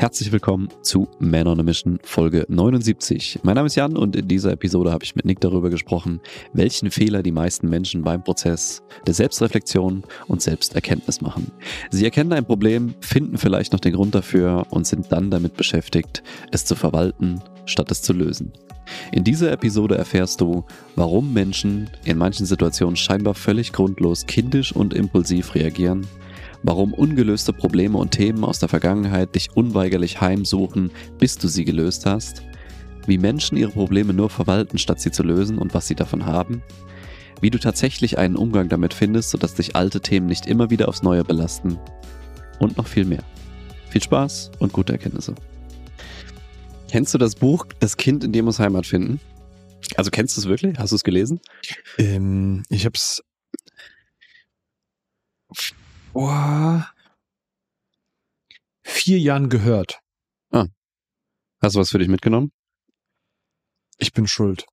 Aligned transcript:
Herzlich 0.00 0.32
willkommen 0.32 0.70
zu 0.80 1.08
Man 1.18 1.46
on 1.46 1.60
a 1.60 1.62
Mission 1.62 1.98
Folge 2.02 2.46
79. 2.48 3.40
Mein 3.42 3.56
Name 3.56 3.66
ist 3.66 3.74
Jan 3.74 3.98
und 3.98 4.16
in 4.16 4.26
dieser 4.28 4.52
Episode 4.52 4.92
habe 4.92 5.04
ich 5.04 5.14
mit 5.14 5.26
Nick 5.26 5.40
darüber 5.40 5.68
gesprochen, 5.68 6.22
welchen 6.54 6.90
Fehler 6.90 7.22
die 7.22 7.32
meisten 7.32 7.68
Menschen 7.68 8.00
beim 8.00 8.24
Prozess 8.24 8.82
der 9.06 9.12
Selbstreflexion 9.12 10.04
und 10.26 10.40
Selbsterkenntnis 10.40 11.20
machen. 11.20 11.52
Sie 11.90 12.06
erkennen 12.06 12.32
ein 12.32 12.46
Problem, 12.46 12.94
finden 13.00 13.36
vielleicht 13.36 13.74
noch 13.74 13.80
den 13.80 13.92
Grund 13.92 14.14
dafür 14.14 14.66
und 14.70 14.86
sind 14.86 15.12
dann 15.12 15.30
damit 15.30 15.58
beschäftigt, 15.58 16.22
es 16.50 16.64
zu 16.64 16.76
verwalten, 16.76 17.42
statt 17.66 17.90
es 17.90 18.00
zu 18.00 18.14
lösen. 18.14 18.54
In 19.12 19.22
dieser 19.22 19.52
Episode 19.52 19.98
erfährst 19.98 20.40
du, 20.40 20.64
warum 20.96 21.34
Menschen 21.34 21.90
in 22.06 22.16
manchen 22.16 22.46
Situationen 22.46 22.96
scheinbar 22.96 23.34
völlig 23.34 23.70
grundlos 23.70 24.24
kindisch 24.24 24.72
und 24.74 24.94
impulsiv 24.94 25.54
reagieren 25.54 26.06
warum 26.62 26.92
ungelöste 26.92 27.52
Probleme 27.52 27.98
und 27.98 28.12
Themen 28.12 28.44
aus 28.44 28.58
der 28.58 28.68
Vergangenheit 28.68 29.34
dich 29.34 29.48
unweigerlich 29.54 30.20
heimsuchen, 30.20 30.90
bis 31.18 31.38
du 31.38 31.48
sie 31.48 31.64
gelöst 31.64 32.06
hast, 32.06 32.42
wie 33.06 33.18
Menschen 33.18 33.56
ihre 33.56 33.72
Probleme 33.72 34.12
nur 34.12 34.30
verwalten, 34.30 34.78
statt 34.78 35.00
sie 35.00 35.10
zu 35.10 35.22
lösen 35.22 35.58
und 35.58 35.74
was 35.74 35.86
sie 35.86 35.94
davon 35.94 36.26
haben, 36.26 36.62
wie 37.40 37.50
du 37.50 37.58
tatsächlich 37.58 38.18
einen 38.18 38.36
Umgang 38.36 38.68
damit 38.68 38.94
findest, 38.94 39.30
sodass 39.30 39.54
dich 39.54 39.74
alte 39.76 40.00
Themen 40.00 40.26
nicht 40.26 40.46
immer 40.46 40.70
wieder 40.70 40.88
aufs 40.88 41.02
Neue 41.02 41.24
belasten 41.24 41.78
und 42.58 42.76
noch 42.76 42.86
viel 42.86 43.04
mehr. 43.04 43.24
Viel 43.88 44.02
Spaß 44.02 44.52
und 44.58 44.72
gute 44.72 44.92
Erkenntnisse. 44.92 45.34
Kennst 46.90 47.14
du 47.14 47.18
das 47.18 47.34
Buch 47.36 47.66
Das 47.78 47.96
Kind 47.96 48.24
in 48.24 48.32
dir 48.32 48.42
muss 48.42 48.58
Heimat 48.58 48.86
finden? 48.86 49.20
Also 49.96 50.10
kennst 50.10 50.36
du 50.36 50.40
es 50.40 50.48
wirklich? 50.48 50.78
Hast 50.78 50.90
du 50.92 50.96
es 50.96 51.04
gelesen? 51.04 51.40
Ähm, 51.98 52.62
ich 52.68 52.84
habe 52.84 52.94
es 52.94 53.22
vor 56.12 56.90
vier 58.82 59.18
Jahren 59.18 59.48
gehört. 59.48 60.00
Ah. 60.50 60.66
Hast 61.62 61.76
du 61.76 61.80
was 61.80 61.90
für 61.90 61.98
dich 61.98 62.08
mitgenommen? 62.08 62.52
Ich 63.98 64.12
bin 64.12 64.26
schuld. 64.26 64.66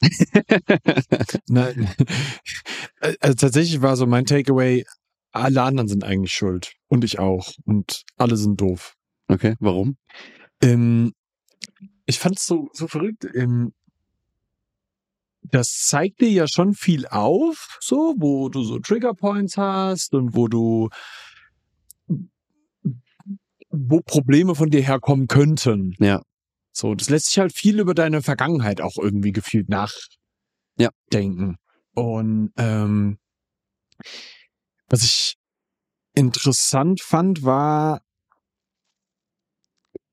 Nein. 1.48 1.92
Also 3.20 3.34
tatsächlich 3.34 3.82
war 3.82 3.96
so 3.96 4.06
mein 4.06 4.24
Takeaway, 4.24 4.84
alle 5.32 5.62
anderen 5.62 5.88
sind 5.88 6.04
eigentlich 6.04 6.32
schuld. 6.32 6.72
Und 6.88 7.04
ich 7.04 7.18
auch. 7.18 7.52
Und 7.64 8.04
alle 8.16 8.36
sind 8.36 8.60
doof. 8.60 8.94
Okay, 9.26 9.56
warum? 9.60 9.96
Ähm, 10.62 11.12
ich 12.06 12.18
fand 12.18 12.38
es 12.38 12.46
so, 12.46 12.68
so 12.72 12.88
verrückt. 12.88 13.26
Ähm, 13.34 13.72
das 15.50 15.86
zeigt 15.86 16.20
dir 16.20 16.30
ja 16.30 16.46
schon 16.48 16.74
viel 16.74 17.06
auf, 17.06 17.78
so, 17.80 18.14
wo 18.18 18.48
du 18.48 18.62
so 18.62 18.78
Trigger 18.78 19.14
Points 19.14 19.56
hast 19.56 20.14
und 20.14 20.34
wo 20.34 20.48
du, 20.48 20.88
wo 23.70 24.00
Probleme 24.00 24.54
von 24.54 24.70
dir 24.70 24.82
herkommen 24.82 25.26
könnten. 25.26 25.94
Ja. 25.98 26.22
So, 26.72 26.94
das 26.94 27.10
lässt 27.10 27.26
sich 27.26 27.38
halt 27.38 27.52
viel 27.52 27.80
über 27.80 27.94
deine 27.94 28.22
Vergangenheit 28.22 28.80
auch 28.80 28.96
irgendwie 28.96 29.32
gefühlt 29.32 29.68
nachdenken. 29.68 30.08
Ja. 30.78 30.90
Und 31.94 32.52
ähm, 32.56 33.18
was 34.88 35.02
ich 35.02 35.34
interessant 36.14 37.00
fand, 37.00 37.42
war 37.42 38.00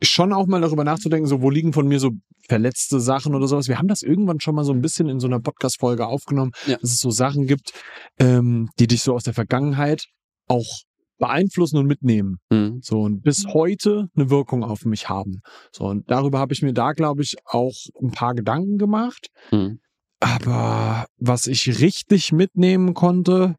schon 0.01 0.33
auch 0.33 0.47
mal 0.47 0.61
darüber 0.61 0.83
nachzudenken, 0.83 1.27
so 1.27 1.41
wo 1.41 1.49
liegen 1.49 1.73
von 1.73 1.87
mir 1.87 1.99
so 1.99 2.11
verletzte 2.47 2.99
Sachen 2.99 3.35
oder 3.35 3.47
sowas. 3.47 3.67
Wir 3.67 3.77
haben 3.77 3.87
das 3.87 4.01
irgendwann 4.01 4.39
schon 4.39 4.55
mal 4.55 4.63
so 4.63 4.73
ein 4.73 4.81
bisschen 4.81 5.09
in 5.09 5.19
so 5.19 5.27
einer 5.27 5.39
Podcast-Folge 5.39 6.07
aufgenommen, 6.07 6.51
ja. 6.67 6.77
dass 6.77 6.91
es 6.91 6.99
so 6.99 7.09
Sachen 7.09 7.47
gibt, 7.47 7.71
ähm, 8.19 8.69
die 8.79 8.87
dich 8.87 9.01
so 9.01 9.13
aus 9.13 9.23
der 9.23 9.33
Vergangenheit 9.33 10.05
auch 10.47 10.81
beeinflussen 11.17 11.77
und 11.77 11.85
mitnehmen. 11.87 12.37
Mhm. 12.49 12.79
So 12.81 13.01
und 13.01 13.21
bis 13.21 13.45
heute 13.47 14.07
eine 14.15 14.29
Wirkung 14.29 14.63
auf 14.63 14.85
mich 14.85 15.09
haben. 15.09 15.41
So 15.71 15.85
und 15.85 16.09
darüber 16.09 16.39
habe 16.39 16.53
ich 16.53 16.61
mir 16.61 16.73
da, 16.73 16.91
glaube 16.91 17.21
ich, 17.21 17.35
auch 17.45 17.75
ein 18.01 18.11
paar 18.11 18.35
Gedanken 18.35 18.77
gemacht. 18.77 19.27
Mhm. 19.51 19.79
Aber 20.19 21.05
was 21.17 21.47
ich 21.47 21.79
richtig 21.79 22.31
mitnehmen 22.31 22.93
konnte, 22.93 23.55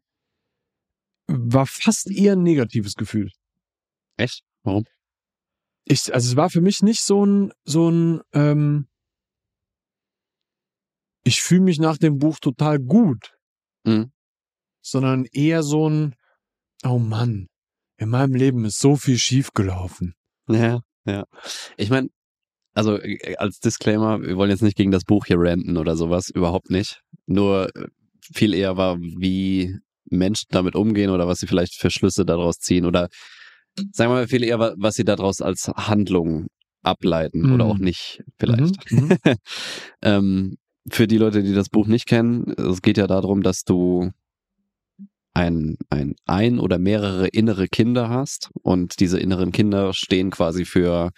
war 1.27 1.65
fast 1.65 2.09
eher 2.09 2.33
ein 2.33 2.43
negatives 2.43 2.95
Gefühl. 2.95 3.31
Echt? 4.17 4.41
Warum? 4.63 4.85
Ich, 5.89 6.13
also 6.13 6.29
es 6.29 6.35
war 6.35 6.49
für 6.49 6.61
mich 6.61 6.81
nicht 6.81 7.01
so 7.01 7.25
ein, 7.25 7.51
so 7.63 7.89
ein, 7.89 8.21
ähm, 8.33 8.87
ich 11.23 11.41
fühle 11.41 11.61
mich 11.61 11.79
nach 11.79 11.97
dem 11.97 12.17
Buch 12.17 12.39
total 12.39 12.79
gut, 12.79 13.37
mhm. 13.83 14.11
sondern 14.81 15.25
eher 15.25 15.63
so 15.63 15.89
ein, 15.89 16.15
oh 16.83 16.99
Mann, 16.99 17.47
in 17.97 18.09
meinem 18.09 18.35
Leben 18.35 18.65
ist 18.65 18.79
so 18.79 18.95
viel 18.95 19.17
schiefgelaufen. 19.17 20.13
Ja, 20.47 20.81
ja. 21.05 21.25
Ich 21.77 21.89
meine, 21.89 22.09
also 22.73 22.97
äh, 23.01 23.35
als 23.37 23.59
Disclaimer, 23.59 24.21
wir 24.21 24.37
wollen 24.37 24.51
jetzt 24.51 24.61
nicht 24.61 24.77
gegen 24.77 24.91
das 24.91 25.03
Buch 25.03 25.25
hier 25.25 25.37
ranten 25.39 25.77
oder 25.77 25.95
sowas, 25.95 26.29
überhaupt 26.29 26.69
nicht. 26.69 27.01
Nur 27.25 27.75
äh, 27.75 27.87
viel 28.33 28.53
eher 28.53 28.77
war, 28.77 28.97
wie 28.99 29.77
Menschen 30.09 30.47
damit 30.49 30.75
umgehen 30.75 31.09
oder 31.09 31.27
was 31.27 31.39
sie 31.39 31.47
vielleicht 31.47 31.75
für 31.75 31.89
Schlüsse 31.89 32.25
daraus 32.25 32.59
ziehen 32.59 32.85
oder 32.85 33.09
sagen 33.91 34.11
wir 34.11 34.15
mal 34.15 34.27
viel 34.27 34.43
eher, 34.43 34.73
was 34.77 34.95
sie 34.95 35.05
daraus 35.05 35.41
als 35.41 35.67
Handlung 35.67 36.47
ableiten 36.83 37.41
mhm. 37.41 37.53
oder 37.53 37.65
auch 37.65 37.77
nicht 37.77 38.23
vielleicht. 38.39 38.91
Mhm. 38.91 39.07
mhm. 39.07 39.17
ähm, 40.01 40.57
für 40.89 41.07
die 41.07 41.17
Leute, 41.17 41.43
die 41.43 41.53
das 41.53 41.69
Buch 41.69 41.87
nicht 41.87 42.07
kennen, 42.07 42.53
es 42.57 42.81
geht 42.81 42.97
ja 42.97 43.07
darum, 43.07 43.43
dass 43.43 43.63
du 43.63 44.11
ein, 45.33 45.77
ein, 45.89 46.15
ein 46.25 46.59
oder 46.59 46.79
mehrere 46.79 47.27
innere 47.27 47.67
Kinder 47.67 48.09
hast 48.09 48.49
und 48.63 48.99
diese 48.99 49.19
inneren 49.19 49.51
Kinder 49.51 49.93
stehen 49.93 50.31
quasi 50.31 50.65
für 50.65 51.11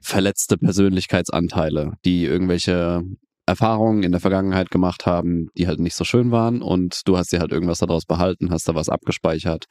verletzte 0.00 0.56
Persönlichkeitsanteile, 0.56 1.92
die 2.04 2.24
irgendwelche 2.24 3.02
Erfahrungen 3.50 4.04
in 4.04 4.12
der 4.12 4.20
Vergangenheit 4.20 4.70
gemacht 4.70 5.06
haben, 5.06 5.48
die 5.58 5.66
halt 5.66 5.80
nicht 5.80 5.96
so 5.96 6.04
schön 6.04 6.30
waren 6.30 6.62
und 6.62 7.02
du 7.06 7.18
hast 7.18 7.32
dir 7.32 7.40
halt 7.40 7.50
irgendwas 7.50 7.80
daraus 7.80 8.06
behalten, 8.06 8.50
hast 8.50 8.68
da 8.68 8.76
was 8.76 8.88
abgespeichert 8.88 9.64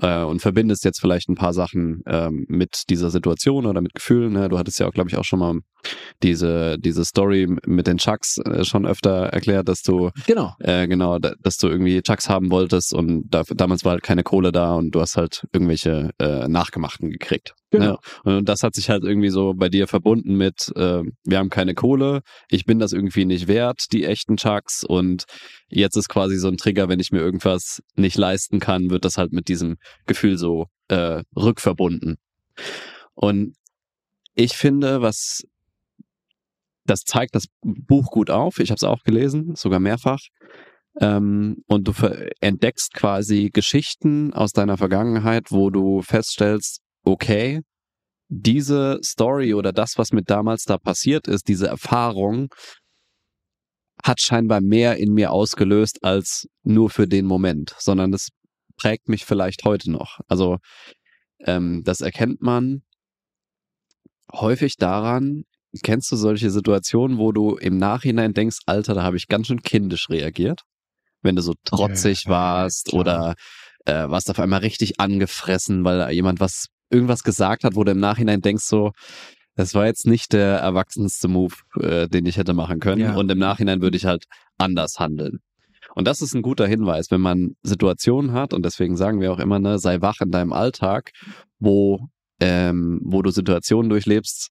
äh, 0.00 0.22
und 0.22 0.40
verbindest 0.40 0.84
jetzt 0.84 1.00
vielleicht 1.00 1.28
ein 1.28 1.34
paar 1.34 1.52
Sachen 1.52 2.02
ähm, 2.06 2.46
mit 2.48 2.84
dieser 2.88 3.10
Situation 3.10 3.66
oder 3.66 3.80
mit 3.80 3.94
Gefühlen. 3.94 4.32
Ne? 4.32 4.48
Du 4.48 4.58
hattest 4.58 4.78
ja 4.78 4.86
auch, 4.86 4.92
glaube 4.92 5.10
ich, 5.10 5.16
auch 5.16 5.24
schon 5.24 5.40
mal 5.40 5.58
diese, 6.22 6.78
diese 6.78 7.04
Story 7.04 7.46
mit 7.66 7.86
den 7.86 7.98
Chucks 7.98 8.38
äh, 8.38 8.64
schon 8.64 8.86
öfter 8.86 9.26
erklärt, 9.26 9.68
dass 9.68 9.82
du 9.82 10.10
genau, 10.26 10.54
äh, 10.60 10.86
genau, 10.88 11.18
da, 11.18 11.34
dass 11.42 11.58
du 11.58 11.68
irgendwie 11.68 12.02
Chucks 12.02 12.28
haben 12.28 12.50
wolltest 12.50 12.94
und 12.94 13.24
da, 13.28 13.42
damals 13.54 13.84
war 13.84 13.92
halt 13.92 14.02
keine 14.02 14.22
Kohle 14.22 14.52
da 14.52 14.74
und 14.74 14.90
du 14.92 15.00
hast 15.00 15.16
halt 15.16 15.44
irgendwelche 15.52 16.10
äh, 16.18 16.48
Nachgemachten 16.48 17.10
gekriegt. 17.10 17.54
Genau. 17.70 17.98
Ne? 18.24 18.38
Und 18.38 18.48
das 18.48 18.62
hat 18.62 18.74
sich 18.74 18.88
halt 18.90 19.04
irgendwie 19.04 19.28
so 19.28 19.54
bei 19.54 19.68
dir 19.68 19.86
verbunden 19.86 20.36
mit, 20.36 20.72
äh, 20.76 21.02
wir 21.24 21.38
haben 21.38 21.50
keine 21.50 21.74
Kohle, 21.74 22.20
ich 22.48 22.64
bin 22.64 22.78
das 22.78 22.92
irgendwie 22.92 23.24
nicht 23.24 23.48
wert, 23.48 23.86
die 23.92 24.04
echten 24.04 24.36
Chucks 24.36 24.84
und 24.84 25.24
jetzt 25.68 25.96
ist 25.96 26.08
quasi 26.08 26.36
so 26.36 26.48
ein 26.48 26.56
Trigger, 26.56 26.88
wenn 26.88 27.00
ich 27.00 27.10
mir 27.10 27.20
irgendwas 27.20 27.82
nicht 27.96 28.16
leisten 28.16 28.60
kann, 28.60 28.90
wird 28.90 29.04
das 29.04 29.18
halt 29.18 29.32
mit 29.32 29.48
diesem 29.48 29.76
Gefühl 30.06 30.38
so 30.38 30.66
äh, 30.88 31.22
rückverbunden. 31.36 32.16
Und 33.14 33.54
ich 34.34 34.52
finde, 34.52 35.00
was 35.00 35.42
das 36.86 37.00
zeigt 37.02 37.34
das 37.34 37.46
Buch 37.62 38.10
gut 38.10 38.30
auf. 38.30 38.58
Ich 38.58 38.70
habe 38.70 38.76
es 38.76 38.84
auch 38.84 39.02
gelesen, 39.02 39.54
sogar 39.56 39.80
mehrfach. 39.80 40.20
Ähm, 41.00 41.62
und 41.66 41.86
du 41.86 41.92
entdeckst 42.40 42.94
quasi 42.94 43.50
Geschichten 43.52 44.32
aus 44.32 44.52
deiner 44.52 44.78
Vergangenheit, 44.78 45.50
wo 45.50 45.70
du 45.70 46.02
feststellst, 46.02 46.80
okay, 47.04 47.60
diese 48.28 48.98
Story 49.04 49.54
oder 49.54 49.72
das, 49.72 49.98
was 49.98 50.12
mit 50.12 50.30
damals 50.30 50.64
da 50.64 50.78
passiert 50.78 51.28
ist, 51.28 51.48
diese 51.48 51.68
Erfahrung, 51.68 52.48
hat 54.02 54.20
scheinbar 54.20 54.60
mehr 54.60 54.96
in 54.96 55.12
mir 55.12 55.32
ausgelöst 55.32 56.04
als 56.04 56.46
nur 56.62 56.90
für 56.90 57.06
den 57.06 57.26
Moment, 57.26 57.74
sondern 57.78 58.12
das 58.12 58.28
prägt 58.76 59.08
mich 59.08 59.24
vielleicht 59.24 59.64
heute 59.64 59.90
noch. 59.90 60.20
Also 60.28 60.58
ähm, 61.40 61.82
das 61.84 62.00
erkennt 62.00 62.42
man 62.42 62.82
häufig 64.32 64.76
daran, 64.76 65.44
Kennst 65.82 66.10
du 66.12 66.16
solche 66.16 66.50
Situationen, 66.50 67.18
wo 67.18 67.32
du 67.32 67.56
im 67.56 67.78
Nachhinein 67.78 68.34
denkst, 68.34 68.58
Alter, 68.66 68.94
da 68.94 69.02
habe 69.02 69.16
ich 69.16 69.28
ganz 69.28 69.46
schön 69.46 69.62
kindisch 69.62 70.08
reagiert? 70.10 70.62
Wenn 71.22 71.36
du 71.36 71.42
so 71.42 71.54
trotzig 71.64 72.24
ja, 72.24 72.30
warst 72.30 72.92
ja, 72.92 72.98
oder 72.98 73.34
äh, 73.84 74.08
warst 74.08 74.30
auf 74.30 74.38
einmal 74.38 74.60
richtig 74.60 75.00
angefressen, 75.00 75.84
weil 75.84 76.10
jemand 76.12 76.40
was 76.40 76.66
irgendwas 76.90 77.22
gesagt 77.22 77.64
hat, 77.64 77.74
wo 77.74 77.84
du 77.84 77.92
im 77.92 78.00
Nachhinein 78.00 78.40
denkst 78.40 78.64
so, 78.64 78.92
das 79.56 79.74
war 79.74 79.86
jetzt 79.86 80.06
nicht 80.06 80.32
der 80.32 80.58
erwachsenste 80.58 81.28
Move, 81.28 81.54
äh, 81.80 82.08
den 82.08 82.26
ich 82.26 82.36
hätte 82.36 82.52
machen 82.52 82.78
können. 82.78 83.00
Ja. 83.00 83.14
Und 83.14 83.30
im 83.30 83.38
Nachhinein 83.38 83.80
würde 83.80 83.96
ich 83.96 84.04
halt 84.04 84.24
anders 84.58 84.98
handeln. 84.98 85.38
Und 85.94 86.06
das 86.06 86.20
ist 86.20 86.34
ein 86.34 86.42
guter 86.42 86.66
Hinweis, 86.66 87.10
wenn 87.10 87.22
man 87.22 87.56
Situationen 87.62 88.32
hat, 88.32 88.52
und 88.52 88.64
deswegen 88.64 88.96
sagen 88.96 89.20
wir 89.20 89.32
auch 89.32 89.38
immer, 89.38 89.58
ne, 89.58 89.78
sei 89.78 90.02
wach 90.02 90.20
in 90.20 90.30
deinem 90.30 90.52
Alltag, 90.52 91.10
wo, 91.58 92.08
ähm, 92.38 93.00
wo 93.02 93.22
du 93.22 93.30
Situationen 93.30 93.88
durchlebst, 93.88 94.50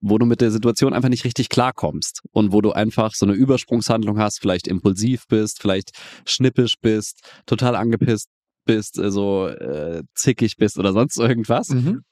wo 0.00 0.18
du 0.18 0.26
mit 0.26 0.40
der 0.40 0.50
Situation 0.50 0.92
einfach 0.92 1.08
nicht 1.08 1.24
richtig 1.24 1.48
klarkommst 1.48 2.22
und 2.32 2.52
wo 2.52 2.60
du 2.60 2.72
einfach 2.72 3.14
so 3.14 3.26
eine 3.26 3.34
Übersprungshandlung 3.34 4.18
hast, 4.18 4.40
vielleicht 4.40 4.66
impulsiv 4.66 5.26
bist, 5.28 5.60
vielleicht 5.60 5.90
schnippisch 6.26 6.76
bist, 6.80 7.20
total 7.46 7.76
angepisst 7.76 8.28
bist, 8.64 8.94
so 8.94 9.02
also, 9.02 9.48
äh, 9.48 10.02
zickig 10.14 10.56
bist 10.56 10.78
oder 10.78 10.92
sonst 10.92 11.18
irgendwas. 11.18 11.68
Mhm. 11.68 12.02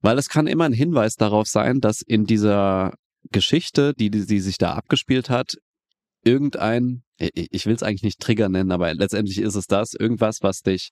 Weil 0.00 0.18
es 0.18 0.28
kann 0.28 0.46
immer 0.46 0.64
ein 0.64 0.72
Hinweis 0.72 1.14
darauf 1.14 1.46
sein, 1.46 1.80
dass 1.80 2.02
in 2.02 2.24
dieser 2.24 2.92
Geschichte, 3.32 3.92
die, 3.94 4.10
die, 4.10 4.26
die 4.26 4.40
sich 4.40 4.58
da 4.58 4.74
abgespielt 4.74 5.30
hat, 5.30 5.54
irgendein, 6.24 7.02
ich 7.18 7.66
will 7.66 7.74
es 7.74 7.82
eigentlich 7.82 8.02
nicht 8.02 8.20
Trigger 8.20 8.48
nennen, 8.48 8.72
aber 8.72 8.92
letztendlich 8.94 9.38
ist 9.38 9.54
es 9.54 9.66
das, 9.66 9.94
irgendwas, 9.94 10.38
was 10.42 10.60
dich 10.60 10.90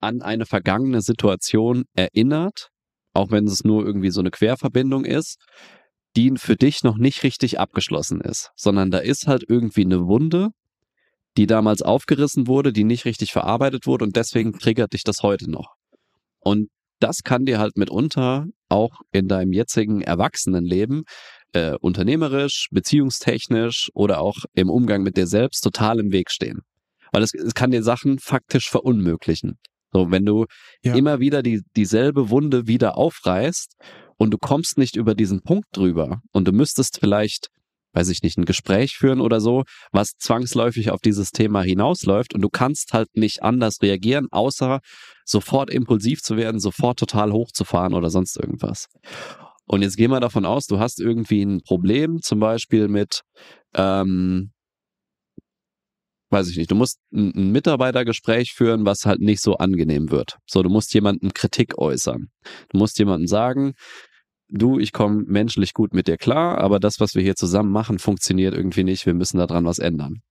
an 0.00 0.20
eine 0.20 0.46
vergangene 0.46 1.00
Situation 1.00 1.84
erinnert, 1.94 2.71
auch 3.12 3.30
wenn 3.30 3.46
es 3.46 3.64
nur 3.64 3.84
irgendwie 3.84 4.10
so 4.10 4.20
eine 4.20 4.30
Querverbindung 4.30 5.04
ist, 5.04 5.36
die 6.16 6.32
für 6.36 6.56
dich 6.56 6.82
noch 6.82 6.96
nicht 6.96 7.22
richtig 7.22 7.58
abgeschlossen 7.58 8.20
ist, 8.20 8.50
sondern 8.54 8.90
da 8.90 8.98
ist 8.98 9.26
halt 9.26 9.44
irgendwie 9.48 9.84
eine 9.84 10.06
Wunde, 10.06 10.50
die 11.36 11.46
damals 11.46 11.82
aufgerissen 11.82 12.46
wurde, 12.46 12.72
die 12.72 12.84
nicht 12.84 13.04
richtig 13.04 13.32
verarbeitet 13.32 13.86
wurde 13.86 14.04
und 14.04 14.16
deswegen 14.16 14.58
triggert 14.58 14.92
dich 14.92 15.04
das 15.04 15.22
heute 15.22 15.50
noch. 15.50 15.74
Und 16.40 16.68
das 17.00 17.22
kann 17.24 17.46
dir 17.46 17.58
halt 17.58 17.76
mitunter 17.76 18.46
auch 18.68 19.00
in 19.10 19.28
deinem 19.28 19.52
jetzigen 19.52 20.02
Erwachsenenleben 20.02 21.04
äh, 21.52 21.74
unternehmerisch, 21.80 22.68
beziehungstechnisch 22.70 23.90
oder 23.94 24.20
auch 24.20 24.36
im 24.54 24.70
Umgang 24.70 25.02
mit 25.02 25.16
dir 25.16 25.26
selbst 25.26 25.62
total 25.62 25.98
im 25.98 26.12
Weg 26.12 26.30
stehen. 26.30 26.60
Weil 27.10 27.22
es, 27.22 27.34
es 27.34 27.54
kann 27.54 27.70
dir 27.70 27.82
Sachen 27.82 28.18
faktisch 28.18 28.70
verunmöglichen. 28.70 29.58
So, 29.92 30.10
wenn 30.10 30.24
du 30.24 30.46
ja. 30.82 30.94
immer 30.94 31.20
wieder 31.20 31.42
die, 31.42 31.62
dieselbe 31.76 32.30
Wunde 32.30 32.66
wieder 32.66 32.96
aufreißt 32.96 33.76
und 34.16 34.30
du 34.30 34.38
kommst 34.38 34.78
nicht 34.78 34.96
über 34.96 35.14
diesen 35.14 35.42
Punkt 35.42 35.66
drüber 35.72 36.20
und 36.32 36.48
du 36.48 36.52
müsstest 36.52 36.98
vielleicht, 36.98 37.48
weiß 37.92 38.08
ich 38.08 38.22
nicht, 38.22 38.38
ein 38.38 38.46
Gespräch 38.46 38.96
führen 38.96 39.20
oder 39.20 39.40
so, 39.40 39.64
was 39.92 40.12
zwangsläufig 40.18 40.90
auf 40.90 41.00
dieses 41.00 41.30
Thema 41.30 41.62
hinausläuft 41.62 42.34
und 42.34 42.40
du 42.40 42.48
kannst 42.48 42.94
halt 42.94 43.08
nicht 43.14 43.42
anders 43.42 43.82
reagieren, 43.82 44.28
außer 44.30 44.80
sofort 45.26 45.70
impulsiv 45.70 46.22
zu 46.22 46.36
werden, 46.36 46.58
sofort 46.58 46.98
total 46.98 47.32
hochzufahren 47.32 47.92
oder 47.92 48.08
sonst 48.08 48.38
irgendwas. 48.38 48.86
Und 49.66 49.82
jetzt 49.82 49.96
gehen 49.96 50.10
wir 50.10 50.20
davon 50.20 50.44
aus, 50.44 50.66
du 50.66 50.78
hast 50.78 51.00
irgendwie 51.00 51.42
ein 51.42 51.62
Problem, 51.62 52.20
zum 52.22 52.40
Beispiel 52.40 52.88
mit, 52.88 53.22
ähm, 53.74 54.52
weiß 56.32 56.48
ich 56.48 56.56
nicht, 56.56 56.70
du 56.70 56.74
musst 56.74 56.98
ein, 57.12 57.52
Mitarbeitergespräch 57.52 58.52
führen, 58.52 58.84
was 58.86 59.04
halt 59.04 59.20
nicht 59.20 59.42
so 59.42 59.56
angenehm 59.56 60.10
wird. 60.10 60.38
So, 60.46 60.62
du 60.62 60.70
musst 60.70 60.94
jemanden 60.94 61.34
Kritik 61.34 61.78
äußern. 61.78 62.28
Du 62.70 62.78
musst 62.78 62.98
jemanden 62.98 63.26
sagen, 63.26 63.74
du, 64.48 64.78
ich 64.78 64.92
komme 64.92 65.22
menschlich 65.26 65.74
gut 65.74 65.94
mit 65.94 66.08
dir 66.08 66.16
klar, 66.16 66.58
aber 66.58 66.80
das, 66.80 66.98
was 66.98 67.14
wir 67.14 67.22
hier 67.22 67.36
zusammen 67.36 67.70
machen, 67.70 67.98
funktioniert 67.98 68.54
irgendwie 68.54 68.84
nicht. 68.84 69.06
Wir 69.06 69.14
müssen 69.14 69.38
daran 69.38 69.64
was 69.64 69.78
ändern. 69.78 70.22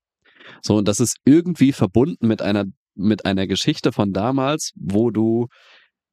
So, 0.62 0.75
und 0.75 0.88
das 0.88 1.00
ist 1.00 1.18
irgendwie 1.25 1.71
verbunden 1.71 2.27
mit 2.27 2.42
einer, 2.42 2.65
mit 2.95 3.25
einer 3.25 3.48
Geschichte 3.48 3.92
von 3.92 4.12
damals, 4.12 4.71
wo 4.75 5.12
du 5.12 5.48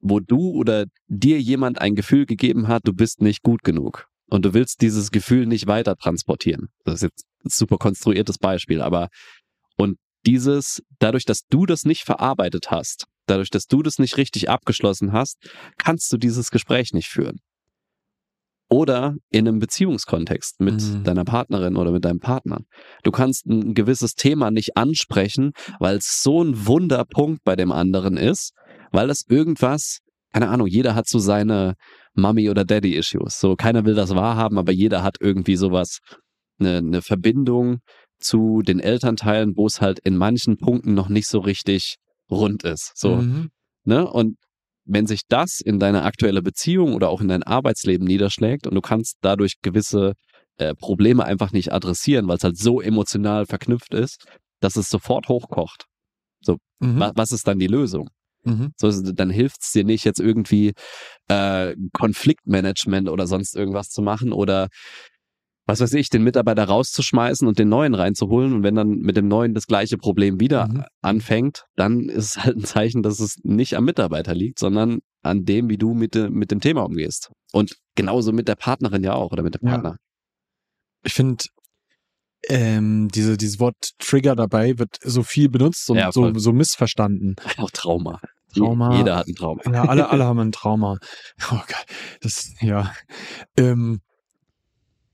wo 0.01 0.21
du 0.21 0.51
oder 0.53 0.87
dir 1.09 1.41
jemand 1.41 1.81
ein 1.81 1.95
Gefühl 1.95 2.27
gegeben 2.27 2.69
hat, 2.69 2.83
du 2.85 2.93
bist 2.93 3.21
nicht 3.21 3.43
gut 3.43 3.63
genug. 3.63 4.07
Und 4.31 4.45
du 4.45 4.53
willst 4.53 4.83
dieses 4.83 5.11
Gefühl 5.11 5.47
nicht 5.47 5.67
weiter 5.67 5.97
transportieren. 5.97 6.69
Das 6.85 6.97
ist 6.97 7.03
jetzt 7.03 7.25
ein 7.45 7.51
super 7.51 7.79
konstruiertes 7.79 8.39
Beispiel, 8.39 8.83
aber 8.83 9.09
und 9.79 9.97
dieses, 10.27 10.83
dadurch, 10.99 11.25
dass 11.25 11.47
du 11.49 11.65
das 11.65 11.85
nicht 11.85 12.05
verarbeitet 12.05 12.71
hast, 12.71 13.07
dadurch, 13.27 13.51
dass 13.51 13.67
du 13.67 13.83
das 13.83 13.99
nicht 13.99 14.17
richtig 14.17 14.51
abgeschlossen 14.51 15.13
hast, 15.13 15.39
kannst 15.79 16.13
du 16.13 16.17
dieses 16.17 16.51
Gespräch 16.51 16.93
nicht 16.93 17.09
führen. 17.09 17.39
Oder 18.71 19.17
in 19.31 19.49
einem 19.49 19.61
Beziehungskontext 19.61 20.61
mit 20.61 20.83
mhm. 20.83 21.03
deiner 21.03 21.25
Partnerin 21.25 21.77
oder 21.77 21.91
mit 21.91 22.05
deinem 22.05 22.21
Partner. 22.21 22.59
Du 23.03 23.11
kannst 23.11 23.47
ein 23.47 23.73
gewisses 23.73 24.15
Thema 24.15 24.51
nicht 24.51 24.77
ansprechen, 24.77 25.53
weil 25.79 25.97
es 25.97 26.23
so 26.23 26.43
ein 26.43 26.67
Wunderpunkt 26.67 27.45
bei 27.45 27.57
dem 27.57 27.73
anderen 27.73 28.19
ist, 28.19 28.53
weil 28.93 29.09
das 29.09 29.25
irgendwas, 29.27 30.01
keine 30.35 30.49
Ahnung, 30.49 30.67
jeder 30.67 30.95
hat 30.95 31.09
so 31.09 31.19
seine 31.19 31.77
Mummy- 32.15 32.51
oder 32.51 32.67
Daddy-Issues. 32.67 33.41
So, 33.41 33.57
keiner 33.57 33.87
will 33.87 33.95
das 33.95 34.15
wahrhaben, 34.15 34.59
aber 34.59 34.73
jeder 34.73 35.03
hat 35.03 35.17
irgendwie 35.21 35.57
sowas, 35.57 36.01
eine, 36.61 36.79
eine 36.79 37.03
Verbindung 37.03 37.79
zu 38.19 38.63
den 38.63 38.81
Elternteilen, 38.81 39.57
wo 39.57 39.67
es 39.67 39.81
halt 39.81 39.99
in 40.01 40.17
manchen 40.17 40.59
Punkten 40.59 40.95
noch 40.95 41.09
nicht 41.09 41.29
so 41.29 41.39
richtig 41.41 41.97
rund 42.31 42.63
ist. 42.65 42.93
So, 42.95 43.17
mhm. 43.17 43.51
ne? 43.85 44.11
Und 44.11 44.37
wenn 44.85 45.07
sich 45.07 45.23
das 45.29 45.61
in 45.61 45.79
deine 45.79 46.03
aktuelle 46.03 46.43
Beziehung 46.43 46.95
oder 46.95 47.11
auch 47.11 47.21
in 47.21 47.29
dein 47.29 47.43
Arbeitsleben 47.43 48.07
niederschlägt 48.07 48.67
und 48.67 48.75
du 48.75 48.81
kannst 48.81 49.17
dadurch 49.21 49.55
gewisse 49.63 50.15
äh, 50.57 50.75
Probleme 50.75 51.25
einfach 51.25 51.53
nicht 51.53 51.73
adressieren, 51.73 52.27
weil 52.27 52.39
es 52.39 52.45
halt 52.45 52.57
so 52.57 52.81
emotional 52.81 53.47
verknüpft 53.47 53.93
ist, 53.93 54.25
dass 54.61 54.77
es 54.77 54.89
sofort 54.89 55.29
hochkocht. 55.29 55.85
So, 56.41 56.57
mhm. 56.81 56.99
wa 56.99 57.13
was 57.15 57.33
ist 57.33 57.47
dann 57.47 57.59
die 57.59 57.67
Lösung? 57.67 58.09
Mhm. 58.45 58.73
So, 58.77 58.91
dann 59.13 59.31
hilft 59.31 59.63
es 59.63 59.73
dir 59.73 59.85
nicht, 59.85 60.05
jetzt 60.05 60.21
irgendwie 60.21 60.73
äh, 61.29 61.75
Konfliktmanagement 61.93 63.09
oder 63.09 63.27
sonst 63.27 63.55
irgendwas 63.55 63.91
zu 63.91 64.01
machen 64.03 64.33
oder 64.33 64.69
was 65.69 65.81
weiß 65.81 65.93
ich, 65.93 66.09
den 66.09 66.25
Mitarbeiter 66.25 66.65
rauszuschmeißen 66.65 67.47
und 67.47 67.59
den 67.59 67.69
neuen 67.69 67.95
reinzuholen. 67.95 68.55
Und 68.55 68.63
wenn 68.63 68.75
dann 68.75 69.01
mit 69.01 69.19
dem 69.19 69.29
neuen 69.29 69.53
das 69.53 69.67
gleiche 69.67 69.99
Problem 69.99 70.41
wieder 70.41 70.67
mhm. 70.67 70.85
anfängt, 71.03 71.67
dann 71.77 72.09
ist 72.09 72.25
es 72.25 72.45
halt 72.45 72.57
ein 72.57 72.65
Zeichen, 72.65 73.03
dass 73.03 73.21
es 73.21 73.37
nicht 73.43 73.77
am 73.77 73.85
Mitarbeiter 73.85 74.35
liegt, 74.35 74.59
sondern 74.59 75.01
an 75.23 75.45
dem, 75.45 75.69
wie 75.69 75.77
du 75.77 75.93
mit, 75.93 76.15
mit 76.15 76.51
dem 76.51 76.61
Thema 76.61 76.87
umgehst. 76.87 77.31
Und 77.53 77.77
genauso 77.95 78.33
mit 78.33 78.49
der 78.49 78.55
Partnerin 78.55 79.05
ja 79.05 79.13
auch 79.13 79.31
oder 79.31 79.43
mit 79.43 79.57
dem 79.57 79.69
Partner. 79.69 79.91
Ja. 79.91 79.97
Ich 81.05 81.13
finde, 81.13 81.45
ähm, 82.49 83.09
diese, 83.09 83.37
dieses 83.37 83.61
Wort 83.61 83.91
Trigger 83.99 84.35
dabei 84.35 84.79
wird 84.79 84.97
so 85.03 85.23
viel 85.23 85.51
benutzt 85.51 85.91
und 85.91 85.99
ja, 85.99 86.11
so, 86.13 86.33
so 86.39 86.53
missverstanden. 86.53 87.37
Auch 87.59 87.71
Trauma. 87.71 88.21
Trauma. 88.55 88.97
Jeder 88.97 89.17
hat 89.17 89.29
ein 89.29 89.35
Trauma. 89.35 89.61
Ja, 89.71 89.85
alle, 89.85 90.09
alle 90.09 90.25
haben 90.25 90.39
ein 90.39 90.53
Trauma. 90.53 90.97
Oh 91.51 91.57
Gott. 91.57 91.85
Das, 92.23 92.55
ja. 92.63 92.95
Ähm, 93.59 94.01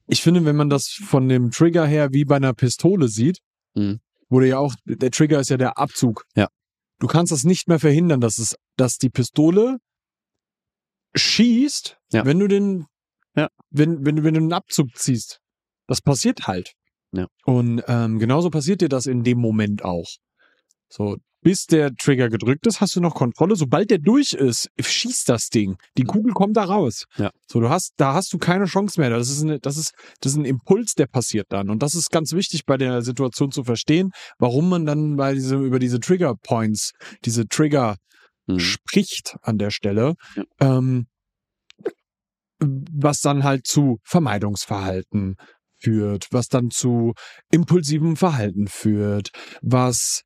ich 0.06 0.22
finde, 0.22 0.44
wenn 0.44 0.56
man 0.56 0.70
das 0.70 0.88
von 0.88 1.28
dem 1.28 1.50
Trigger 1.50 1.86
her 1.86 2.12
wie 2.12 2.24
bei 2.24 2.36
einer 2.36 2.54
Pistole 2.54 3.08
sieht, 3.08 3.38
mhm. 3.74 4.00
wurde 4.28 4.48
ja 4.48 4.58
auch, 4.58 4.74
der 4.84 5.10
Trigger 5.10 5.40
ist 5.40 5.50
ja 5.50 5.56
der 5.56 5.78
Abzug. 5.78 6.24
Ja. 6.34 6.48
Du 6.98 7.06
kannst 7.06 7.32
das 7.32 7.44
nicht 7.44 7.68
mehr 7.68 7.80
verhindern, 7.80 8.20
dass 8.20 8.38
es, 8.38 8.54
dass 8.76 8.98
die 8.98 9.10
Pistole 9.10 9.78
schießt, 11.14 11.98
ja. 12.12 12.24
wenn 12.24 12.38
du 12.38 12.48
den, 12.48 12.86
ja. 13.36 13.48
wenn, 13.70 14.04
wenn, 14.04 14.22
wenn 14.24 14.34
du 14.34 14.40
den 14.40 14.52
Abzug 14.52 14.96
ziehst. 14.96 15.40
Das 15.86 16.00
passiert 16.00 16.46
halt. 16.46 16.72
Ja. 17.12 17.28
Und 17.44 17.82
ähm, 17.86 18.18
genauso 18.18 18.50
passiert 18.50 18.80
dir 18.80 18.88
das 18.88 19.06
in 19.06 19.22
dem 19.22 19.38
Moment 19.38 19.84
auch. 19.84 20.08
So, 20.88 21.16
bis 21.44 21.66
der 21.66 21.94
Trigger 21.94 22.30
gedrückt 22.30 22.66
ist, 22.66 22.80
hast 22.80 22.96
du 22.96 23.00
noch 23.00 23.14
Kontrolle. 23.14 23.54
Sobald 23.54 23.90
der 23.90 23.98
durch 23.98 24.32
ist, 24.32 24.70
schießt 24.80 25.28
das 25.28 25.50
Ding. 25.50 25.76
Die 25.98 26.04
Kugel 26.04 26.32
kommt 26.32 26.56
da 26.56 26.64
raus. 26.64 27.04
Ja. 27.16 27.30
So, 27.46 27.60
du 27.60 27.68
hast, 27.68 27.92
da 27.98 28.14
hast 28.14 28.32
du 28.32 28.38
keine 28.38 28.64
Chance 28.64 28.98
mehr. 28.98 29.10
Das 29.10 29.28
ist, 29.28 29.42
eine, 29.42 29.60
das 29.60 29.76
ist, 29.76 29.92
das 30.20 30.32
ist 30.32 30.38
ein 30.38 30.46
Impuls, 30.46 30.94
der 30.94 31.06
passiert 31.06 31.46
dann. 31.50 31.68
Und 31.68 31.82
das 31.82 31.94
ist 31.94 32.10
ganz 32.10 32.32
wichtig 32.32 32.64
bei 32.64 32.78
der 32.78 33.02
Situation 33.02 33.52
zu 33.52 33.62
verstehen, 33.62 34.10
warum 34.38 34.70
man 34.70 34.86
dann 34.86 35.16
bei 35.16 35.34
diese, 35.34 35.56
über 35.56 35.78
diese 35.78 36.00
Trigger 36.00 36.34
Points, 36.34 36.92
diese 37.26 37.46
Trigger 37.46 37.96
mhm. 38.46 38.58
spricht 38.58 39.36
an 39.42 39.58
der 39.58 39.70
Stelle. 39.70 40.14
Ja. 40.34 40.44
Ähm, 40.60 41.06
was 42.58 43.20
dann 43.20 43.44
halt 43.44 43.66
zu 43.66 43.98
Vermeidungsverhalten 44.04 45.36
führt, 45.78 46.28
was 46.30 46.48
dann 46.48 46.70
zu 46.70 47.12
impulsivem 47.50 48.16
Verhalten 48.16 48.66
führt, 48.66 49.28
was 49.60 50.22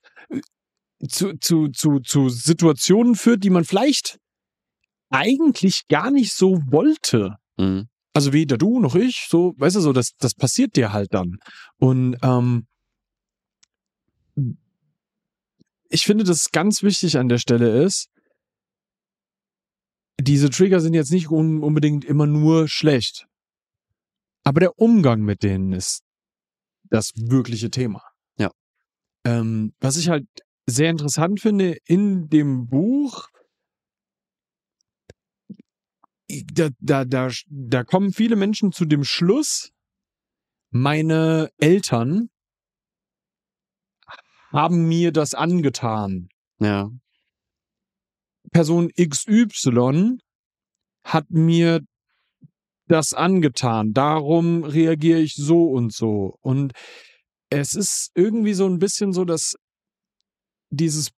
zu, 1.06 1.34
zu, 1.38 1.68
zu, 1.68 2.00
zu 2.00 2.28
Situationen 2.28 3.14
führt, 3.14 3.44
die 3.44 3.50
man 3.50 3.64
vielleicht 3.64 4.18
eigentlich 5.10 5.86
gar 5.88 6.10
nicht 6.10 6.32
so 6.32 6.60
wollte. 6.66 7.36
Mhm. 7.56 7.88
Also 8.14 8.32
weder 8.32 8.58
du 8.58 8.80
noch 8.80 8.94
ich, 8.94 9.26
so, 9.28 9.54
weißt 9.58 9.76
du, 9.76 9.80
so, 9.80 9.92
das, 9.92 10.12
das 10.18 10.34
passiert 10.34 10.76
dir 10.76 10.92
halt 10.92 11.14
dann. 11.14 11.38
Und 11.78 12.16
ähm, 12.22 12.66
ich 15.88 16.04
finde, 16.04 16.24
das 16.24 16.50
ganz 16.50 16.82
wichtig 16.82 17.16
an 17.16 17.28
der 17.28 17.38
Stelle 17.38 17.82
ist, 17.82 18.08
diese 20.20 20.50
Trigger 20.50 20.80
sind 20.80 20.94
jetzt 20.94 21.12
nicht 21.12 21.30
un 21.30 21.62
unbedingt 21.62 22.04
immer 22.04 22.26
nur 22.26 22.68
schlecht. 22.68 23.26
Aber 24.42 24.60
der 24.60 24.78
Umgang 24.78 25.22
mit 25.22 25.42
denen 25.42 25.72
ist 25.72 26.02
das 26.90 27.12
wirkliche 27.14 27.70
Thema. 27.70 28.02
Ja. 28.36 28.50
Ähm, 29.24 29.74
was 29.80 29.96
ich 29.96 30.08
halt 30.08 30.26
sehr 30.68 30.90
interessant 30.90 31.40
finde 31.40 31.78
in 31.86 32.28
dem 32.28 32.66
Buch, 32.68 33.28
da, 36.28 36.68
da, 36.78 37.04
da, 37.04 37.30
da 37.46 37.84
kommen 37.84 38.12
viele 38.12 38.36
Menschen 38.36 38.72
zu 38.72 38.84
dem 38.84 39.04
Schluss, 39.04 39.70
meine 40.70 41.50
Eltern 41.56 42.28
haben 44.52 44.88
mir 44.88 45.12
das 45.12 45.34
angetan. 45.34 46.28
Ja. 46.60 46.90
Person 48.50 48.90
XY 48.90 50.18
hat 51.04 51.30
mir 51.30 51.80
das 52.86 53.14
angetan. 53.14 53.92
Darum 53.92 54.64
reagiere 54.64 55.20
ich 55.20 55.34
so 55.34 55.64
und 55.64 55.92
so. 55.92 56.36
Und 56.40 56.72
es 57.50 57.74
ist 57.74 58.10
irgendwie 58.14 58.54
so 58.54 58.66
ein 58.66 58.78
bisschen 58.78 59.12
so, 59.12 59.24
dass 59.24 59.54
dieses, 60.70 61.10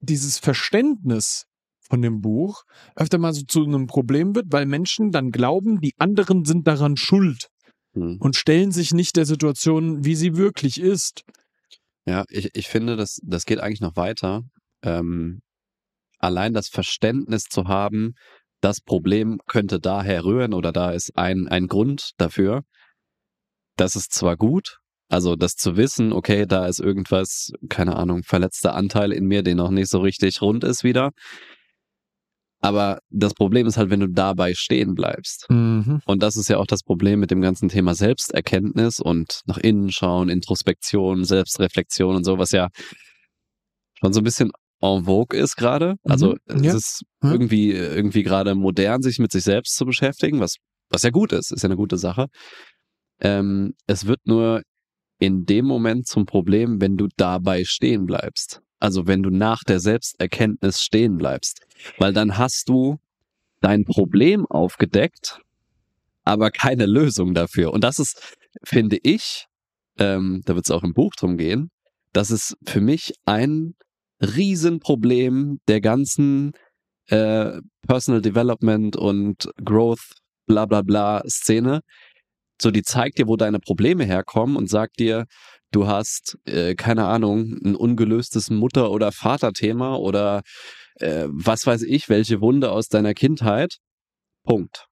dieses 0.00 0.38
Verständnis 0.38 1.46
von 1.88 2.02
dem 2.02 2.20
Buch 2.20 2.62
öfter 2.96 3.18
mal 3.18 3.34
so 3.34 3.42
zu 3.42 3.64
einem 3.64 3.86
Problem 3.86 4.34
wird, 4.34 4.46
weil 4.50 4.66
Menschen 4.66 5.10
dann 5.10 5.30
glauben, 5.30 5.80
die 5.80 5.94
anderen 5.98 6.44
sind 6.44 6.66
daran 6.66 6.96
schuld 6.96 7.48
hm. 7.94 8.16
und 8.18 8.36
stellen 8.36 8.72
sich 8.72 8.94
nicht 8.94 9.16
der 9.16 9.26
Situation, 9.26 10.04
wie 10.04 10.14
sie 10.14 10.36
wirklich 10.36 10.80
ist. 10.80 11.22
Ja, 12.06 12.24
ich, 12.28 12.50
ich 12.54 12.68
finde, 12.68 12.96
das, 12.96 13.20
das 13.22 13.44
geht 13.44 13.60
eigentlich 13.60 13.80
noch 13.80 13.96
weiter. 13.96 14.42
Ähm, 14.82 15.42
allein 16.18 16.54
das 16.54 16.68
Verständnis 16.68 17.44
zu 17.44 17.64
haben, 17.64 18.14
das 18.60 18.80
Problem 18.80 19.40
könnte 19.46 19.80
daher 19.80 20.24
rühren 20.24 20.54
oder 20.54 20.72
da 20.72 20.92
ist 20.92 21.16
ein, 21.16 21.48
ein 21.48 21.66
Grund 21.66 22.12
dafür, 22.16 22.62
das 23.76 23.96
ist 23.96 24.12
zwar 24.12 24.36
gut, 24.36 24.78
also 25.12 25.36
das 25.36 25.56
zu 25.56 25.76
wissen, 25.76 26.10
okay, 26.10 26.46
da 26.46 26.64
ist 26.64 26.80
irgendwas, 26.80 27.52
keine 27.68 27.96
Ahnung, 27.96 28.22
verletzter 28.22 28.74
Anteil 28.74 29.12
in 29.12 29.26
mir, 29.26 29.42
der 29.42 29.54
noch 29.54 29.70
nicht 29.70 29.90
so 29.90 30.00
richtig 30.00 30.40
rund 30.40 30.64
ist 30.64 30.84
wieder. 30.84 31.10
Aber 32.62 33.00
das 33.10 33.34
Problem 33.34 33.66
ist 33.66 33.76
halt, 33.76 33.90
wenn 33.90 34.00
du 34.00 34.08
dabei 34.08 34.54
stehen 34.54 34.94
bleibst. 34.94 35.50
Mhm. 35.50 36.00
Und 36.06 36.22
das 36.22 36.36
ist 36.38 36.48
ja 36.48 36.56
auch 36.56 36.66
das 36.66 36.82
Problem 36.82 37.20
mit 37.20 37.30
dem 37.30 37.42
ganzen 37.42 37.68
Thema 37.68 37.94
Selbsterkenntnis 37.94 39.00
und 39.00 39.42
nach 39.44 39.58
innen 39.58 39.92
schauen, 39.92 40.30
Introspektion, 40.30 41.26
Selbstreflexion 41.26 42.16
und 42.16 42.24
so, 42.24 42.38
was 42.38 42.52
ja 42.52 42.68
schon 44.00 44.14
so 44.14 44.20
ein 44.20 44.24
bisschen 44.24 44.50
en 44.80 45.04
vogue 45.04 45.38
ist 45.38 45.56
gerade. 45.56 45.96
Also 46.04 46.36
mhm. 46.48 46.64
ja. 46.64 46.70
es 46.70 46.76
ist 46.76 47.02
irgendwie, 47.22 47.72
irgendwie 47.72 48.22
gerade 48.22 48.54
modern, 48.54 49.02
sich 49.02 49.18
mit 49.18 49.30
sich 49.30 49.44
selbst 49.44 49.76
zu 49.76 49.84
beschäftigen, 49.84 50.40
was, 50.40 50.54
was 50.88 51.02
ja 51.02 51.10
gut 51.10 51.32
ist, 51.32 51.52
ist 51.52 51.62
ja 51.62 51.68
eine 51.68 51.76
gute 51.76 51.98
Sache. 51.98 52.28
Ähm, 53.20 53.74
es 53.86 54.06
wird 54.06 54.20
nur 54.24 54.62
in 55.22 55.46
dem 55.46 55.66
Moment 55.66 56.08
zum 56.08 56.26
Problem, 56.26 56.80
wenn 56.80 56.96
du 56.96 57.06
dabei 57.16 57.62
stehen 57.62 58.06
bleibst. 58.06 58.60
Also 58.80 59.06
wenn 59.06 59.22
du 59.22 59.30
nach 59.30 59.62
der 59.62 59.78
Selbsterkenntnis 59.78 60.82
stehen 60.82 61.16
bleibst. 61.16 61.60
Weil 61.96 62.12
dann 62.12 62.38
hast 62.38 62.68
du 62.68 62.98
dein 63.60 63.84
Problem 63.84 64.44
aufgedeckt, 64.46 65.40
aber 66.24 66.50
keine 66.50 66.86
Lösung 66.86 67.34
dafür. 67.34 67.72
Und 67.72 67.84
das 67.84 68.00
ist, 68.00 68.36
finde 68.64 68.98
ich, 69.00 69.46
ähm, 69.96 70.42
da 70.44 70.56
wird 70.56 70.66
es 70.66 70.72
auch 70.72 70.82
im 70.82 70.92
Buch 70.92 71.12
drum 71.14 71.36
gehen, 71.36 71.70
das 72.12 72.32
ist 72.32 72.56
für 72.66 72.80
mich 72.80 73.12
ein 73.24 73.76
Riesenproblem 74.20 75.60
der 75.68 75.80
ganzen 75.80 76.50
äh, 77.06 77.60
Personal 77.86 78.22
Development 78.22 78.96
und 78.96 79.50
Growth, 79.64 80.16
bla 80.46 80.66
bla 80.66 80.82
bla 80.82 81.22
Szene, 81.28 81.82
so, 82.62 82.70
die 82.70 82.82
zeigt 82.82 83.18
dir, 83.18 83.28
wo 83.28 83.36
deine 83.36 83.58
Probleme 83.58 84.04
herkommen 84.04 84.56
und 84.56 84.68
sagt 84.68 84.98
dir, 84.98 85.26
du 85.72 85.86
hast, 85.86 86.38
äh, 86.46 86.74
keine 86.74 87.06
Ahnung, 87.06 87.58
ein 87.64 87.74
ungelöstes 87.74 88.50
Mutter- 88.50 88.90
oder 88.90 89.12
Vaterthema 89.12 89.96
oder 89.96 90.42
äh, 90.96 91.26
was 91.28 91.66
weiß 91.66 91.82
ich, 91.82 92.08
welche 92.08 92.40
Wunde 92.40 92.70
aus 92.70 92.88
deiner 92.88 93.14
Kindheit. 93.14 93.78
Punkt. 94.44 94.86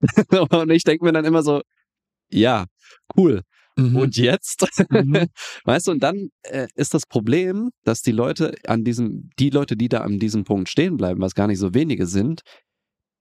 und 0.50 0.70
ich 0.70 0.84
denke 0.84 1.04
mir 1.04 1.12
dann 1.12 1.24
immer 1.24 1.42
so, 1.42 1.62
ja, 2.30 2.66
cool. 3.16 3.42
Mhm. 3.76 3.96
Und 3.96 4.16
jetzt? 4.16 4.66
Mhm. 4.90 5.26
weißt 5.64 5.86
du, 5.86 5.92
und 5.92 6.02
dann 6.02 6.28
äh, 6.42 6.68
ist 6.74 6.94
das 6.94 7.06
Problem, 7.06 7.70
dass 7.84 8.00
die 8.02 8.12
Leute 8.12 8.54
an 8.66 8.84
diesem, 8.84 9.30
die 9.38 9.50
Leute, 9.50 9.76
die 9.76 9.88
da 9.88 10.00
an 10.00 10.18
diesem 10.18 10.44
Punkt 10.44 10.68
stehen 10.68 10.96
bleiben, 10.96 11.20
was 11.20 11.34
gar 11.34 11.46
nicht 11.46 11.58
so 11.58 11.74
wenige 11.74 12.06
sind, 12.06 12.42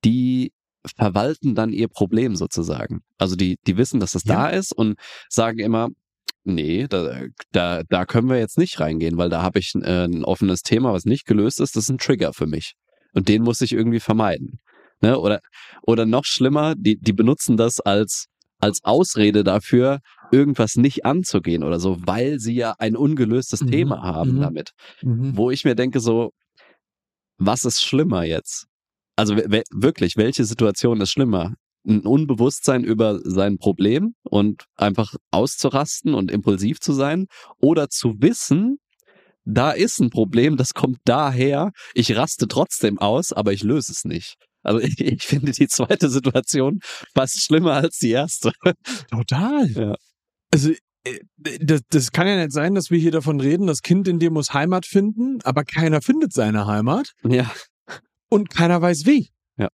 die 0.03 0.51
verwalten 0.97 1.55
dann 1.55 1.71
ihr 1.73 1.87
Problem 1.87 2.35
sozusagen. 2.35 3.01
Also 3.17 3.35
die, 3.35 3.57
die 3.67 3.77
wissen, 3.77 3.99
dass 3.99 4.11
das 4.11 4.23
ja. 4.23 4.35
da 4.35 4.49
ist 4.49 4.73
und 4.73 4.95
sagen 5.29 5.59
immer, 5.59 5.89
nee, 6.43 6.87
da, 6.87 7.23
da, 7.51 7.83
da 7.87 8.05
können 8.05 8.29
wir 8.29 8.39
jetzt 8.39 8.57
nicht 8.57 8.79
reingehen, 8.79 9.17
weil 9.17 9.29
da 9.29 9.41
habe 9.41 9.59
ich 9.59 9.73
äh, 9.75 10.05
ein 10.05 10.23
offenes 10.23 10.61
Thema, 10.61 10.93
was 10.93 11.05
nicht 11.05 11.25
gelöst 11.25 11.59
ist. 11.59 11.75
Das 11.75 11.83
ist 11.83 11.89
ein 11.89 11.97
Trigger 11.97 12.33
für 12.33 12.47
mich. 12.47 12.73
Und 13.13 13.27
den 13.27 13.43
muss 13.43 13.61
ich 13.61 13.73
irgendwie 13.73 13.99
vermeiden. 13.99 14.59
Ne? 15.01 15.19
Oder, 15.19 15.41
oder 15.83 16.05
noch 16.05 16.25
schlimmer, 16.25 16.75
die, 16.75 16.97
die 16.97 17.13
benutzen 17.13 17.57
das 17.57 17.79
als, 17.79 18.27
als 18.59 18.83
Ausrede 18.83 19.43
dafür, 19.43 19.99
irgendwas 20.31 20.75
nicht 20.75 21.05
anzugehen 21.05 21.63
oder 21.63 21.79
so, 21.79 21.97
weil 22.05 22.39
sie 22.39 22.55
ja 22.55 22.75
ein 22.77 22.95
ungelöstes 22.95 23.61
mhm. 23.61 23.71
Thema 23.71 24.01
haben 24.01 24.35
mhm. 24.35 24.41
damit. 24.41 24.71
Mhm. 25.01 25.35
Wo 25.35 25.51
ich 25.51 25.65
mir 25.65 25.75
denke, 25.75 25.99
so, 25.99 26.31
was 27.37 27.65
ist 27.65 27.81
schlimmer 27.81 28.23
jetzt? 28.23 28.67
Also 29.15 29.35
wirklich, 29.35 30.17
welche 30.17 30.45
Situation 30.45 31.01
ist 31.01 31.11
schlimmer? 31.11 31.53
Ein 31.87 32.01
Unbewusstsein 32.01 32.83
über 32.83 33.19
sein 33.23 33.57
Problem 33.57 34.13
und 34.23 34.65
einfach 34.75 35.15
auszurasten 35.31 36.13
und 36.13 36.31
impulsiv 36.31 36.79
zu 36.79 36.93
sein 36.93 37.25
oder 37.59 37.89
zu 37.89 38.15
wissen, 38.19 38.77
da 39.45 39.71
ist 39.71 39.99
ein 39.99 40.11
Problem, 40.11 40.57
das 40.57 40.73
kommt 40.73 40.99
daher, 41.05 41.71
ich 41.95 42.15
raste 42.15 42.47
trotzdem 42.47 42.99
aus, 42.99 43.33
aber 43.33 43.53
ich 43.53 43.63
löse 43.63 43.91
es 43.91 44.05
nicht. 44.05 44.35
Also 44.61 44.79
ich, 44.79 44.99
ich 44.99 45.23
finde 45.23 45.51
die 45.51 45.67
zweite 45.67 46.09
Situation 46.09 46.79
fast 47.15 47.41
schlimmer 47.43 47.73
als 47.73 47.97
die 47.97 48.11
erste. 48.11 48.51
Total. 49.09 49.67
Ja. 49.71 49.95
Also 50.51 50.71
äh, 51.03 51.19
das, 51.37 51.81
das 51.89 52.11
kann 52.11 52.27
ja 52.27 52.37
nicht 52.37 52.51
sein, 52.51 52.75
dass 52.75 52.91
wir 52.91 52.99
hier 52.99 53.11
davon 53.11 53.39
reden, 53.39 53.65
das 53.65 53.81
Kind 53.81 54.07
in 54.07 54.19
dir 54.19 54.29
muss 54.29 54.53
Heimat 54.53 54.85
finden, 54.85 55.39
aber 55.43 55.63
keiner 55.63 56.01
findet 56.01 56.33
seine 56.33 56.67
Heimat. 56.67 57.13
Ja 57.23 57.51
und 58.31 58.49
keiner 58.49 58.81
weiß 58.81 59.05
wie. 59.05 59.29
Ja. 59.57 59.67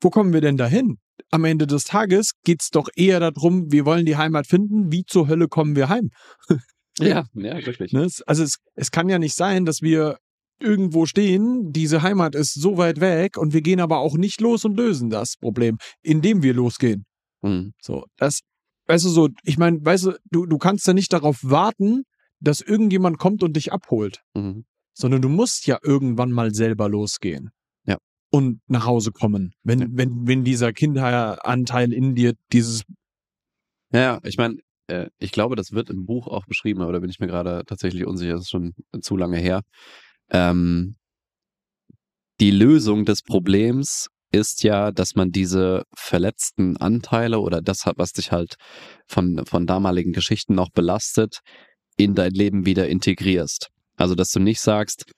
Wo 0.00 0.10
kommen 0.10 0.32
wir 0.32 0.40
denn 0.40 0.56
dahin? 0.56 0.98
Am 1.30 1.44
Ende 1.44 1.66
des 1.66 1.84
Tages 1.84 2.32
geht 2.44 2.62
es 2.62 2.70
doch 2.70 2.88
eher 2.94 3.18
darum, 3.20 3.72
wir 3.72 3.84
wollen 3.84 4.06
die 4.06 4.16
Heimat 4.16 4.46
finden, 4.46 4.92
wie 4.92 5.04
zur 5.04 5.28
Hölle 5.28 5.48
kommen 5.48 5.74
wir 5.74 5.88
heim? 5.88 6.10
ja, 6.98 7.26
ja, 7.34 7.66
wirklich. 7.66 7.92
Ne? 7.92 8.08
Also 8.26 8.44
es, 8.44 8.58
es 8.74 8.90
kann 8.90 9.08
ja 9.08 9.18
nicht 9.18 9.34
sein, 9.34 9.64
dass 9.64 9.82
wir 9.82 10.18
irgendwo 10.60 11.04
stehen, 11.04 11.72
diese 11.72 12.02
Heimat 12.02 12.34
ist 12.34 12.54
so 12.54 12.78
weit 12.78 13.00
weg 13.00 13.36
und 13.36 13.52
wir 13.52 13.60
gehen 13.60 13.80
aber 13.80 13.98
auch 13.98 14.16
nicht 14.16 14.40
los 14.40 14.64
und 14.64 14.76
lösen 14.76 15.10
das 15.10 15.36
Problem, 15.36 15.76
indem 16.02 16.42
wir 16.42 16.54
losgehen. 16.54 17.04
Mhm. 17.42 17.72
So, 17.82 18.04
das, 18.16 18.40
weißt 18.86 19.04
du, 19.04 19.08
so, 19.08 19.28
ich 19.42 19.58
meine, 19.58 19.84
weißt 19.84 20.06
du, 20.06 20.12
du, 20.30 20.46
du 20.46 20.58
kannst 20.58 20.86
ja 20.86 20.94
nicht 20.94 21.12
darauf 21.12 21.40
warten, 21.42 22.04
dass 22.40 22.60
irgendjemand 22.60 23.18
kommt 23.18 23.42
und 23.42 23.54
dich 23.54 23.72
abholt, 23.72 24.22
mhm. 24.34 24.64
sondern 24.94 25.20
du 25.20 25.28
musst 25.28 25.66
ja 25.66 25.78
irgendwann 25.82 26.30
mal 26.30 26.54
selber 26.54 26.88
losgehen 26.88 27.50
und 28.30 28.60
nach 28.66 28.86
Hause 28.86 29.12
kommen, 29.12 29.54
wenn, 29.62 29.80
ja. 29.80 29.86
wenn, 29.90 30.26
wenn 30.26 30.44
dieser 30.44 30.72
Kinderanteil 30.72 31.92
in 31.92 32.14
dir 32.14 32.34
dieses. 32.52 32.82
Ja, 33.92 34.18
ich 34.24 34.36
meine, 34.36 34.56
äh, 34.88 35.08
ich 35.18 35.32
glaube, 35.32 35.56
das 35.56 35.72
wird 35.72 35.90
im 35.90 36.06
Buch 36.06 36.26
auch 36.26 36.46
beschrieben, 36.46 36.82
aber 36.82 36.92
da 36.92 36.98
bin 36.98 37.10
ich 37.10 37.20
mir 37.20 37.26
gerade 37.26 37.62
tatsächlich 37.66 38.06
unsicher, 38.06 38.32
das 38.32 38.42
ist 38.42 38.50
schon 38.50 38.74
zu 39.00 39.16
lange 39.16 39.38
her. 39.38 39.62
Ähm, 40.30 40.96
die 42.40 42.50
Lösung 42.50 43.04
des 43.04 43.22
Problems 43.22 44.08
ist 44.32 44.62
ja, 44.62 44.90
dass 44.90 45.14
man 45.14 45.30
diese 45.30 45.84
verletzten 45.94 46.76
Anteile 46.76 47.38
oder 47.40 47.62
das, 47.62 47.84
was 47.96 48.12
dich 48.12 48.32
halt 48.32 48.56
von, 49.06 49.46
von 49.46 49.66
damaligen 49.66 50.12
Geschichten 50.12 50.54
noch 50.54 50.70
belastet, 50.70 51.40
in 51.96 52.14
dein 52.14 52.32
Leben 52.32 52.66
wieder 52.66 52.88
integrierst. 52.88 53.68
Also, 53.96 54.14
dass 54.14 54.30
du 54.30 54.40
nicht 54.40 54.60
sagst, 54.60 55.10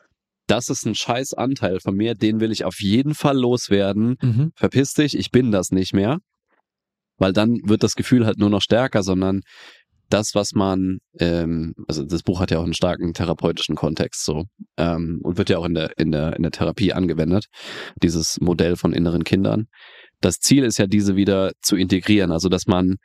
das 0.49 0.69
ist 0.69 0.87
ein 0.87 0.95
scheiß 0.95 1.35
Anteil 1.35 1.79
von 1.81 1.95
mir, 1.95 2.15
den 2.15 2.41
will 2.41 2.51
ich 2.51 2.65
auf 2.65 2.81
jeden 2.81 3.15
Fall 3.15 3.39
loswerden. 3.39 4.17
Mhm. 4.21 4.51
Verpiss 4.57 4.95
dich, 4.95 5.17
ich 5.17 5.31
bin 5.31 5.53
das 5.53 5.71
nicht 5.71 5.95
mehr. 5.95 6.19
Weil 7.19 7.33
dann 7.33 7.59
wird 7.65 7.83
das 7.83 7.95
Gefühl 7.95 8.27
halt 8.27 8.39
nur 8.39 8.51
noch 8.51 8.63
stärker, 8.63 9.03
sondern 9.03 9.41
das, 10.09 10.35
was 10.35 10.53
man, 10.53 10.99
ähm, 11.21 11.75
also 11.87 12.05
das 12.05 12.23
Buch 12.23 12.41
hat 12.41 12.51
ja 12.51 12.59
auch 12.59 12.65
einen 12.65 12.75
starken 12.75 13.13
therapeutischen 13.13 13.77
Kontext 13.77 14.25
so 14.25 14.45
ähm, 14.79 15.21
und 15.23 15.37
wird 15.37 15.51
ja 15.51 15.59
auch 15.59 15.67
in 15.67 15.75
der, 15.75 15.99
in, 15.99 16.13
der, 16.13 16.35
in 16.37 16.43
der 16.43 16.53
Therapie 16.53 16.93
angewendet, 16.93 17.47
dieses 18.03 18.39
Modell 18.41 18.77
von 18.77 18.93
inneren 18.93 19.25
Kindern. 19.25 19.67
Das 20.21 20.37
Ziel 20.37 20.65
ist 20.65 20.79
ja, 20.79 20.87
diese 20.87 21.15
wieder 21.15 21.53
zu 21.61 21.77
integrieren, 21.77 22.33
also 22.33 22.49
dass 22.49 22.67
man 22.67 22.97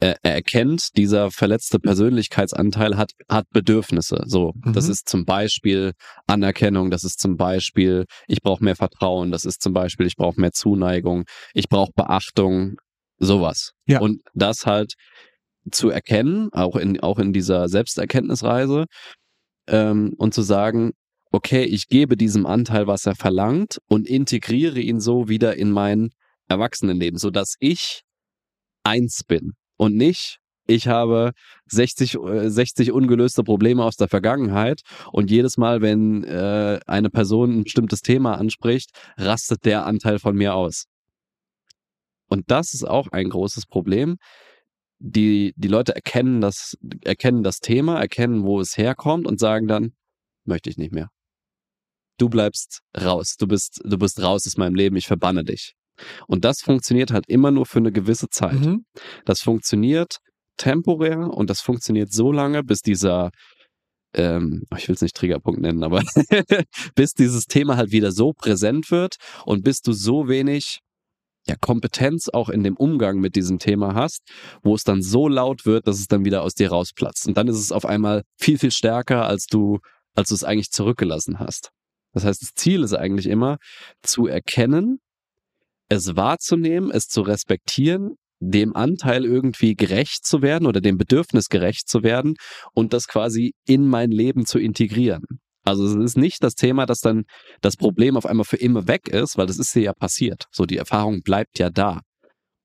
er, 0.00 0.16
erkennt, 0.24 0.96
dieser 0.96 1.30
verletzte 1.30 1.78
Persönlichkeitsanteil 1.78 2.96
hat, 2.96 3.12
hat 3.28 3.46
Bedürfnisse. 3.50 4.22
So, 4.26 4.52
mhm. 4.54 4.72
das 4.72 4.88
ist 4.88 5.08
zum 5.08 5.24
Beispiel 5.24 5.92
Anerkennung, 6.26 6.90
das 6.90 7.04
ist 7.04 7.20
zum 7.20 7.36
Beispiel, 7.36 8.06
ich 8.26 8.40
brauche 8.40 8.64
mehr 8.64 8.76
Vertrauen, 8.76 9.30
das 9.30 9.44
ist 9.44 9.62
zum 9.62 9.72
Beispiel, 9.72 10.06
ich 10.06 10.16
brauche 10.16 10.40
mehr 10.40 10.52
Zuneigung, 10.52 11.24
ich 11.52 11.68
brauche 11.68 11.92
Beachtung, 11.94 12.76
sowas. 13.18 13.72
Ja. 13.86 14.00
Und 14.00 14.22
das 14.34 14.64
halt 14.64 14.94
zu 15.70 15.90
erkennen, 15.90 16.48
auch 16.52 16.76
in, 16.76 16.98
auch 17.00 17.18
in 17.18 17.32
dieser 17.34 17.68
Selbsterkenntnisreise, 17.68 18.86
ähm, 19.68 20.14
und 20.16 20.32
zu 20.32 20.42
sagen, 20.42 20.92
okay, 21.30 21.64
ich 21.64 21.86
gebe 21.88 22.16
diesem 22.16 22.46
Anteil, 22.46 22.86
was 22.86 23.06
er 23.06 23.14
verlangt 23.14 23.78
und 23.88 24.08
integriere 24.08 24.80
ihn 24.80 25.00
so 25.00 25.28
wieder 25.28 25.56
in 25.56 25.70
mein 25.70 26.10
Erwachsenenleben, 26.48 27.18
so 27.18 27.30
dass 27.30 27.54
ich 27.60 28.02
eins 28.82 29.22
bin 29.22 29.52
und 29.80 29.96
nicht, 29.96 30.40
ich 30.66 30.88
habe 30.88 31.32
60, 31.68 32.18
60 32.20 32.88
äh, 32.88 32.90
ungelöste 32.90 33.42
Probleme 33.42 33.82
aus 33.82 33.96
der 33.96 34.08
Vergangenheit 34.08 34.82
und 35.10 35.30
jedes 35.30 35.56
Mal, 35.56 35.80
wenn 35.80 36.22
äh, 36.24 36.80
eine 36.86 37.08
Person 37.08 37.60
ein 37.60 37.64
bestimmtes 37.64 38.02
Thema 38.02 38.36
anspricht, 38.36 38.90
rastet 39.16 39.64
der 39.64 39.86
Anteil 39.86 40.18
von 40.18 40.36
mir 40.36 40.54
aus. 40.54 40.84
Und 42.28 42.50
das 42.50 42.74
ist 42.74 42.84
auch 42.86 43.08
ein 43.08 43.30
großes 43.30 43.64
Problem. 43.64 44.18
Die, 44.98 45.54
die 45.56 45.68
Leute 45.68 45.94
erkennen 45.94 46.42
das, 46.42 46.76
erkennen 47.02 47.42
das 47.42 47.60
Thema, 47.60 47.98
erkennen, 47.98 48.44
wo 48.44 48.60
es 48.60 48.76
herkommt 48.76 49.26
und 49.26 49.40
sagen 49.40 49.66
dann, 49.66 49.94
möchte 50.44 50.68
ich 50.68 50.76
nicht 50.76 50.92
mehr. 50.92 51.08
du 52.18 52.28
bleibst 52.28 52.82
raus. 52.94 53.36
Du 53.38 53.46
bist, 53.46 53.80
du 53.82 53.96
bist 53.96 54.20
raus 54.20 54.46
aus 54.46 54.58
meinem 54.58 54.74
Leben, 54.74 54.96
ich 54.96 55.06
verbanne 55.06 55.42
dich. 55.42 55.74
Und 56.26 56.44
das 56.44 56.60
funktioniert 56.60 57.12
halt 57.12 57.24
immer 57.28 57.50
nur 57.50 57.66
für 57.66 57.78
eine 57.78 57.92
gewisse 57.92 58.28
Zeit. 58.28 58.60
Mhm. 58.60 58.84
Das 59.24 59.40
funktioniert 59.40 60.18
temporär 60.56 61.18
und 61.18 61.48
das 61.50 61.60
funktioniert 61.60 62.12
so 62.12 62.32
lange, 62.32 62.62
bis 62.62 62.80
dieser, 62.80 63.30
ähm, 64.14 64.64
ich 64.76 64.88
will 64.88 64.94
es 64.94 65.02
nicht 65.02 65.16
Triggerpunkt 65.16 65.60
nennen, 65.60 65.82
aber 65.82 66.02
bis 66.94 67.12
dieses 67.12 67.46
Thema 67.46 67.76
halt 67.76 67.92
wieder 67.92 68.12
so 68.12 68.32
präsent 68.32 68.90
wird 68.90 69.16
und 69.46 69.64
bis 69.64 69.80
du 69.80 69.92
so 69.92 70.28
wenig 70.28 70.80
ja, 71.46 71.56
Kompetenz 71.60 72.28
auch 72.28 72.48
in 72.50 72.62
dem 72.62 72.76
Umgang 72.76 73.18
mit 73.18 73.34
diesem 73.34 73.58
Thema 73.58 73.94
hast, 73.94 74.22
wo 74.62 74.74
es 74.74 74.84
dann 74.84 75.02
so 75.02 75.28
laut 75.28 75.64
wird, 75.64 75.86
dass 75.86 75.98
es 75.98 76.06
dann 76.06 76.24
wieder 76.24 76.42
aus 76.42 76.54
dir 76.54 76.70
rausplatzt. 76.70 77.26
Und 77.26 77.36
dann 77.36 77.48
ist 77.48 77.56
es 77.58 77.72
auf 77.72 77.86
einmal 77.86 78.22
viel, 78.38 78.58
viel 78.58 78.70
stärker, 78.70 79.26
als 79.26 79.46
du, 79.46 79.78
als 80.14 80.28
du 80.28 80.34
es 80.34 80.44
eigentlich 80.44 80.70
zurückgelassen 80.70 81.38
hast. 81.38 81.70
Das 82.12 82.24
heißt, 82.24 82.42
das 82.42 82.54
Ziel 82.54 82.82
ist 82.82 82.94
eigentlich 82.94 83.26
immer 83.26 83.58
zu 84.02 84.26
erkennen, 84.26 84.98
es 85.90 86.16
wahrzunehmen, 86.16 86.90
es 86.90 87.06
zu 87.08 87.20
respektieren, 87.20 88.14
dem 88.40 88.74
Anteil 88.74 89.26
irgendwie 89.26 89.74
gerecht 89.74 90.24
zu 90.24 90.40
werden 90.40 90.66
oder 90.66 90.80
dem 90.80 90.96
Bedürfnis 90.96 91.48
gerecht 91.48 91.88
zu 91.88 92.02
werden 92.02 92.36
und 92.72 92.94
das 92.94 93.06
quasi 93.06 93.52
in 93.66 93.86
mein 93.86 94.10
Leben 94.10 94.46
zu 94.46 94.58
integrieren. 94.58 95.24
Also 95.62 95.84
es 95.84 95.94
ist 95.94 96.16
nicht 96.16 96.42
das 96.42 96.54
Thema, 96.54 96.86
dass 96.86 97.00
dann 97.00 97.24
das 97.60 97.76
Problem 97.76 98.16
auf 98.16 98.24
einmal 98.24 98.46
für 98.46 98.56
immer 98.56 98.88
weg 98.88 99.08
ist, 99.08 99.36
weil 99.36 99.46
das 99.46 99.58
ist 99.58 99.74
ja 99.74 99.92
passiert. 99.92 100.46
So 100.50 100.64
die 100.64 100.78
Erfahrung 100.78 101.20
bleibt 101.22 101.58
ja 101.58 101.68
da. 101.68 102.00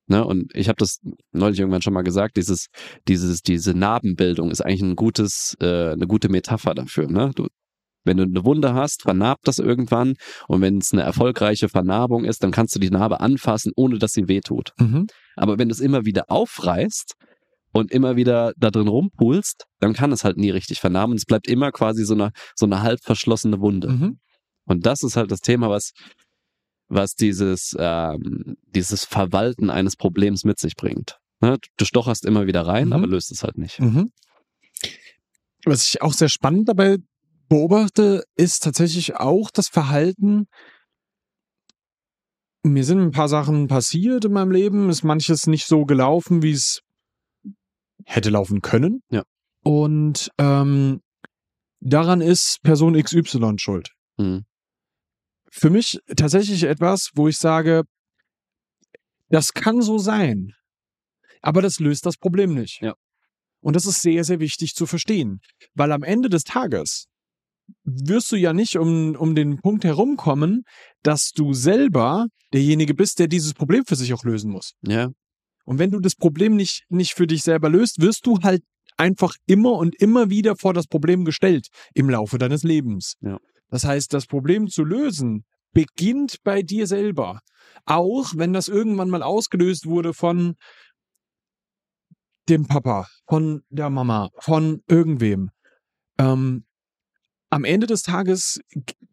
Ne? 0.08 0.24
Und 0.24 0.56
ich 0.56 0.70
habe 0.70 0.78
das 0.78 1.00
neulich 1.34 1.60
irgendwann 1.60 1.82
schon 1.82 1.94
mal 1.94 2.04
gesagt, 2.04 2.38
dieses, 2.38 2.68
dieses, 3.08 3.42
diese 3.42 3.74
Narbenbildung 3.74 4.52
ist 4.52 4.62
eigentlich 4.62 4.84
ein 4.84 4.96
gutes, 4.96 5.56
äh, 5.60 5.92
eine 5.92 6.08
gute 6.08 6.30
Metapher 6.30 6.74
dafür. 6.74 7.08
Ne? 7.08 7.32
Du, 7.36 7.48
wenn 8.06 8.18
du 8.18 8.24
eine 8.24 8.46
Wunde 8.46 8.74
hast, 8.74 9.02
vernarbt 9.02 9.48
das 9.48 9.60
irgendwann. 9.60 10.16
Und 10.48 10.62
wenn 10.62 10.78
es 10.78 10.94
eine 10.94 11.02
erfolgreiche 11.02 11.70
Vernarbung 11.70 12.24
ist, 12.24 12.44
dann 12.44 12.52
kannst 12.52 12.76
du 12.76 12.80
die 12.80 12.90
Narbe 12.90 13.20
anfassen, 13.20 13.72
ohne 13.76 14.00
dass 14.00 14.14
sie 14.14 14.28
wehtut. 14.28 14.72
Mhm. 14.78 15.08
Aber 15.36 15.58
wenn 15.58 15.70
du 15.70 15.74
es 15.74 15.82
immer 15.82 16.06
wieder 16.06 16.26
aufreißt 16.30 17.16
und 17.72 17.92
immer 17.92 18.16
wieder 18.16 18.54
da 18.58 18.72
drin 18.72 18.88
rumpulst, 18.88 19.66
dann 19.80 19.94
kann 19.94 20.12
es 20.12 20.24
halt 20.24 20.38
nie 20.38 20.52
richtig 20.52 20.80
vernarben. 20.80 21.16
Es 21.16 21.26
bleibt 21.26 21.48
immer 21.48 21.72
quasi 21.72 22.06
so 22.06 22.14
eine, 22.14 22.32
so 22.56 22.66
eine 22.66 22.82
halb 22.82 23.00
verschlossene 23.04 23.60
Wunde. 23.60 23.90
Mhm. 23.90 24.20
Und 24.66 24.86
das 24.86 25.04
ist 25.04 25.18
halt 25.18 25.32
das 25.32 25.42
Thema, 25.42 25.70
was, 25.70 25.92
was 26.88 27.16
dieses, 27.16 27.76
ähm, 27.78 28.56
dieses 28.68 29.06
Verwalten 29.06 29.70
eines 29.70 29.96
Problems 29.96 30.44
mit 30.44 30.60
sich 30.60 30.76
bringt. 30.76 31.18
Ne? 31.42 31.58
Du 31.78 31.86
stocherst 31.86 32.26
immer 32.26 32.48
wieder 32.48 32.66
rein, 32.66 32.88
mhm. 32.88 32.94
aber 32.94 33.08
löst 33.08 33.32
es 33.32 33.44
halt 33.44 33.58
nicht. 33.58 33.80
Mhm. 33.80 34.12
Was 35.66 35.88
ich 35.88 36.02
auch 36.02 36.14
sehr 36.14 36.30
spannend 36.30 36.70
dabei 36.70 36.98
beobachte, 37.48 38.24
ist 38.36 38.64
tatsächlich 38.64 39.16
auch 39.16 39.52
das 39.52 39.68
Verhalten. 39.68 40.48
Mir 42.64 42.84
sind 42.84 43.00
ein 43.00 43.12
paar 43.12 43.30
Sachen 43.30 43.68
passiert 43.68 44.26
in 44.26 44.34
meinem 44.34 44.52
Leben, 44.52 44.90
ist 44.90 45.04
manches 45.04 45.48
nicht 45.48 45.68
so 45.68 45.86
gelaufen, 45.86 46.42
wie 46.42 46.52
es 46.52 46.82
hätte 48.06 48.30
laufen 48.30 48.62
können. 48.62 49.02
Ja. 49.10 49.24
Und 49.64 50.30
ähm, 50.38 51.02
daran 51.80 52.22
ist 52.22 52.62
Person 52.64 53.02
XY 53.02 53.56
schuld. 53.58 53.92
Mhm. 54.18 54.46
Für 55.52 55.70
mich 55.70 56.00
tatsächlich 56.16 56.64
etwas, 56.64 57.12
wo 57.16 57.28
ich 57.28 57.38
sage, 57.38 57.84
das 59.30 59.54
kann 59.54 59.82
so 59.82 59.98
sein, 59.98 60.54
aber 61.42 61.62
das 61.62 61.80
löst 61.80 62.06
das 62.06 62.18
Problem 62.18 62.54
nicht. 62.54 62.82
Ja. 62.82 62.96
Und 63.62 63.76
das 63.76 63.86
ist 63.86 64.02
sehr, 64.02 64.24
sehr 64.24 64.40
wichtig 64.40 64.76
zu 64.76 64.86
verstehen, 64.86 65.40
weil 65.74 65.92
am 65.92 66.04
Ende 66.04 66.30
des 66.30 66.44
Tages 66.44 67.08
wirst 67.84 68.32
du 68.32 68.36
ja 68.36 68.54
nicht 68.54 68.78
um, 68.78 69.16
um 69.16 69.36
den 69.36 69.58
Punkt 69.58 69.84
herumkommen, 69.84 70.64
dass 71.04 71.32
du 71.32 71.54
selber 71.54 72.28
derjenige 72.54 72.94
bist, 72.94 73.20
der 73.20 73.28
dieses 73.28 73.54
Problem 73.54 73.86
für 73.86 73.96
sich 73.96 74.14
auch 74.14 74.24
lösen 74.24 74.52
muss. 74.52 74.74
Ja. 74.82 75.10
Und 75.66 75.80
wenn 75.80 75.92
du 75.92 76.00
das 76.00 76.16
Problem 76.16 76.56
nicht, 76.56 76.84
nicht 76.90 77.14
für 77.14 77.28
dich 77.28 77.44
selber 77.44 77.70
löst, 77.70 78.02
wirst 78.02 78.26
du 78.26 78.40
halt 78.44 78.64
einfach 78.98 79.36
immer 79.46 79.74
und 79.74 79.96
immer 79.96 80.30
wieder 80.30 80.56
vor 80.56 80.74
das 80.74 80.88
Problem 80.88 81.26
gestellt 81.26 81.68
im 81.94 82.10
Laufe 82.10 82.38
deines 82.38 82.64
Lebens. 82.64 83.16
Ja. 83.22 83.40
Das 83.70 83.84
heißt, 83.84 84.14
das 84.14 84.28
Problem 84.28 84.68
zu 84.68 84.84
lösen 84.84 85.44
beginnt 85.74 86.38
bei 86.44 86.62
dir 86.62 86.88
selber. 86.88 87.42
Auch 87.86 88.32
wenn 88.36 88.54
das 88.54 88.68
irgendwann 88.68 89.10
mal 89.10 89.24
ausgelöst 89.24 89.86
wurde 89.86 90.14
von 90.14 90.56
dem 92.48 92.68
Papa, 92.68 93.08
von 93.28 93.64
der 93.70 93.90
Mama, 93.90 94.30
von 94.40 94.82
irgendwem. 94.88 95.50
Ähm, 96.18 96.66
am 97.56 97.64
Ende 97.64 97.88
des 97.88 98.04
Tages 98.04 98.60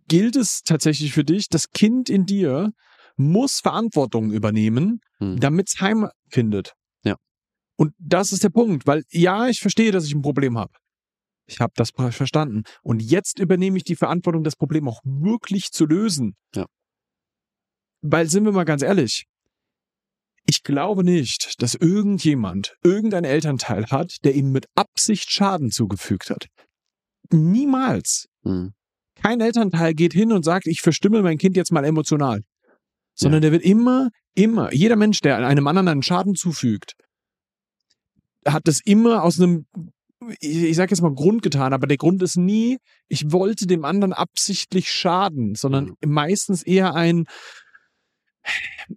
gilt 0.08 0.34
es 0.34 0.62
tatsächlich 0.64 1.12
für 1.12 1.22
dich, 1.22 1.48
das 1.48 1.70
Kind 1.70 2.10
in 2.10 2.26
dir 2.26 2.72
muss 3.14 3.60
Verantwortung 3.60 4.32
übernehmen, 4.32 5.00
hm. 5.18 5.38
damit 5.38 5.68
es 5.68 5.80
Heim 5.80 6.08
findet. 6.28 6.72
Ja. 7.04 7.14
Und 7.76 7.94
das 7.98 8.32
ist 8.32 8.42
der 8.42 8.48
Punkt, 8.48 8.84
weil 8.84 9.04
ja, 9.10 9.46
ich 9.46 9.60
verstehe, 9.60 9.92
dass 9.92 10.06
ich 10.06 10.14
ein 10.14 10.22
Problem 10.22 10.58
habe. 10.58 10.72
Ich 11.46 11.60
habe 11.60 11.72
das 11.76 11.90
verstanden. 11.90 12.64
Und 12.82 13.00
jetzt 13.00 13.38
übernehme 13.38 13.76
ich 13.76 13.84
die 13.84 13.94
Verantwortung, 13.94 14.42
das 14.42 14.56
Problem 14.56 14.88
auch 14.88 15.00
wirklich 15.04 15.70
zu 15.70 15.86
lösen. 15.86 16.34
Ja. 16.52 16.66
Weil, 18.00 18.28
sind 18.28 18.44
wir 18.44 18.50
mal 18.50 18.64
ganz 18.64 18.82
ehrlich, 18.82 19.26
ich 20.46 20.64
glaube 20.64 21.04
nicht, 21.04 21.62
dass 21.62 21.76
irgendjemand 21.76 22.74
irgendein 22.82 23.22
Elternteil 23.22 23.86
hat, 23.86 24.16
der 24.24 24.34
ihm 24.34 24.50
mit 24.50 24.66
Absicht 24.74 25.30
Schaden 25.30 25.70
zugefügt 25.70 26.30
hat. 26.30 26.48
Niemals. 27.30 28.26
Mhm. 28.44 28.72
Kein 29.14 29.40
Elternteil 29.40 29.94
geht 29.94 30.12
hin 30.12 30.32
und 30.32 30.44
sagt, 30.44 30.66
ich 30.66 30.80
verstimme 30.80 31.22
mein 31.22 31.38
Kind 31.38 31.56
jetzt 31.56 31.72
mal 31.72 31.84
emotional. 31.84 32.42
Sondern 33.14 33.42
ja. 33.42 33.50
der 33.50 33.52
wird 33.52 33.62
immer, 33.62 34.08
immer, 34.34 34.72
jeder 34.72 34.96
Mensch, 34.96 35.20
der 35.20 35.36
einem 35.36 35.66
anderen 35.66 35.88
einen 35.88 36.02
Schaden 36.02 36.34
zufügt, 36.34 36.94
hat 38.46 38.66
das 38.66 38.80
immer 38.84 39.22
aus 39.22 39.40
einem, 39.40 39.66
ich 40.40 40.76
sag 40.76 40.90
jetzt 40.90 41.02
mal 41.02 41.14
Grund 41.14 41.42
getan, 41.42 41.72
aber 41.72 41.86
der 41.86 41.98
Grund 41.98 42.22
ist 42.22 42.36
nie, 42.36 42.78
ich 43.08 43.30
wollte 43.30 43.66
dem 43.66 43.84
anderen 43.84 44.12
absichtlich 44.12 44.90
schaden, 44.90 45.54
sondern 45.54 45.94
mhm. 46.00 46.12
meistens 46.12 46.62
eher 46.62 46.94
ein, 46.94 47.26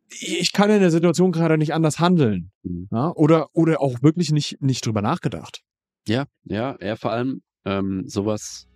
ich 0.10 0.54
kann 0.54 0.70
in 0.70 0.80
der 0.80 0.92
Situation 0.92 1.32
gerade 1.32 1.58
nicht 1.58 1.74
anders 1.74 2.00
handeln. 2.00 2.52
Mhm. 2.64 2.88
Ja? 2.92 3.12
Oder, 3.16 3.50
oder 3.54 3.82
auch 3.82 4.02
wirklich 4.02 4.32
nicht, 4.32 4.62
nicht 4.62 4.86
drüber 4.86 5.02
nachgedacht. 5.02 5.62
Ja, 6.08 6.26
ja, 6.44 6.76
er 6.80 6.98
vor 6.98 7.12
allem 7.12 7.42
ähm, 7.66 8.04
sowas 8.08 8.68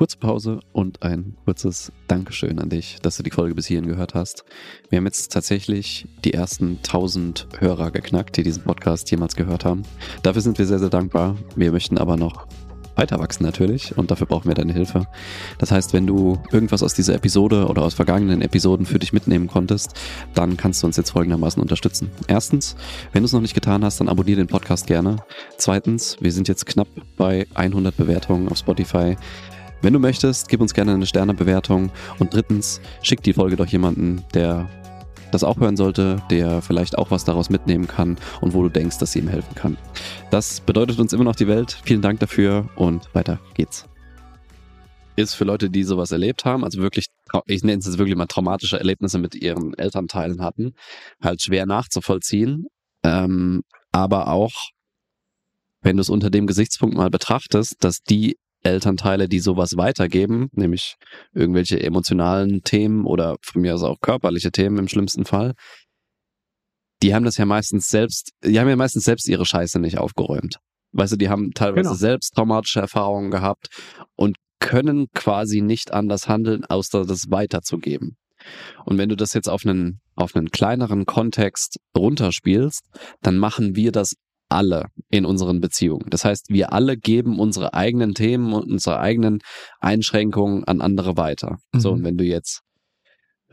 Kurze 0.00 0.16
Pause 0.16 0.60
und 0.72 1.02
ein 1.02 1.36
kurzes 1.44 1.92
Dankeschön 2.08 2.58
an 2.58 2.70
dich, 2.70 3.00
dass 3.02 3.18
du 3.18 3.22
die 3.22 3.30
Folge 3.30 3.54
bis 3.54 3.66
hierhin 3.66 3.86
gehört 3.86 4.14
hast. 4.14 4.46
Wir 4.88 4.96
haben 4.96 5.04
jetzt 5.04 5.30
tatsächlich 5.30 6.08
die 6.24 6.32
ersten 6.32 6.78
1000 6.78 7.48
Hörer 7.58 7.90
geknackt, 7.90 8.38
die 8.38 8.42
diesen 8.42 8.62
Podcast 8.62 9.10
jemals 9.10 9.36
gehört 9.36 9.66
haben. 9.66 9.82
Dafür 10.22 10.40
sind 10.40 10.56
wir 10.56 10.64
sehr, 10.64 10.78
sehr 10.78 10.88
dankbar. 10.88 11.36
Wir 11.54 11.70
möchten 11.70 11.98
aber 11.98 12.16
noch 12.16 12.46
weiter 12.96 13.18
wachsen 13.18 13.44
natürlich 13.44 13.98
und 13.98 14.10
dafür 14.10 14.26
brauchen 14.26 14.48
wir 14.48 14.54
deine 14.54 14.72
Hilfe. 14.72 15.06
Das 15.58 15.70
heißt, 15.70 15.92
wenn 15.92 16.06
du 16.06 16.38
irgendwas 16.50 16.82
aus 16.82 16.94
dieser 16.94 17.14
Episode 17.14 17.66
oder 17.66 17.82
aus 17.82 17.92
vergangenen 17.92 18.40
Episoden 18.40 18.86
für 18.86 18.98
dich 18.98 19.12
mitnehmen 19.12 19.48
konntest, 19.48 19.92
dann 20.32 20.56
kannst 20.56 20.82
du 20.82 20.86
uns 20.86 20.96
jetzt 20.96 21.10
folgendermaßen 21.10 21.60
unterstützen. 21.60 22.10
Erstens, 22.26 22.74
wenn 23.12 23.22
du 23.22 23.26
es 23.26 23.34
noch 23.34 23.42
nicht 23.42 23.54
getan 23.54 23.84
hast, 23.84 24.00
dann 24.00 24.08
abonniere 24.08 24.38
den 24.38 24.46
Podcast 24.46 24.86
gerne. 24.86 25.16
Zweitens, 25.58 26.16
wir 26.22 26.32
sind 26.32 26.48
jetzt 26.48 26.64
knapp 26.64 26.88
bei 27.18 27.46
100 27.52 27.94
Bewertungen 27.94 28.48
auf 28.48 28.56
Spotify. 28.56 29.18
Wenn 29.82 29.94
du 29.94 29.98
möchtest, 29.98 30.48
gib 30.48 30.60
uns 30.60 30.74
gerne 30.74 30.92
eine 30.92 31.06
Sternebewertung. 31.06 31.90
Und 32.18 32.34
drittens, 32.34 32.80
schick 33.02 33.22
die 33.22 33.32
Folge 33.32 33.56
doch 33.56 33.66
jemanden, 33.66 34.22
der 34.34 34.68
das 35.30 35.44
auch 35.44 35.58
hören 35.58 35.76
sollte, 35.76 36.22
der 36.30 36.60
vielleicht 36.60 36.98
auch 36.98 37.10
was 37.10 37.24
daraus 37.24 37.50
mitnehmen 37.50 37.86
kann 37.86 38.18
und 38.40 38.52
wo 38.52 38.62
du 38.62 38.68
denkst, 38.68 38.98
dass 38.98 39.12
sie 39.12 39.20
ihm 39.20 39.28
helfen 39.28 39.54
kann. 39.54 39.76
Das 40.30 40.60
bedeutet 40.60 40.98
uns 40.98 41.12
immer 41.12 41.24
noch 41.24 41.36
die 41.36 41.46
Welt. 41.46 41.78
Vielen 41.84 42.02
Dank 42.02 42.20
dafür 42.20 42.68
und 42.76 43.08
weiter 43.14 43.40
geht's. 43.54 43.86
Ist 45.16 45.34
für 45.34 45.44
Leute, 45.44 45.70
die 45.70 45.84
sowas 45.84 46.12
erlebt 46.12 46.44
haben, 46.44 46.64
also 46.64 46.80
wirklich, 46.80 47.06
ich 47.46 47.62
nenne 47.62 47.78
es 47.78 47.86
jetzt 47.86 47.98
wirklich 47.98 48.16
mal 48.16 48.26
traumatische 48.26 48.78
Erlebnisse 48.78 49.18
mit 49.18 49.34
ihren 49.34 49.74
Elternteilen 49.74 50.42
hatten, 50.42 50.72
halt 51.22 51.42
schwer 51.42 51.66
nachzuvollziehen. 51.66 52.66
Ähm, 53.02 53.62
aber 53.92 54.28
auch, 54.28 54.52
wenn 55.82 55.96
du 55.96 56.00
es 56.00 56.10
unter 56.10 56.30
dem 56.30 56.46
Gesichtspunkt 56.46 56.96
mal 56.96 57.10
betrachtest, 57.10 57.76
dass 57.80 58.02
die 58.02 58.36
Elternteile, 58.62 59.28
die 59.28 59.40
sowas 59.40 59.76
weitergeben, 59.76 60.48
nämlich 60.52 60.96
irgendwelche 61.32 61.82
emotionalen 61.82 62.62
Themen 62.62 63.06
oder 63.06 63.36
von 63.42 63.62
mir 63.62 63.74
aus 63.74 63.82
auch 63.82 64.00
körperliche 64.00 64.50
Themen 64.50 64.78
im 64.78 64.88
schlimmsten 64.88 65.24
Fall, 65.24 65.54
die 67.02 67.14
haben 67.14 67.24
das 67.24 67.38
ja 67.38 67.46
meistens 67.46 67.88
selbst, 67.88 68.32
die 68.44 68.60
haben 68.60 68.68
ja 68.68 68.76
meistens 68.76 69.04
selbst 69.04 69.28
ihre 69.28 69.46
Scheiße 69.46 69.78
nicht 69.80 69.98
aufgeräumt. 69.98 70.56
Weißt 70.92 71.12
du, 71.12 71.16
die 71.16 71.28
haben 71.28 71.52
teilweise 71.52 71.90
genau. 71.90 71.94
selbst 71.94 72.34
traumatische 72.34 72.80
Erfahrungen 72.80 73.30
gehabt 73.30 73.68
und 74.16 74.36
können 74.58 75.06
quasi 75.14 75.62
nicht 75.62 75.92
anders 75.92 76.28
handeln, 76.28 76.64
außer 76.64 77.06
das 77.06 77.30
weiterzugeben. 77.30 78.16
Und 78.84 78.98
wenn 78.98 79.08
du 79.08 79.16
das 79.16 79.32
jetzt 79.34 79.48
auf 79.48 79.64
einen, 79.64 80.00
auf 80.14 80.34
einen 80.34 80.50
kleineren 80.50 81.06
Kontext 81.06 81.78
runterspielst, 81.96 82.82
dann 83.22 83.38
machen 83.38 83.76
wir 83.76 83.92
das 83.92 84.14
alle 84.50 84.86
in 85.10 85.24
unseren 85.24 85.60
Beziehungen. 85.60 86.10
Das 86.10 86.24
heißt, 86.24 86.48
wir 86.48 86.72
alle 86.72 86.96
geben 86.96 87.38
unsere 87.38 87.74
eigenen 87.74 88.14
Themen 88.14 88.52
und 88.52 88.70
unsere 88.70 89.00
eigenen 89.00 89.40
Einschränkungen 89.80 90.64
an 90.64 90.80
andere 90.80 91.16
weiter. 91.16 91.58
Mhm. 91.72 91.80
So, 91.80 91.92
und 91.92 92.04
wenn 92.04 92.16
du 92.16 92.24
jetzt, 92.24 92.62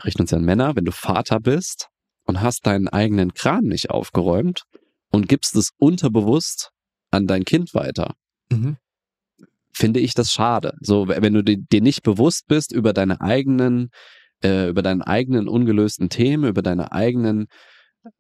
richten 0.04 0.22
uns 0.24 0.32
ja 0.32 0.38
an 0.38 0.46
Männer, 0.46 0.76
wenn 0.76 0.86
du 0.86 0.92
Vater 0.92 1.40
bist 1.40 1.90
und 2.26 2.42
hast 2.42 2.66
deinen 2.66 2.88
eigenen 2.88 3.34
Kram 3.34 3.66
nicht 3.66 3.90
aufgeräumt 3.90 4.64
und 5.10 5.30
gibst 5.30 5.56
es 5.56 5.72
unterbewusst 5.78 6.72
an 7.12 7.28
dein 7.28 7.46
Kind 7.46 7.74
weiter, 7.74 8.14
mhm. 8.52 8.78
finde 9.72 10.00
ich 10.00 10.14
das 10.14 10.32
schade. 10.32 10.74
So, 10.82 11.08
wenn 11.08 11.34
du 11.34 11.44
dir 11.44 11.82
nicht 11.82 12.04
bewusst 12.04 12.48
bist 12.48 12.72
über 12.72 12.94
deine 12.94 13.22
eigenen, 13.22 13.90
äh, 14.44 14.70
über 14.70 14.82
deinen 14.82 15.02
eigenen 15.02 15.48
ungelösten 15.48 16.10
Themen, 16.10 16.50
über 16.50 16.62
deine 16.62 16.92
eigenen 16.92 17.48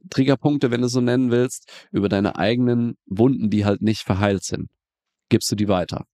Triggerpunkte, 0.09 0.71
wenn 0.71 0.81
du 0.81 0.87
so 0.87 1.01
nennen 1.01 1.31
willst, 1.31 1.71
über 1.91 2.09
deine 2.09 2.35
eigenen 2.35 2.97
Wunden, 3.05 3.49
die 3.49 3.65
halt 3.65 3.81
nicht 3.81 4.01
verheilt 4.01 4.43
sind, 4.43 4.69
gibst 5.29 5.51
du 5.51 5.55
die 5.55 5.67
weiter. 5.67 6.05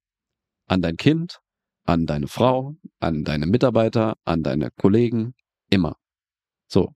An 0.67 0.81
dein 0.81 0.97
Kind, 0.97 1.39
an 1.85 2.05
deine 2.05 2.27
Frau, 2.27 2.75
an 2.99 3.23
deine 3.23 3.45
Mitarbeiter, 3.45 4.15
an 4.25 4.43
deine 4.43 4.69
Kollegen, 4.71 5.33
immer. 5.69 5.95
So. 6.67 6.93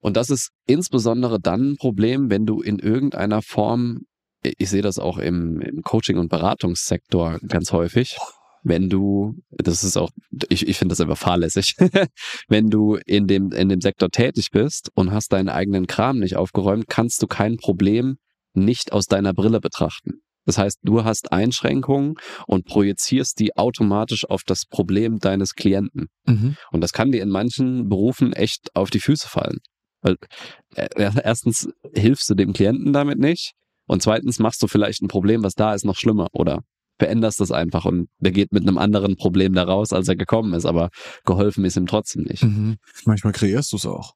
Und 0.00 0.16
das 0.16 0.30
ist 0.30 0.50
insbesondere 0.66 1.40
dann 1.40 1.72
ein 1.72 1.76
Problem, 1.76 2.30
wenn 2.30 2.46
du 2.46 2.60
in 2.62 2.78
irgendeiner 2.78 3.42
Form, 3.42 4.06
ich 4.42 4.70
sehe 4.70 4.82
das 4.82 4.98
auch 4.98 5.18
im, 5.18 5.60
im 5.60 5.82
Coaching- 5.82 6.18
und 6.18 6.28
Beratungssektor 6.28 7.38
ganz 7.46 7.72
häufig, 7.72 8.16
wenn 8.62 8.88
du, 8.88 9.34
das 9.50 9.84
ist 9.84 9.96
auch, 9.96 10.10
ich, 10.48 10.66
ich 10.66 10.76
finde 10.76 10.92
das 10.92 11.00
einfach 11.00 11.18
fahrlässig, 11.18 11.76
wenn 12.48 12.68
du 12.70 12.96
in 13.06 13.26
dem, 13.26 13.52
in 13.52 13.68
dem 13.68 13.80
Sektor 13.80 14.10
tätig 14.10 14.50
bist 14.50 14.90
und 14.94 15.12
hast 15.12 15.32
deinen 15.32 15.48
eigenen 15.48 15.86
Kram 15.86 16.18
nicht 16.18 16.36
aufgeräumt, 16.36 16.88
kannst 16.88 17.22
du 17.22 17.26
kein 17.26 17.56
Problem 17.56 18.16
nicht 18.54 18.92
aus 18.92 19.06
deiner 19.06 19.32
Brille 19.32 19.60
betrachten. 19.60 20.22
Das 20.46 20.58
heißt, 20.58 20.78
du 20.82 21.04
hast 21.04 21.32
Einschränkungen 21.32 22.14
und 22.46 22.64
projizierst 22.64 23.38
die 23.38 23.56
automatisch 23.56 24.28
auf 24.28 24.42
das 24.44 24.64
Problem 24.66 25.18
deines 25.18 25.54
Klienten. 25.54 26.08
Mhm. 26.26 26.56
Und 26.72 26.80
das 26.80 26.92
kann 26.92 27.12
dir 27.12 27.22
in 27.22 27.28
manchen 27.28 27.88
Berufen 27.88 28.32
echt 28.32 28.74
auf 28.74 28.90
die 28.90 29.00
Füße 29.00 29.28
fallen. 29.28 29.58
Weil 30.02 30.16
äh, 30.74 30.88
erstens 30.96 31.68
hilfst 31.94 32.28
du 32.30 32.34
dem 32.34 32.52
Klienten 32.52 32.92
damit 32.92 33.18
nicht 33.18 33.52
und 33.86 34.02
zweitens 34.02 34.38
machst 34.38 34.62
du 34.62 34.66
vielleicht 34.66 35.02
ein 35.02 35.08
Problem, 35.08 35.42
was 35.42 35.54
da 35.54 35.74
ist, 35.74 35.84
noch 35.84 35.96
schlimmer 35.96 36.28
oder 36.32 36.62
veränderst 37.00 37.40
das 37.40 37.50
einfach 37.50 37.86
und 37.86 38.08
der 38.18 38.30
geht 38.30 38.52
mit 38.52 38.62
einem 38.62 38.78
anderen 38.78 39.16
Problem 39.16 39.54
da 39.54 39.64
raus, 39.64 39.92
als 39.92 40.06
er 40.06 40.16
gekommen 40.16 40.52
ist, 40.52 40.66
aber 40.66 40.90
geholfen 41.24 41.64
ist 41.64 41.76
ihm 41.76 41.86
trotzdem 41.86 42.24
nicht. 42.24 42.44
Mhm. 42.44 42.76
Manchmal 43.06 43.32
kreierst 43.32 43.72
du 43.72 43.76
es 43.76 43.86
auch. 43.86 44.12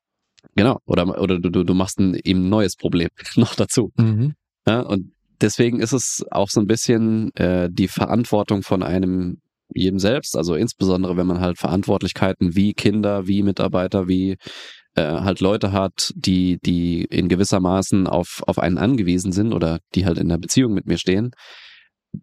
Genau, 0.54 0.78
oder, 0.84 1.20
oder 1.20 1.40
du, 1.40 1.64
du 1.64 1.74
machst 1.74 1.98
ein, 1.98 2.14
eben 2.22 2.46
ein 2.46 2.48
neues 2.50 2.76
Problem 2.76 3.08
noch 3.36 3.54
dazu. 3.54 3.90
Mhm. 3.96 4.34
Ja, 4.68 4.80
und 4.80 5.12
deswegen 5.40 5.80
ist 5.80 5.92
es 5.92 6.24
auch 6.30 6.50
so 6.50 6.60
ein 6.60 6.66
bisschen 6.66 7.34
äh, 7.36 7.68
die 7.72 7.88
Verantwortung 7.88 8.62
von 8.62 8.82
einem 8.82 9.38
jedem 9.74 9.98
selbst, 9.98 10.36
also 10.36 10.54
insbesondere 10.54 11.16
wenn 11.16 11.26
man 11.26 11.40
halt 11.40 11.58
Verantwortlichkeiten 11.58 12.54
wie 12.54 12.74
Kinder, 12.74 13.26
wie 13.26 13.42
Mitarbeiter, 13.42 14.08
wie 14.08 14.36
äh, 14.94 15.02
halt 15.02 15.40
Leute 15.40 15.72
hat, 15.72 16.12
die, 16.14 16.58
die 16.64 17.04
in 17.04 17.28
gewissermaßen 17.28 18.06
auf, 18.06 18.42
auf 18.46 18.58
einen 18.58 18.76
angewiesen 18.76 19.32
sind 19.32 19.54
oder 19.54 19.78
die 19.94 20.04
halt 20.04 20.18
in 20.18 20.28
der 20.28 20.38
Beziehung 20.38 20.74
mit 20.74 20.86
mir 20.86 20.98
stehen, 20.98 21.30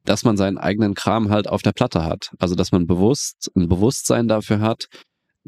dass 0.04 0.23
man 0.23 0.38
seinen 0.38 0.58
eigenen 0.58 0.93
Kram 0.93 1.30
halt 1.30 1.47
auf 1.47 1.62
der 1.62 1.71
Platte 1.71 2.04
hat. 2.04 2.32
Also 2.39 2.56
dass 2.56 2.71
man 2.71 2.86
bewusst 2.86 3.51
ein 3.56 3.67
Bewusstsein 3.67 4.27
dafür 4.27 4.60
hat, 4.60 4.88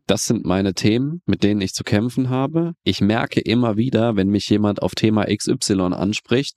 das 0.08 0.26
sind 0.26 0.46
meine 0.46 0.74
Themen, 0.74 1.22
mit 1.26 1.44
denen 1.44 1.62
ich 1.62 1.74
zu 1.74 1.84
kämpfen 1.84 2.30
habe. 2.30 2.74
Ich 2.84 3.00
merke 3.00 3.40
immer 3.40 3.78
wieder, 3.78 4.16
wenn 4.16 4.30
mich 4.30 4.50
jemand 4.50 4.82
auf 4.82 4.96
Thema 4.96 5.26
XY 5.26 5.94
anspricht, 5.94 6.56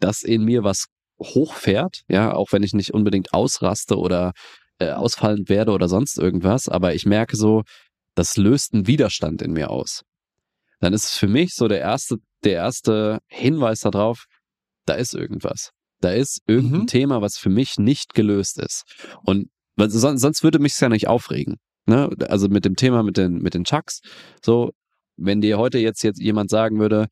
dass 0.00 0.22
in 0.22 0.44
mir 0.44 0.64
was 0.64 0.86
hochfährt, 1.20 2.02
ja, 2.08 2.34
auch 2.34 2.52
wenn 2.52 2.62
ich 2.62 2.72
nicht 2.72 2.92
unbedingt 2.94 3.32
ausraste 3.32 3.96
oder 3.96 4.32
äh, 4.78 4.90
ausfallend 4.90 5.48
werde 5.48 5.72
oder 5.72 5.88
sonst 5.88 6.18
irgendwas, 6.18 6.68
aber 6.68 6.94
ich 6.94 7.06
merke 7.06 7.36
so, 7.36 7.62
das 8.14 8.36
löst 8.36 8.74
einen 8.74 8.86
Widerstand 8.86 9.42
in 9.42 9.52
mir 9.52 9.70
aus. 9.70 10.02
Dann 10.80 10.92
ist 10.92 11.04
es 11.04 11.18
für 11.18 11.28
mich 11.28 11.54
so 11.54 11.66
der 11.68 11.80
erste, 11.80 12.16
der 12.44 12.54
erste 12.54 13.18
Hinweis 13.26 13.80
darauf, 13.80 14.26
da 14.86 14.94
ist 14.94 15.14
irgendwas. 15.14 15.70
Da 16.00 16.10
ist 16.10 16.42
irgendein 16.46 16.82
mhm. 16.82 16.86
Thema, 16.86 17.22
was 17.22 17.36
für 17.36 17.50
mich 17.50 17.78
nicht 17.78 18.14
gelöst 18.14 18.58
ist. 18.58 18.84
Und 19.24 19.48
sonst, 19.76 20.20
sonst 20.20 20.42
würde 20.42 20.58
mich 20.58 20.72
es 20.72 20.80
ja 20.80 20.88
nicht 20.88 21.08
aufregen. 21.08 21.56
Ne? 21.86 22.10
Also 22.28 22.48
mit 22.48 22.64
dem 22.64 22.76
Thema 22.76 23.02
mit 23.02 23.16
den, 23.16 23.38
mit 23.38 23.54
den 23.54 23.64
Chucks, 23.64 24.00
so, 24.44 24.72
wenn 25.16 25.40
dir 25.40 25.58
heute 25.58 25.78
jetzt, 25.78 26.02
jetzt 26.02 26.20
jemand 26.20 26.50
sagen 26.50 26.78
würde, 26.78 27.08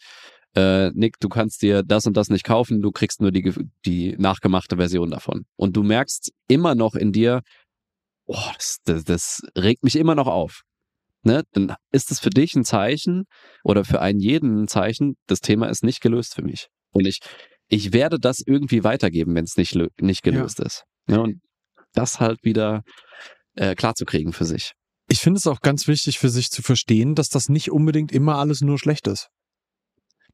äh, 0.55 0.91
Nick, 0.91 1.19
du 1.21 1.29
kannst 1.29 1.63
dir 1.63 1.83
das 1.83 2.07
und 2.07 2.17
das 2.17 2.31
nicht 2.31 2.45
kaufen, 2.45 2.81
du 2.81 2.93
kriegst 2.93 3.21
nur 3.21 3.31
die, 3.31 3.53
die 3.85 4.17
nachgemachte 4.19 4.77
Version 4.77 5.11
davon. 5.11 5.45
Und 5.57 5.77
du 5.77 5.83
merkst 5.83 6.33
immer 6.49 6.75
noch 6.75 6.95
in 6.95 7.13
dir, 7.13 7.43
oh, 8.27 8.51
das, 8.55 8.79
das, 8.85 9.05
das 9.05 9.43
regt 9.57 9.83
mich 9.83 9.97
immer 9.97 10.15
noch 10.15 10.29
auf. 10.29 10.63
Ne? 11.23 11.43
Dann 11.53 11.75
ist 11.91 12.11
es 12.11 12.21
für 12.21 12.31
dich 12.31 12.55
ein 12.55 12.65
Zeichen 12.65 13.25
oder 13.65 13.85
für 13.85 14.01
einen 14.01 14.21
jeden 14.21 14.63
ein 14.63 14.69
Zeichen, 14.69 15.17
das 15.27 15.41
Thema 15.41 15.67
ist 15.67 15.85
nicht 15.85 16.01
gelöst 16.01 16.35
für 16.35 16.43
mich. 16.43 16.69
Und 16.93 17.07
ich, 17.07 17.21
ich 17.69 17.93
werde 17.93 18.19
das 18.19 18.41
irgendwie 18.45 18.85
weitergeben, 18.85 19.35
wenn 19.35 19.45
es 19.45 19.57
nicht, 19.57 19.77
nicht 20.01 20.23
gelöst 20.23 20.59
ja. 20.59 20.67
ist. 20.67 20.85
Ja, 21.09 21.19
und 21.19 21.41
das 21.95 22.21
halt 22.21 22.39
wieder 22.43 22.83
äh, 23.55 23.75
klarzukriegen 23.75 24.33
für 24.33 24.45
sich. 24.45 24.73
Ich 25.09 25.21
finde 25.21 25.39
es 25.39 25.47
auch 25.47 25.61
ganz 25.61 25.87
wichtig 25.87 26.19
für 26.19 26.29
sich 26.29 26.51
zu 26.51 26.63
verstehen, 26.63 27.15
dass 27.15 27.29
das 27.29 27.49
nicht 27.49 27.71
unbedingt 27.71 28.13
immer 28.13 28.37
alles 28.37 28.61
nur 28.61 28.79
schlecht 28.79 29.07
ist. 29.07 29.29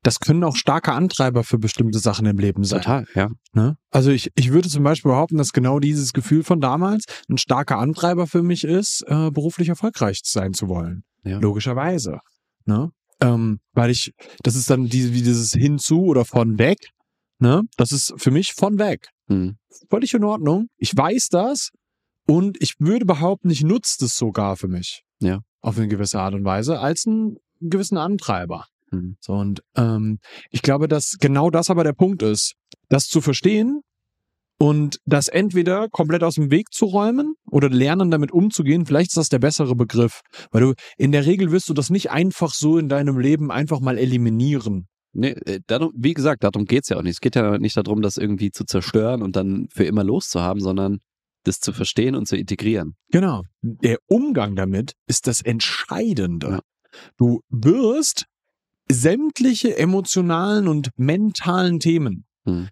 Das 0.03 0.19
können 0.19 0.43
auch 0.43 0.57
starke 0.57 0.93
Antreiber 0.93 1.45
für 1.45 1.59
bestimmte 1.59 2.01
Sachen 2.01 2.27
im 2.27 2.37
Leben 2.37 2.65
sein. 2.65 2.81
Total, 2.81 3.07
ja. 3.15 3.29
Ne? 3.53 3.77
Also 3.91 4.11
ich, 4.11 4.31
ich 4.35 4.51
würde 4.51 4.69
zum 4.69 4.83
Beispiel 4.83 5.11
behaupten, 5.11 5.37
dass 5.37 5.53
genau 5.53 5.79
dieses 5.79 6.13
Gefühl 6.13 6.43
von 6.43 6.61
damals 6.61 7.05
ein 7.31 7.39
starker 7.39 7.79
Antreiber 7.79 8.27
für 8.27 8.43
mich 8.43 8.65
ist, 8.65 9.05
äh, 9.07 9.31
beruflich 9.31 9.69
erfolgreich 9.69 10.21
sein 10.25 10.55
zu 10.55 10.69
wollen. 10.69 11.05
Ja. 11.23 11.39
Logischerweise. 11.39 12.19
Ne? 12.65 12.91
Ähm, 13.21 13.61
weil 13.75 13.91
ich, 13.91 14.13
das 14.43 14.57
ist 14.57 14.69
dann 14.71 14.87
diese, 14.87 15.13
wie 15.15 15.23
dieses 15.23 15.53
hinzu 15.53 16.01
oder 16.07 16.25
von 16.25 16.59
weg. 16.59 16.79
Ne? 17.43 17.65
Das 17.77 17.91
ist 17.91 18.15
für 18.19 18.31
mich 18.31 18.53
von 18.53 18.79
weg. 18.79 19.09
Mhm. 19.27 19.57
Völlig 19.91 20.15
in 20.15 20.23
Ordnung. 20.23 20.69
Ich 20.77 20.97
weiß 20.97 21.27
das 21.29 21.71
und 22.29 22.57
ich 22.61 22.75
würde 22.79 23.05
behaupten, 23.05 23.51
ich 23.51 23.65
nutze 23.65 23.97
das 23.99 24.17
sogar 24.17 24.57
für 24.57 24.69
mich. 24.69 25.03
Ja. 25.21 25.41
Auf 25.61 25.77
eine 25.77 25.89
gewisse 25.89 26.21
Art 26.21 26.35
und 26.35 26.45
Weise 26.45 26.79
als 26.79 27.05
einen 27.05 27.39
gewissen 27.61 27.99
Antreiber. 27.99 28.67
Mhm. 28.93 29.17
So, 29.19 29.33
und 29.33 29.61
ähm, 29.77 30.21
ich 30.51 30.63
glaube, 30.63 30.87
dass 30.87 31.17
genau 31.19 31.51
das 31.51 31.69
aber 31.69 31.83
der 31.83 31.95
Punkt 31.95 32.23
ist, 32.23 32.55
das 32.89 33.09
zu 33.09 33.21
verstehen 33.21 33.81
und 34.61 35.01
das 35.05 35.27
entweder 35.27 35.89
komplett 35.89 36.23
aus 36.23 36.37
dem 36.37 36.53
Weg 36.53 36.73
zu 36.73 36.85
räumen 36.85 37.35
oder 37.51 37.69
lernen, 37.69 38.13
damit 38.13 38.31
umzugehen. 38.31 38.87
Vielleicht 38.87 39.09
ist 39.11 39.17
das 39.17 39.31
der 39.31 39.41
bessere 39.41 39.75
Begriff, 39.75 40.21
weil 40.53 40.61
du 40.63 40.75
in 40.97 41.11
der 41.11 41.27
Regel 41.27 41.51
wirst 41.51 41.69
du 41.69 41.75
das 41.75 41.91
nicht 41.91 42.13
einfach 42.13 42.55
so 42.55 42.79
in 42.79 42.89
deinem 42.89 43.19
Leben 43.19 43.51
einfach 43.51 43.81
mal 43.81 43.99
eliminieren. 43.99 44.87
Nee, 45.15 45.31
äh, 45.31 45.61
darum, 45.67 45.93
wie 45.95 46.15
gesagt, 46.15 46.43
darum 46.43 46.65
geht's 46.65 46.89
ja 46.89 46.97
auch 46.97 47.03
nicht. 47.03 47.15
Es 47.15 47.21
geht 47.21 47.37
ja 47.37 47.59
nicht 47.59 47.77
darum, 47.77 48.03
das 48.03 48.17
irgendwie 48.17 48.51
zu 48.51 48.65
zerstören 48.65 49.23
und 49.23 49.37
dann 49.37 49.69
für 49.71 49.85
immer 49.85 50.05
loszuhaben, 50.05 50.63
sondern 50.63 51.01
das 51.45 51.61
zu 51.61 51.73
verstehen 51.73 52.15
und 52.15 52.27
zu 52.27 52.37
integrieren. 52.37 52.95
Genau. 53.11 53.43
Der 53.61 53.99
Umgang 54.07 54.57
damit 54.57 54.95
ist 55.07 55.27
das 55.27 55.43
Entscheidende. 55.43 56.49
Ja. 56.49 56.61
Du 57.17 57.41
wirst 57.49 58.27
sämtliche 58.91 59.77
emotionalen 59.77 60.69
und 60.69 60.91
mentalen 60.97 61.81
Themen 61.81 62.25
hm. 62.45 62.69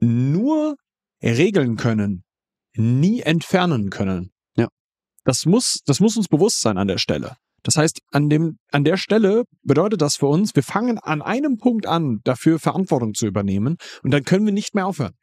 nur 0.00 0.76
regeln 1.22 1.76
können, 1.76 2.24
nie 2.74 3.20
entfernen 3.20 3.90
können. 3.90 4.30
Ja. 4.56 4.68
Das 5.24 5.46
muss, 5.46 5.80
das 5.84 6.00
muss 6.00 6.16
uns 6.16 6.28
bewusst 6.28 6.60
sein 6.60 6.78
an 6.78 6.88
der 6.88 6.98
Stelle. 6.98 7.36
Das 7.66 7.76
heißt, 7.76 7.98
an 8.12 8.28
dem, 8.28 8.58
an 8.70 8.84
der 8.84 8.96
Stelle 8.96 9.42
bedeutet 9.64 10.00
das 10.00 10.14
für 10.14 10.26
uns, 10.26 10.54
wir 10.54 10.62
fangen 10.62 10.98
an 10.98 11.20
einem 11.20 11.58
Punkt 11.58 11.86
an, 11.86 12.20
dafür 12.22 12.60
Verantwortung 12.60 13.12
zu 13.12 13.26
übernehmen 13.26 13.76
und 14.04 14.12
dann 14.12 14.22
können 14.22 14.46
wir 14.46 14.52
nicht 14.52 14.76
mehr 14.76 14.86
aufhören. 14.86 15.14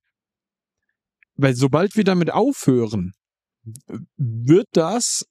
Weil 1.35 1.55
sobald 1.55 1.95
wir 1.95 2.03
damit 2.03 2.31
aufhören, 2.31 3.13
wird 4.17 4.67
das 4.73 5.23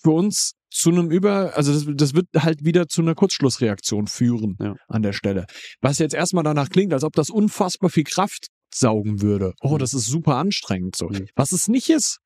für 0.00 0.12
uns 0.12 0.52
zu 0.70 0.90
einem 0.90 1.10
Über, 1.10 1.56
also 1.56 1.72
das, 1.72 1.86
das 1.92 2.14
wird 2.14 2.28
halt 2.38 2.64
wieder 2.64 2.86
zu 2.86 3.02
einer 3.02 3.16
Kurzschlussreaktion 3.16 4.06
führen 4.06 4.56
ja. 4.60 4.76
an 4.86 5.02
der 5.02 5.12
Stelle. 5.12 5.46
Was 5.80 5.98
jetzt 5.98 6.14
erstmal 6.14 6.44
danach 6.44 6.68
klingt, 6.68 6.92
als 6.92 7.02
ob 7.02 7.14
das 7.14 7.30
unfassbar 7.30 7.90
viel 7.90 8.04
Kraft 8.04 8.46
saugen 8.72 9.22
würde. 9.22 9.54
Oh, 9.60 9.74
mhm. 9.74 9.78
das 9.78 9.92
ist 9.92 10.06
super 10.06 10.36
anstrengend 10.36 10.94
so. 10.94 11.08
Mhm. 11.08 11.26
Was 11.34 11.50
es 11.50 11.66
nicht 11.66 11.90
ist. 11.90 12.20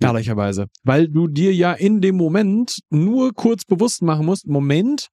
Ehrlicherweise. 0.00 0.66
Weil 0.82 1.08
du 1.08 1.28
dir 1.28 1.54
ja 1.54 1.72
in 1.72 2.00
dem 2.00 2.16
Moment 2.16 2.78
nur 2.90 3.32
kurz 3.32 3.64
bewusst 3.64 4.02
machen 4.02 4.26
musst, 4.26 4.46
Moment, 4.46 5.08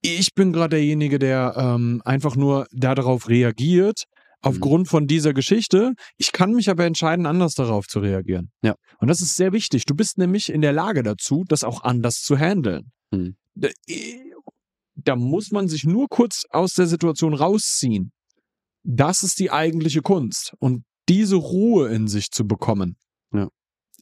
ich 0.00 0.34
bin 0.34 0.52
gerade 0.52 0.76
derjenige, 0.76 1.18
der 1.18 1.54
ähm, 1.56 2.00
einfach 2.04 2.36
nur 2.36 2.66
darauf 2.72 3.28
reagiert, 3.28 4.04
aufgrund 4.40 4.86
mhm. 4.86 4.90
von 4.90 5.06
dieser 5.06 5.32
Geschichte. 5.32 5.94
Ich 6.16 6.32
kann 6.32 6.52
mich 6.52 6.70
aber 6.70 6.84
entscheiden, 6.84 7.26
anders 7.26 7.54
darauf 7.54 7.86
zu 7.86 8.00
reagieren. 8.00 8.50
Ja. 8.62 8.74
Und 8.98 9.08
das 9.08 9.20
ist 9.20 9.36
sehr 9.36 9.52
wichtig. 9.52 9.84
Du 9.84 9.94
bist 9.94 10.18
nämlich 10.18 10.50
in 10.50 10.60
der 10.60 10.72
Lage 10.72 11.02
dazu, 11.02 11.44
das 11.48 11.64
auch 11.64 11.82
anders 11.82 12.22
zu 12.22 12.36
handeln. 12.36 12.92
Mhm. 13.10 13.36
da 14.94 15.16
muss 15.16 15.50
man 15.50 15.66
sich 15.66 15.84
nur 15.84 16.08
kurz 16.08 16.44
aus 16.50 16.74
der 16.74 16.86
Situation 16.86 17.32
rausziehen. 17.32 18.12
Das 18.84 19.22
ist 19.22 19.38
die 19.38 19.50
eigentliche 19.50 20.02
Kunst. 20.02 20.52
Und 20.58 20.84
diese 21.08 21.36
Ruhe 21.36 21.88
in 21.88 22.06
sich 22.06 22.30
zu 22.30 22.46
bekommen. 22.46 22.96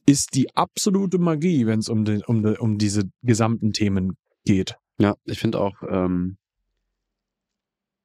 Ist 0.07 0.33
die 0.33 0.55
absolute 0.55 1.19
Magie, 1.19 1.67
wenn 1.67 1.79
es 1.79 1.89
um, 1.89 2.05
den, 2.05 2.23
um, 2.23 2.43
um 2.43 2.77
diese 2.77 3.03
gesamten 3.21 3.73
Themen 3.73 4.17
geht. 4.45 4.75
Ja, 4.99 5.15
ich 5.25 5.37
finde 5.37 5.59
auch, 5.59 5.75
ähm, 5.87 6.37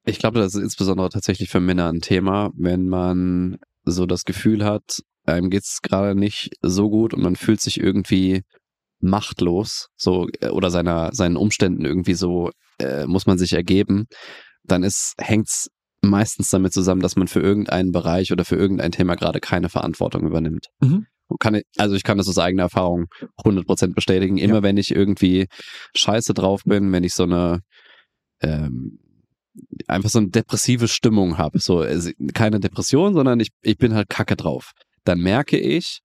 ich 0.04 0.18
glaube, 0.18 0.40
das 0.40 0.54
ist 0.54 0.62
insbesondere 0.62 1.08
tatsächlich 1.08 1.48
für 1.48 1.60
Männer 1.60 1.88
ein 1.88 2.00
Thema, 2.00 2.50
wenn 2.56 2.88
man 2.88 3.58
so 3.84 4.04
das 4.04 4.24
Gefühl 4.24 4.64
hat, 4.64 5.00
einem 5.24 5.48
geht's 5.48 5.80
gerade 5.80 6.18
nicht 6.18 6.50
so 6.60 6.90
gut 6.90 7.14
und 7.14 7.22
man 7.22 7.36
fühlt 7.36 7.60
sich 7.60 7.78
irgendwie 7.78 8.42
machtlos, 9.00 9.88
so 9.96 10.28
äh, 10.40 10.48
oder 10.48 10.70
seiner 10.70 11.10
seinen 11.12 11.36
Umständen 11.36 11.84
irgendwie 11.84 12.14
so 12.14 12.50
äh, 12.78 13.06
muss 13.06 13.26
man 13.26 13.38
sich 13.38 13.52
ergeben, 13.52 14.06
dann 14.64 14.82
ist 14.82 15.14
hängt's 15.18 15.68
meistens 16.00 16.50
damit 16.50 16.72
zusammen, 16.72 17.00
dass 17.00 17.14
man 17.14 17.28
für 17.28 17.40
irgendeinen 17.40 17.92
Bereich 17.92 18.32
oder 18.32 18.44
für 18.44 18.56
irgendein 18.56 18.90
Thema 18.90 19.14
gerade 19.14 19.38
keine 19.38 19.68
Verantwortung 19.68 20.26
übernimmt. 20.26 20.66
Mhm. 20.80 21.06
Kann, 21.38 21.60
also 21.76 21.94
ich 21.94 22.02
kann 22.02 22.18
das 22.18 22.28
aus 22.28 22.38
eigener 22.38 22.64
Erfahrung 22.64 23.06
100% 23.44 23.94
bestätigen. 23.94 24.38
Immer 24.38 24.56
ja. 24.56 24.62
wenn 24.62 24.76
ich 24.76 24.90
irgendwie 24.90 25.46
scheiße 25.94 26.34
drauf 26.34 26.62
bin, 26.64 26.92
wenn 26.92 27.04
ich 27.04 27.14
so 27.14 27.24
eine 27.24 27.60
ähm, 28.40 28.98
einfach 29.86 30.10
so 30.10 30.18
eine 30.18 30.30
depressive 30.30 30.88
Stimmung 30.88 31.38
habe, 31.38 31.58
so 31.58 31.80
also 31.80 32.10
keine 32.34 32.60
Depression, 32.60 33.14
sondern 33.14 33.40
ich, 33.40 33.50
ich 33.62 33.76
bin 33.76 33.94
halt 33.94 34.08
kacke 34.08 34.36
drauf, 34.36 34.72
dann 35.04 35.20
merke 35.20 35.58
ich, 35.58 36.00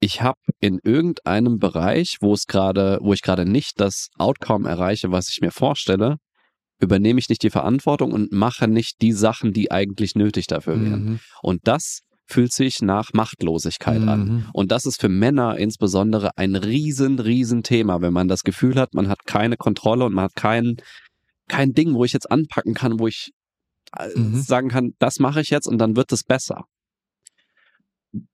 ich 0.00 0.22
habe 0.22 0.38
in 0.60 0.78
irgendeinem 0.82 1.58
Bereich, 1.58 2.18
wo 2.20 2.32
es 2.32 2.46
gerade, 2.46 2.98
wo 3.02 3.12
ich 3.12 3.22
gerade 3.22 3.44
nicht 3.44 3.80
das 3.80 4.10
Outcome 4.16 4.68
erreiche, 4.68 5.10
was 5.10 5.28
ich 5.28 5.40
mir 5.40 5.50
vorstelle, 5.50 6.18
übernehme 6.80 7.18
ich 7.18 7.28
nicht 7.28 7.42
die 7.42 7.50
Verantwortung 7.50 8.12
und 8.12 8.30
mache 8.30 8.68
nicht 8.68 9.02
die 9.02 9.12
Sachen, 9.12 9.52
die 9.52 9.72
eigentlich 9.72 10.14
nötig 10.14 10.46
dafür 10.46 10.80
wären. 10.80 11.04
Mhm. 11.04 11.20
Und 11.42 11.60
das 11.64 12.02
fühlt 12.28 12.52
sich 12.52 12.82
nach 12.82 13.12
Machtlosigkeit 13.14 14.02
mhm. 14.02 14.08
an. 14.08 14.48
Und 14.52 14.70
das 14.70 14.84
ist 14.84 15.00
für 15.00 15.08
Männer 15.08 15.56
insbesondere 15.56 16.36
ein 16.36 16.56
riesen, 16.56 17.18
riesen 17.18 17.62
Thema, 17.62 18.00
wenn 18.02 18.12
man 18.12 18.28
das 18.28 18.42
Gefühl 18.42 18.76
hat, 18.76 18.94
man 18.94 19.08
hat 19.08 19.24
keine 19.24 19.56
Kontrolle 19.56 20.04
und 20.04 20.14
man 20.14 20.24
hat 20.24 20.36
kein, 20.36 20.76
kein 21.48 21.72
Ding, 21.72 21.94
wo 21.94 22.04
ich 22.04 22.12
jetzt 22.12 22.30
anpacken 22.30 22.74
kann, 22.74 23.00
wo 23.00 23.06
ich 23.06 23.30
äh, 23.96 24.08
mhm. 24.14 24.40
sagen 24.40 24.68
kann, 24.68 24.92
das 24.98 25.18
mache 25.18 25.40
ich 25.40 25.50
jetzt 25.50 25.66
und 25.66 25.78
dann 25.78 25.96
wird 25.96 26.12
es 26.12 26.22
besser. 26.22 26.64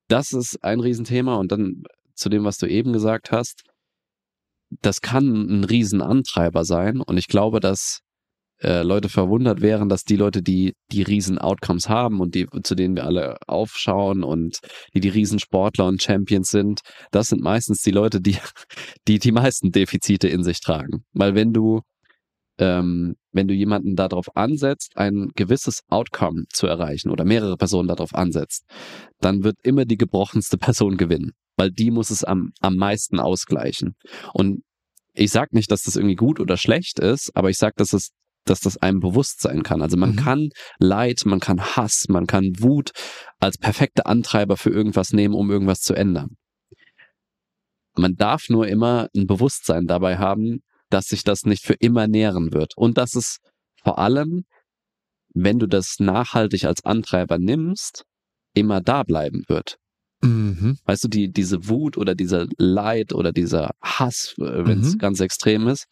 Das 0.07 0.33
ist 0.33 0.63
ein 0.63 0.81
Riesenthema 0.81 1.35
und 1.35 1.51
dann 1.51 1.83
zu 2.15 2.29
dem, 2.29 2.43
was 2.43 2.57
du 2.57 2.67
eben 2.67 2.93
gesagt 2.93 3.31
hast, 3.31 3.63
das 4.81 5.01
kann 5.01 5.25
ein 5.25 5.63
Riesenantreiber 5.63 6.65
sein 6.65 6.99
und 6.99 7.17
ich 7.17 7.27
glaube, 7.27 7.59
dass 7.59 8.01
äh, 8.61 8.83
Leute 8.83 9.09
verwundert 9.09 9.61
wären, 9.61 9.89
dass 9.89 10.03
die 10.03 10.15
Leute, 10.15 10.41
die 10.41 10.73
die 10.91 11.01
riesen 11.01 11.37
Outcomes 11.37 11.89
haben 11.89 12.19
und 12.19 12.35
die 12.35 12.47
zu 12.63 12.75
denen 12.75 12.95
wir 12.95 13.05
alle 13.05 13.37
aufschauen 13.47 14.23
und 14.23 14.59
die 14.93 14.99
die 14.99 15.09
riesen 15.09 15.39
Sportler 15.39 15.85
und 15.85 16.01
Champions 16.01 16.49
sind, 16.49 16.81
das 17.11 17.27
sind 17.27 17.41
meistens 17.41 17.81
die 17.81 17.91
Leute, 17.91 18.21
die 18.21 18.37
die 19.07 19.19
die 19.19 19.31
meisten 19.31 19.71
Defizite 19.71 20.27
in 20.27 20.43
sich 20.43 20.59
tragen, 20.61 21.03
weil 21.13 21.35
wenn 21.35 21.53
du 21.53 21.81
ähm, 22.57 23.15
wenn 23.33 23.47
du 23.47 23.53
jemanden 23.53 23.95
darauf 23.95 24.35
ansetzt, 24.35 24.93
ein 24.95 25.31
gewisses 25.35 25.81
Outcome 25.89 26.45
zu 26.53 26.67
erreichen 26.67 27.09
oder 27.09 27.25
mehrere 27.25 27.57
Personen 27.57 27.89
darauf 27.89 28.15
ansetzt, 28.15 28.63
dann 29.19 29.43
wird 29.43 29.57
immer 29.63 29.85
die 29.85 29.97
gebrochenste 29.97 30.57
Person 30.57 30.97
gewinnen, 30.97 31.31
weil 31.57 31.71
die 31.71 31.91
muss 31.91 32.09
es 32.09 32.23
am, 32.23 32.51
am 32.61 32.75
meisten 32.75 33.19
ausgleichen. 33.19 33.95
Und 34.33 34.61
ich 35.13 35.31
sage 35.31 35.49
nicht, 35.53 35.71
dass 35.71 35.83
das 35.83 35.95
irgendwie 35.95 36.15
gut 36.15 36.39
oder 36.39 36.57
schlecht 36.57 36.99
ist, 36.99 37.31
aber 37.35 37.49
ich 37.49 37.57
sage, 37.57 37.73
dass 37.77 37.93
es 37.93 38.11
dass 38.45 38.59
das 38.59 38.77
einem 38.77 38.99
bewusst 38.99 39.41
sein 39.41 39.63
kann. 39.63 39.81
Also 39.81 39.97
man 39.97 40.11
mhm. 40.11 40.15
kann 40.17 40.49
Leid, 40.79 41.23
man 41.25 41.39
kann 41.39 41.59
Hass, 41.59 42.05
man 42.09 42.27
kann 42.27 42.53
Wut 42.59 42.91
als 43.39 43.57
perfekte 43.57 44.05
Antreiber 44.05 44.57
für 44.57 44.69
irgendwas 44.69 45.11
nehmen, 45.11 45.33
um 45.33 45.51
irgendwas 45.51 45.81
zu 45.81 45.93
ändern. 45.93 46.37
Man 47.97 48.15
darf 48.15 48.49
nur 48.49 48.67
immer 48.67 49.09
ein 49.15 49.25
Bewusstsein 49.25 49.87
dabei 49.87 50.17
haben, 50.17 50.61
dass 50.89 51.07
sich 51.07 51.23
das 51.23 51.43
nicht 51.43 51.63
für 51.63 51.73
immer 51.73 52.07
nähren 52.07 52.53
wird. 52.53 52.73
Und 52.75 52.97
dass 52.97 53.15
es 53.15 53.37
vor 53.83 53.99
allem, 53.99 54.45
wenn 55.33 55.59
du 55.59 55.67
das 55.67 55.99
nachhaltig 55.99 56.65
als 56.65 56.83
Antreiber 56.83 57.37
nimmst, 57.37 58.03
immer 58.53 58.81
da 58.81 59.03
bleiben 59.03 59.43
wird. 59.47 59.77
Mhm. 60.21 60.77
Weißt 60.85 61.03
du, 61.03 61.07
die, 61.07 61.31
diese 61.31 61.67
Wut 61.67 61.97
oder 61.97 62.15
dieser 62.15 62.47
Leid 62.57 63.13
oder 63.13 63.31
dieser 63.31 63.71
Hass, 63.81 64.33
äh, 64.39 64.65
wenn 64.65 64.79
es 64.79 64.93
mhm. 64.93 64.97
ganz 64.97 65.19
extrem 65.19 65.67
ist, 65.67 65.87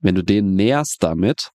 wenn 0.00 0.14
du 0.14 0.22
den 0.24 0.54
nährst 0.54 1.02
damit, 1.02 1.50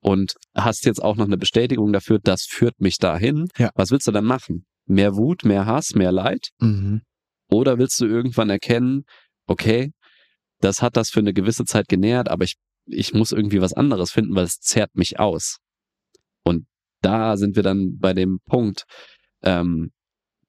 und 0.00 0.34
hast 0.54 0.84
jetzt 0.84 1.02
auch 1.02 1.16
noch 1.16 1.26
eine 1.26 1.38
Bestätigung 1.38 1.92
dafür, 1.92 2.18
das 2.22 2.44
führt 2.44 2.80
mich 2.80 2.98
dahin. 2.98 3.48
Ja. 3.56 3.70
Was 3.74 3.90
willst 3.90 4.06
du 4.06 4.12
dann 4.12 4.24
machen? 4.24 4.66
Mehr 4.86 5.16
Wut, 5.16 5.44
mehr 5.44 5.66
Hass, 5.66 5.94
mehr 5.94 6.12
Leid? 6.12 6.48
Mhm. 6.60 7.02
Oder 7.50 7.78
willst 7.78 8.00
du 8.00 8.06
irgendwann 8.06 8.50
erkennen, 8.50 9.04
okay, 9.46 9.92
das 10.60 10.82
hat 10.82 10.96
das 10.96 11.10
für 11.10 11.20
eine 11.20 11.32
gewisse 11.32 11.64
Zeit 11.64 11.88
genährt, 11.88 12.28
aber 12.28 12.44
ich, 12.44 12.56
ich 12.86 13.14
muss 13.14 13.32
irgendwie 13.32 13.60
was 13.60 13.72
anderes 13.72 14.10
finden, 14.10 14.34
weil 14.34 14.44
es 14.44 14.60
zerrt 14.60 14.94
mich 14.94 15.18
aus. 15.18 15.58
Und 16.44 16.66
da 17.00 17.36
sind 17.36 17.56
wir 17.56 17.62
dann 17.62 17.98
bei 17.98 18.12
dem 18.12 18.38
Punkt, 18.46 18.84
ähm, 19.42 19.92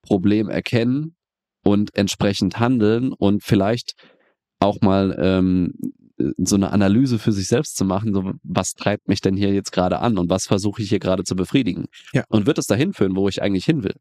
Problem 0.02 0.50
erkennen 0.50 1.16
und 1.64 1.96
entsprechend 1.96 2.60
handeln 2.60 3.14
und 3.14 3.44
vielleicht 3.44 3.94
auch 4.60 4.82
mal 4.82 5.18
ähm, 5.22 5.74
so 6.38 6.56
eine 6.56 6.72
Analyse 6.72 7.20
für 7.20 7.32
sich 7.32 7.48
selbst 7.48 7.78
zu 7.78 7.86
machen, 7.86 8.14
so 8.14 8.34
was 8.44 8.74
treibt 8.74 9.08
mich 9.08 9.22
denn 9.22 9.36
hier 9.36 9.54
jetzt 9.54 9.72
gerade 9.72 10.00
an 10.00 10.18
und 10.18 10.30
was 10.30 10.46
versuche 10.46 10.82
ich 10.82 10.90
hier 10.90 11.00
gerade 11.00 11.24
zu 11.24 11.36
befriedigen? 11.36 11.86
Ja. 12.14 12.24
Und 12.30 12.46
wird 12.46 12.58
es 12.58 12.68
dahin 12.68 12.94
führen, 12.94 13.16
wo 13.16 13.28
ich 13.30 13.42
eigentlich 13.42 13.66
hin 13.66 13.84
will? 13.84 13.96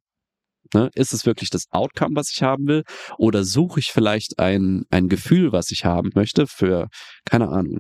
Ne? 0.74 0.90
Ist 0.94 1.12
es 1.12 1.24
wirklich 1.24 1.50
das 1.50 1.66
Outcome, 1.70 2.16
was 2.16 2.31
ich 2.31 2.42
haben 2.42 2.66
will? 2.66 2.83
Oder 3.16 3.44
suche 3.44 3.81
ich 3.81 3.92
vielleicht 3.92 4.38
ein, 4.38 4.85
ein 4.90 5.09
Gefühl, 5.09 5.52
was 5.52 5.70
ich 5.70 5.85
haben 5.85 6.11
möchte 6.14 6.46
für, 6.46 6.88
keine 7.24 7.48
Ahnung, 7.48 7.78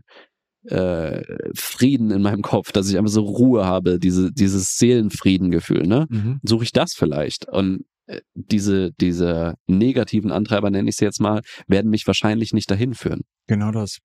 äh, 0.64 1.22
Frieden 1.54 2.10
in 2.10 2.22
meinem 2.22 2.42
Kopf, 2.42 2.72
dass 2.72 2.88
ich 2.90 2.98
einfach 2.98 3.10
so 3.10 3.22
Ruhe 3.22 3.64
habe, 3.64 3.98
diese, 3.98 4.32
dieses 4.32 4.76
Seelenfriedengefühl, 4.76 5.86
ne? 5.86 6.06
Mhm. 6.08 6.40
Suche 6.42 6.64
ich 6.64 6.72
das 6.72 6.94
vielleicht? 6.94 7.48
Und 7.48 7.84
äh, 8.06 8.20
diese, 8.34 8.92
diese 9.00 9.54
negativen 9.66 10.32
Antreiber, 10.32 10.70
nenne 10.70 10.88
ich 10.88 10.96
sie 10.96 11.04
jetzt 11.04 11.20
mal, 11.20 11.42
werden 11.66 11.90
mich 11.90 12.06
wahrscheinlich 12.06 12.52
nicht 12.52 12.70
dahin 12.70 12.94
führen. 12.94 13.22
Genau 13.46 13.70
das. 13.70 13.98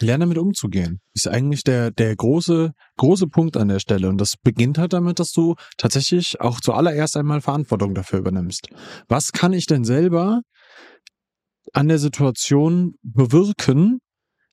Lernen 0.00 0.22
damit 0.22 0.38
umzugehen. 0.38 1.00
Ist 1.14 1.28
eigentlich 1.28 1.64
der, 1.64 1.90
der 1.90 2.16
große, 2.16 2.72
große 2.96 3.26
Punkt 3.26 3.56
an 3.56 3.68
der 3.68 3.78
Stelle. 3.78 4.08
Und 4.08 4.18
das 4.18 4.36
beginnt 4.42 4.78
halt 4.78 4.92
damit, 4.92 5.18
dass 5.18 5.32
du 5.32 5.54
tatsächlich 5.76 6.40
auch 6.40 6.60
zuallererst 6.60 7.16
einmal 7.16 7.40
Verantwortung 7.40 7.94
dafür 7.94 8.20
übernimmst. 8.20 8.68
Was 9.08 9.32
kann 9.32 9.52
ich 9.52 9.66
denn 9.66 9.84
selber 9.84 10.40
an 11.72 11.88
der 11.88 11.98
Situation 11.98 12.94
bewirken, 13.02 13.98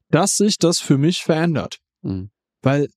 dass 0.10 0.32
sich 0.36 0.58
das 0.58 0.80
für 0.80 0.97
mich 0.97 1.23
verändert? 1.23 1.78
Mhm. 2.02 2.32
Weil 2.62 2.88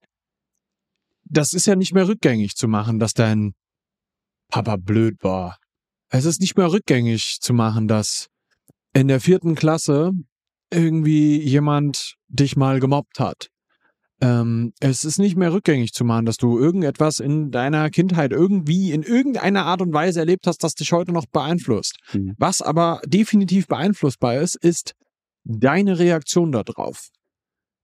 das 1.24 1.52
ist 1.52 1.66
ja 1.66 1.76
nicht 1.76 1.94
mehr 1.94 2.08
rückgängig 2.08 2.56
zu 2.56 2.68
machen, 2.68 2.98
dass 2.98 3.14
dein 3.14 3.52
Papa 4.48 4.76
blöd 4.76 5.22
war. 5.22 5.58
Es 6.10 6.26
ist 6.26 6.40
nicht 6.40 6.56
mehr 6.56 6.70
rückgängig 6.70 7.38
zu 7.40 7.54
machen, 7.54 7.88
dass 7.88 8.26
in 8.92 9.08
der 9.08 9.20
vierten 9.20 9.54
Klasse 9.54 10.12
irgendwie 10.72 11.40
jemand 11.40 12.16
dich 12.28 12.56
mal 12.56 12.80
gemobbt 12.80 13.20
hat. 13.20 13.48
Ähm, 14.20 14.72
es 14.78 15.04
ist 15.04 15.18
nicht 15.18 15.36
mehr 15.36 15.52
rückgängig 15.52 15.92
zu 15.92 16.04
machen, 16.04 16.26
dass 16.26 16.36
du 16.36 16.58
irgendetwas 16.58 17.18
in 17.18 17.50
deiner 17.50 17.90
Kindheit 17.90 18.30
irgendwie 18.30 18.92
in 18.92 19.02
irgendeiner 19.02 19.66
Art 19.66 19.82
und 19.82 19.92
Weise 19.92 20.20
erlebt 20.20 20.46
hast, 20.46 20.62
das 20.62 20.74
dich 20.74 20.92
heute 20.92 21.12
noch 21.12 21.26
beeinflusst. 21.26 21.98
Mhm. 22.12 22.34
Was 22.38 22.62
aber 22.62 23.00
definitiv 23.04 23.66
beeinflussbar 23.66 24.36
ist, 24.36 24.54
ist 24.54 24.94
deine 25.44 25.98
Reaktion 25.98 26.52
darauf 26.52 27.08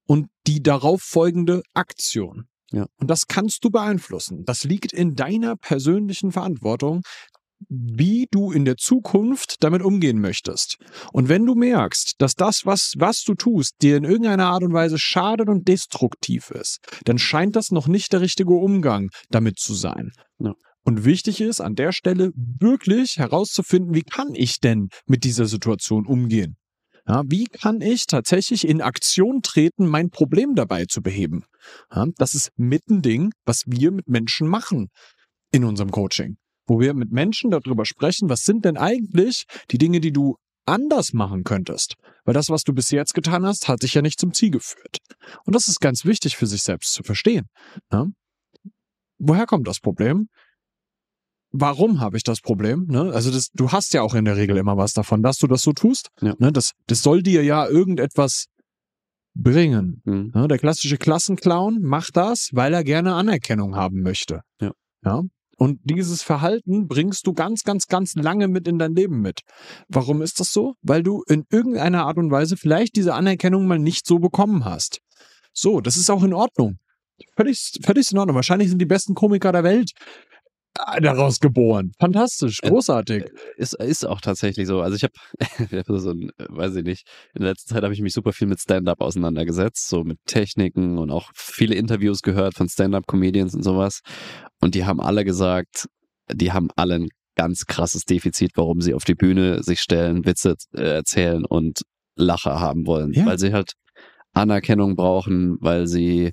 und 0.07 0.29
die 0.47 0.63
darauf 0.63 1.03
folgende 1.03 1.63
Aktion. 1.75 2.47
Ja. 2.71 2.87
Und 3.01 3.11
das 3.11 3.27
kannst 3.27 3.65
du 3.65 3.71
beeinflussen. 3.71 4.45
Das 4.45 4.63
liegt 4.63 4.93
in 4.93 5.17
deiner 5.17 5.57
persönlichen 5.57 6.31
Verantwortung, 6.31 7.03
wie 7.69 8.27
du 8.31 8.53
in 8.53 8.65
der 8.65 8.77
Zukunft 8.77 9.57
damit 9.61 9.83
umgehen 9.83 10.21
möchtest. 10.21 10.77
Und 11.13 11.29
wenn 11.29 11.45
du 11.45 11.55
merkst, 11.55 12.15
dass 12.19 12.35
das, 12.35 12.63
was, 12.65 12.95
was 12.99 13.23
du 13.23 13.35
tust, 13.35 13.75
dir 13.83 13.97
in 13.97 14.05
irgendeiner 14.05 14.47
Art 14.47 14.63
und 14.63 14.73
Weise 14.73 14.99
schadet 14.99 15.49
und 15.49 15.69
destruktiv 15.69 16.51
ist, 16.51 16.79
dann 17.05 17.19
scheint 17.19 17.57
das 17.57 17.71
noch 17.71 17.89
nicht 17.89 18.13
der 18.13 18.21
richtige 18.21 18.55
Umgang 18.55 19.11
damit 19.31 19.59
zu 19.59 19.75
sein. 19.75 20.13
Ja. 20.39 20.55
Und 20.85 21.05
wichtig 21.05 21.41
ist 21.41 21.61
an 21.61 21.75
der 21.75 21.93
Stelle 21.93 22.31
wirklich 22.35 23.19
herauszufinden, 23.19 23.95
wie 23.95 24.03
kann 24.03 24.35
ich 24.35 24.61
denn 24.61 24.89
mit 25.07 25.25
dieser 25.25 25.47
Situation 25.47 26.07
umgehen? 26.07 26.57
Ja, 27.07 27.23
wie 27.27 27.45
kann 27.45 27.81
ich 27.81 28.07
tatsächlich 28.07 28.67
in 28.67 28.83
Aktion 28.83 29.41
treten, 29.43 29.87
mein 29.87 30.11
Problem 30.11 30.55
dabei 30.55 30.85
zu 30.85 31.03
beheben? 31.03 31.45
Ja, 31.95 32.07
das 32.17 32.35
ist 32.35 32.51
mit 32.57 32.89
ein 32.89 33.03
Ding, 33.03 33.33
was 33.45 33.65
wir 33.67 33.91
mit 33.91 34.09
Menschen 34.09 34.47
machen 34.47 34.89
in 35.51 35.65
unserem 35.65 35.91
Coaching 35.91 36.37
wo 36.69 36.79
wir 36.79 36.95
mit 36.95 37.11
Menschen 37.11 37.51
darüber 37.51 37.85
sprechen, 37.85 38.29
was 38.29 38.45
sind 38.45 38.65
denn 38.65 38.77
eigentlich 38.77 39.45
die 39.71 39.79
Dinge, 39.79 40.01
die 40.01 40.13
du 40.13 40.37
anders 40.67 41.13
machen 41.13 41.45
könntest. 41.45 41.95
Weil 42.25 42.35
das, 42.35 42.51
was 42.51 42.63
du 42.63 42.73
bis 42.73 42.91
jetzt 42.91 43.15
getan 43.15 43.45
hast, 43.47 43.69
hat 43.69 43.83
dich 43.83 43.95
ja 43.95 44.03
nicht 44.03 44.21
zum 44.21 44.33
Ziel 44.33 44.51
geführt. 44.51 44.99
Und 45.45 45.55
das 45.55 45.67
ist 45.67 45.81
ganz 45.81 46.05
wichtig 46.05 46.37
für 46.37 46.47
sich 46.47 46.63
selbst 46.63 46.93
zu 46.93 47.03
verstehen. 47.03 47.47
Ne? 47.91 48.13
Woher 49.19 49.47
kommt 49.47 49.67
das 49.67 49.81
Problem? 49.81 50.29
Warum 51.51 52.01
habe 52.01 52.19
ich 52.19 52.23
das 52.23 52.41
Problem? 52.41 52.85
Ne? 52.89 53.11
Also 53.13 53.31
das, 53.31 53.49
du 53.55 53.73
hast 53.73 53.95
ja 53.95 54.03
auch 54.03 54.15
in 54.15 54.27
der 54.27 54.37
Regel 54.37 54.59
immer 54.59 54.77
was 54.77 54.93
davon, 54.93 55.23
dass 55.23 55.39
du 55.39 55.47
das 55.47 55.63
so 55.63 55.73
tust. 55.73 56.11
Ja. 56.21 56.35
Ne? 56.39 56.53
Das, 56.53 56.73
das 56.87 57.03
soll 57.03 57.23
dir 57.23 57.43
ja 57.43 57.67
irgendetwas 57.67 58.47
bringen. 59.35 60.03
Mhm. 60.05 60.33
Ne? 60.35 60.49
Der 60.49 60.59
klassische 60.59 60.99
Klassenclown 60.99 61.81
macht 61.81 62.17
das, 62.17 62.51
weil 62.53 62.75
er 62.75 62.85
gerne 62.85 63.15
Anerkennung 63.15 63.77
haben 63.77 64.03
möchte. 64.03 64.43
Ja. 64.61 64.73
ja. 65.05 65.23
Und 65.59 65.81
dieses 65.83 66.23
Verhalten 66.23 66.87
bringst 66.87 67.27
du 67.27 67.33
ganz, 67.33 67.65
ganz, 67.65 67.87
ganz 67.87 68.15
lange 68.15 68.47
mit 68.47 68.69
in 68.69 68.79
dein 68.79 68.95
Leben 68.95 69.21
mit. 69.21 69.41
Warum 69.89 70.23
ist 70.23 70.39
das 70.39 70.53
so? 70.53 70.75
Weil 70.83 71.03
du 71.03 71.25
in 71.27 71.45
irgendeiner 71.51 72.07
Art 72.07 72.17
und 72.17 72.31
Weise 72.31 72.57
vielleicht 72.57 72.95
diese 72.95 73.15
Anerkennung 73.15 73.67
mal 73.67 73.79
nicht 73.79 74.07
so 74.07 74.21
bekommen 74.21 74.65
hast. 74.65 75.01
So, 75.53 75.81
das 75.81 75.97
ist 75.97 76.11
auch 76.11 76.23
in 76.23 76.33
Ordnung. 76.33 76.77
Völlig, 77.37 77.73
völlig 77.83 78.13
in 78.13 78.19
Ordnung. 78.19 78.37
Wahrscheinlich 78.37 78.69
sind 78.69 78.79
die 78.79 78.87
besten 78.87 79.15
Komiker 79.15 79.51
der 79.51 79.65
Welt 79.65 79.91
äh, 80.79 81.01
daraus 81.01 81.41
geboren. 81.41 81.93
Fantastisch, 81.99 82.61
großartig. 82.61 83.25
Ist, 83.57 83.75
ist 83.75 84.07
auch 84.07 84.21
tatsächlich 84.21 84.67
so. 84.69 84.81
Also 84.81 84.97
ich 84.97 85.03
habe 85.03 85.99
so 86.01 86.11
ein, 86.11 86.31
weiß 86.39 86.77
ich 86.77 86.85
nicht, 86.85 87.09
in 87.35 87.43
der 87.43 87.51
letzten 87.51 87.75
Zeit 87.75 87.83
habe 87.83 87.95
ich 87.95 88.01
mich 88.01 88.13
super 88.13 88.33
viel 88.33 88.47
mit 88.47 88.61
Stand-up 88.61 89.01
auseinandergesetzt, 89.01 89.89
so 89.89 90.05
mit 90.05 90.19
Techniken 90.27 90.99
und 90.99 91.11
auch 91.11 91.31
viele 91.35 91.75
Interviews 91.75 92.23
gehört 92.23 92.55
von 92.55 92.69
Stand-up-Comedians 92.69 93.55
und 93.55 93.63
sowas. 93.63 94.01
Und 94.61 94.75
die 94.75 94.85
haben 94.85 95.01
alle 95.01 95.25
gesagt, 95.25 95.87
die 96.33 96.53
haben 96.53 96.69
alle 96.77 96.97
ein 96.97 97.09
ganz 97.37 97.67
krasses 97.67 98.03
Defizit, 98.05 98.53
warum 98.57 98.81
sie 98.81 98.95
auf 98.95 99.05
die 99.05 99.15
Bühne 99.15 99.63
sich 99.63 99.81
stellen, 99.81 100.25
Witze 100.27 100.57
äh, 100.75 100.81
erzählen 100.97 101.45
und 101.45 101.83
Lacher 102.17 102.59
haben 102.61 102.87
wollen. 102.87 103.13
Ja. 103.13 103.27
Weil 103.27 103.39
sie 103.39 103.53
halt 103.53 103.73
Anerkennung 104.33 104.97
brauchen, 104.97 105.57
weil 105.61 105.87
sie, 105.87 106.33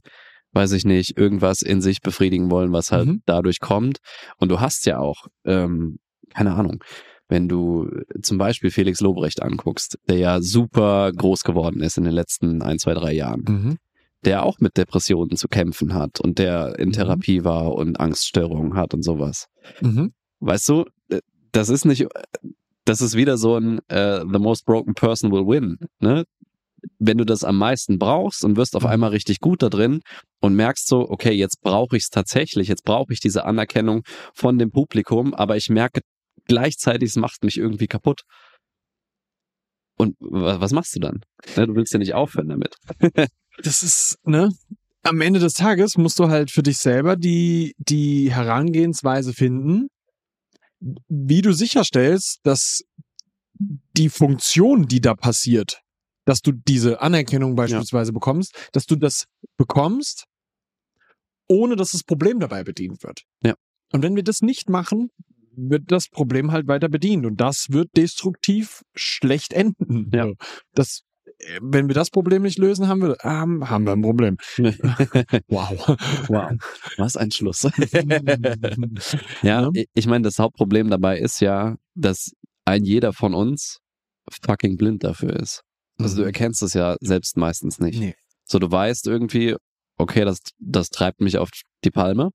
weiß 0.54 0.72
ich 0.74 0.86
nicht, 0.86 1.18
irgendwas 1.18 1.62
in 1.62 1.82
sich 1.82 2.02
befriedigen 2.02 2.50
wollen, 2.50 2.72
was 2.74 2.92
halt 2.92 3.06
Mhm. 3.08 3.22
dadurch 3.26 3.60
kommt. 3.60 4.00
Und 4.38 4.50
du 4.50 4.60
hast 4.60 4.86
ja 4.86 4.98
auch, 4.98 5.28
ähm, 5.46 5.98
keine 6.34 6.56
Ahnung, 6.56 6.84
wenn 7.28 7.48
du 7.48 7.88
zum 8.22 8.38
Beispiel 8.38 8.70
Felix 8.72 9.00
Lobrecht 9.00 9.42
anguckst, 9.42 9.98
der 10.08 10.18
ja 10.18 10.42
super 10.42 11.12
groß 11.12 11.44
geworden 11.44 11.82
ist 11.82 11.98
in 11.98 12.04
den 12.04 12.14
letzten 12.14 12.62
ein, 12.62 12.78
zwei, 12.80 12.94
drei 12.94 13.14
Jahren 13.14 13.44
Mhm. 13.48 13.78
Der 14.26 14.44
auch 14.44 14.60
mit 14.60 14.76
Depressionen 14.78 15.38
zu 15.38 15.48
kämpfen 15.48 15.94
hat 15.94 16.20
und 16.20 16.40
der 16.40 16.78
in 16.80 16.90
Mhm. 16.90 16.94
Therapie 16.94 17.44
war 17.44 17.74
und 17.74 18.00
Angststörungen 18.00 18.76
hat 18.76 18.94
und 18.94 19.04
sowas. 19.04 19.46
Mhm. 19.82 20.14
Weißt 20.40 20.68
du, 20.70 20.86
äh, 21.10 21.20
das 21.52 21.70
ist 21.70 21.86
nicht, 21.86 22.06
das 22.86 23.02
ist 23.02 23.16
wieder 23.16 23.38
so 23.38 23.56
ein 23.58 23.80
äh, 23.88 24.20
The 24.22 24.40
most 24.40 24.66
broken 24.66 24.94
person 24.94 25.32
will 25.32 25.46
win. 25.48 25.78
Ne? 26.00 26.26
Wenn 27.00 27.18
du 27.18 27.26
das 27.26 27.44
am 27.44 27.58
meisten 27.58 27.98
brauchst 27.98 28.44
und 28.44 28.58
wirst 28.58 28.76
auf 28.76 28.84
Mhm. 28.84 28.90
einmal 28.90 29.10
richtig 29.12 29.40
gut 29.40 29.64
da 29.64 29.70
drin 29.70 30.02
und 30.42 30.56
merkst 30.56 30.88
so, 30.88 31.10
okay, 31.10 31.32
jetzt 31.32 31.62
brauche 31.62 31.96
ich 31.98 32.04
es 32.04 32.10
tatsächlich, 32.10 32.68
jetzt 32.68 32.84
brauche 32.84 33.14
ich 33.14 33.20
diese 33.20 33.46
Anerkennung 33.46 34.02
von 34.34 34.58
dem 34.60 34.72
Publikum, 34.72 35.34
aber 35.34 35.56
ich 35.58 35.70
merke 35.70 36.02
gleichzeitig, 36.48 37.10
es 37.10 37.16
macht 37.16 37.44
mich 37.44 37.58
irgendwie 37.58 37.88
kaputt. 37.88 38.22
Und 39.98 40.16
wa- 40.20 40.60
was 40.60 40.74
machst 40.74 40.96
du 40.96 41.00
dann? 41.00 41.22
Ne, 41.56 41.68
du 41.68 41.76
willst 41.76 41.94
ja 41.94 42.00
nicht 42.00 42.14
aufhören 42.14 42.50
damit. 42.50 42.76
das 43.58 43.84
ist, 43.84 44.18
ne? 44.24 44.52
Am 45.04 45.22
Ende 45.22 45.40
des 45.40 45.54
Tages 45.54 45.98
musst 45.98 46.18
du 46.18 46.30
halt 46.30 46.50
für 46.50 46.64
dich 46.64 46.80
selber 46.80 47.16
die, 47.16 47.76
die 47.78 48.34
Herangehensweise 48.34 49.34
finden, 49.34 49.88
wie 51.08 51.42
du 51.42 51.54
sicherstellst, 51.54 52.40
dass 52.44 52.84
die 53.60 54.10
Funktion, 54.10 54.88
die 54.88 55.02
da 55.02 55.14
passiert, 55.14 55.82
dass 56.26 56.42
du 56.42 56.52
diese 56.52 57.02
Anerkennung 57.02 57.56
beispielsweise 57.56 58.14
bekommst, 58.14 58.70
dass 58.74 58.86
du 58.86 58.96
das 58.96 59.26
bekommst, 59.58 60.26
ohne 61.48 61.76
dass 61.76 61.92
das 61.92 62.04
Problem 62.04 62.40
dabei 62.40 62.64
bedient 62.64 63.04
wird. 63.04 63.22
Ja. 63.44 63.54
Und 63.92 64.02
wenn 64.02 64.16
wir 64.16 64.24
das 64.24 64.42
nicht 64.42 64.70
machen, 64.70 65.12
wird 65.56 65.92
das 65.92 66.10
Problem 66.10 66.52
halt 66.52 66.68
weiter 66.68 66.90
bedient 66.90 67.26
und 67.26 67.38
das 67.38 67.68
wird 67.70 67.90
destruktiv 67.96 68.84
schlecht 68.96 69.54
enden. 69.54 70.10
Ja. 70.14 70.32
Das, 70.74 71.04
wenn 71.62 71.88
wir 71.88 71.94
das 71.96 72.10
Problem 72.10 72.44
nicht 72.44 72.58
lösen, 72.58 72.88
haben 72.88 73.02
wir, 73.02 73.18
ähm, 73.24 73.70
haben 73.70 73.86
wir 73.86 73.94
ein 73.94 74.02
Problem. 74.02 74.38
Wow. 75.48 75.98
Wow, 76.28 76.52
was 76.98 77.18
ein 77.18 77.32
Schluss. 77.32 77.64
ja, 79.42 79.70
ich- 79.94 80.08
meine, 80.08 80.24
das 80.24 80.40
Hauptproblem 80.40 80.90
dabei 80.90 81.20
ist 81.20 81.40
ja, 81.42 81.76
dass 81.96 82.32
ein 82.66 82.84
jeder 82.84 83.14
von 83.14 83.34
uns 83.34 83.80
fucking 84.44 84.78
blind 84.78 85.04
dafür 85.04 85.36
ist. 85.36 85.62
Also 86.00 86.16
du 86.18 86.22
Mhm. 86.22 86.28
erkennst 86.28 86.62
es 86.64 86.74
ja 86.74 86.96
selbst 87.00 87.38
meistens 87.38 87.80
nicht. 87.80 88.00
Nee. 88.00 88.16
So, 88.46 88.60
du 88.60 88.70
weißt 88.72 89.08
irgendwie, 89.08 89.56
okay, 89.98 90.26
das, 90.26 90.40
das 90.60 90.90
treibt 90.90 91.22
mich 91.22 91.38
auf 91.38 91.50
die 91.84 91.92
Palme 91.92 92.32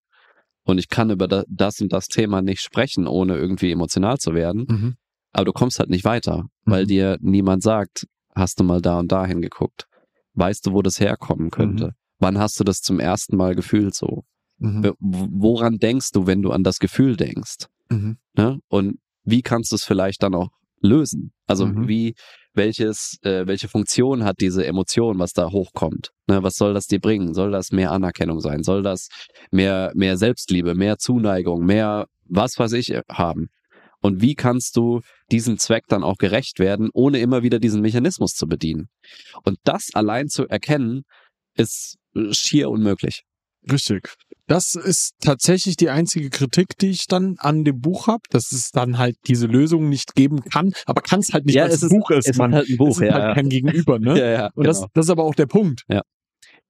und 0.64 0.78
ich 0.78 0.88
kann 0.88 1.10
über 1.10 1.28
da- 1.28 1.44
das 1.48 1.80
und 1.80 1.92
das 1.92 2.06
Thema 2.06 2.42
nicht 2.42 2.60
sprechen, 2.62 3.06
ohne 3.06 3.36
irgendwie 3.36 3.70
emotional 3.72 4.18
zu 4.18 4.34
werden. 4.34 4.66
Mhm. 4.68 4.94
Aber 5.32 5.44
du 5.44 5.52
kommst 5.52 5.78
halt 5.78 5.90
nicht 5.90 6.04
weiter, 6.04 6.46
weil 6.64 6.84
Mhm. 6.84 6.88
dir 6.88 7.18
niemand 7.20 7.62
sagt, 7.62 8.06
hast 8.34 8.60
du 8.60 8.64
mal 8.64 8.80
da 8.80 8.98
und 8.98 9.10
da 9.12 9.26
hingeguckt? 9.26 9.86
Weißt 10.34 10.66
du, 10.66 10.72
wo 10.72 10.82
das 10.82 11.00
herkommen 11.00 11.50
könnte? 11.50 11.86
Mhm. 11.86 11.92
Wann 12.18 12.38
hast 12.38 12.58
du 12.60 12.64
das 12.64 12.80
zum 12.80 13.00
ersten 13.00 13.36
Mal 13.36 13.54
gefühlt 13.54 13.94
so? 13.94 14.24
Mhm. 14.58 14.92
Woran 15.00 15.78
denkst 15.78 16.10
du, 16.12 16.26
wenn 16.26 16.42
du 16.42 16.50
an 16.52 16.62
das 16.64 16.78
Gefühl 16.78 17.16
denkst? 17.16 17.66
Mhm. 17.88 18.18
Ne? 18.36 18.60
Und 18.68 18.98
wie 19.24 19.42
kannst 19.42 19.72
du 19.72 19.76
es 19.76 19.84
vielleicht 19.84 20.22
dann 20.22 20.34
auch 20.34 20.50
lösen? 20.80 21.32
Also 21.46 21.66
Mhm. 21.66 21.88
wie, 21.88 22.14
welches, 22.54 23.18
äh, 23.22 23.46
welche 23.46 23.68
Funktion 23.68 24.24
hat 24.24 24.36
diese 24.40 24.66
Emotion, 24.66 25.18
was 25.18 25.32
da 25.32 25.50
hochkommt? 25.50 26.10
Ne? 26.26 26.42
Was 26.42 26.56
soll 26.56 26.74
das 26.74 26.86
dir 26.86 27.00
bringen? 27.00 27.34
Soll 27.34 27.50
das 27.50 27.70
mehr 27.72 27.90
Anerkennung 27.90 28.40
sein? 28.40 28.62
Soll 28.62 28.82
das 28.82 29.08
mehr, 29.50 29.92
mehr 29.94 30.16
Selbstliebe, 30.16 30.74
mehr 30.74 30.98
Zuneigung, 30.98 31.64
mehr 31.64 32.06
was 32.26 32.58
weiß 32.58 32.72
ich 32.74 32.92
äh, 32.92 33.02
haben? 33.10 33.48
Und 34.02 34.22
wie 34.22 34.34
kannst 34.34 34.76
du 34.76 35.00
diesem 35.30 35.58
Zweck 35.58 35.84
dann 35.88 36.02
auch 36.02 36.16
gerecht 36.16 36.58
werden, 36.58 36.88
ohne 36.92 37.18
immer 37.20 37.42
wieder 37.42 37.58
diesen 37.58 37.80
Mechanismus 37.82 38.32
zu 38.32 38.46
bedienen? 38.46 38.88
Und 39.44 39.58
das 39.64 39.90
allein 39.94 40.28
zu 40.28 40.46
erkennen, 40.48 41.02
ist 41.56 41.96
äh, 42.14 42.32
schier 42.32 42.70
unmöglich. 42.70 43.22
Richtig. 43.70 44.08
Das 44.46 44.74
ist 44.74 45.12
tatsächlich 45.20 45.76
die 45.76 45.90
einzige 45.90 46.30
Kritik, 46.30 46.78
die 46.80 46.88
ich 46.90 47.06
dann 47.06 47.36
an 47.38 47.62
dem 47.62 47.80
Buch 47.80 48.06
habe, 48.06 48.22
dass 48.30 48.52
es 48.52 48.70
dann 48.70 48.96
halt 48.98 49.16
diese 49.28 49.46
Lösung 49.46 49.88
nicht 49.90 50.14
geben 50.14 50.40
kann, 50.42 50.72
aber 50.86 51.02
kann 51.02 51.20
es 51.20 51.32
halt 51.32 51.44
nicht, 51.44 51.54
Ja, 51.56 51.64
weil 51.64 51.70
es 51.72 51.82
ein 51.82 51.86
ist- 51.86 51.92
Buch 51.92 52.10
ist. 52.10 52.24
es 52.24 52.30
ist 52.32 52.38
Mann. 52.38 52.54
halt 52.54 52.68
ein 52.68 52.76
Buch, 52.78 52.88
es 52.88 52.96
ist 52.96 53.02
ja, 53.02 53.12
halt 53.12 53.22
ja. 53.24 53.34
kein 53.34 53.48
Gegenüber, 53.50 53.98
ne? 53.98 54.14
Ja, 54.18 54.30
ja, 54.30 54.50
Und 54.54 54.66
das, 54.66 54.84
das 54.94 55.06
ist 55.06 55.10
aber 55.10 55.24
auch 55.24 55.34
der 55.34 55.46
Punkt. 55.46 55.82
Ja. 55.88 56.00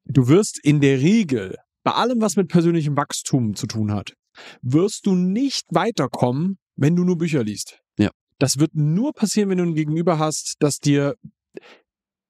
Du 0.04 0.26
wirst 0.28 0.58
in 0.62 0.80
der 0.80 1.00
Regel, 1.00 1.56
bei 1.84 1.92
allem, 1.92 2.20
was 2.20 2.34
mit 2.36 2.48
persönlichem 2.48 2.96
Wachstum 2.96 3.54
zu 3.54 3.66
tun 3.66 3.92
hat, 3.92 4.14
wirst 4.60 5.06
du 5.06 5.14
nicht 5.14 5.64
weiterkommen, 5.70 6.58
wenn 6.80 6.96
du 6.96 7.04
nur 7.04 7.18
Bücher 7.18 7.44
liest. 7.44 7.78
Ja. 7.98 8.10
Das 8.38 8.58
wird 8.58 8.74
nur 8.74 9.12
passieren, 9.12 9.50
wenn 9.50 9.58
du 9.58 9.64
ein 9.64 9.74
Gegenüber 9.74 10.18
hast, 10.18 10.56
das 10.60 10.78
dir 10.78 11.14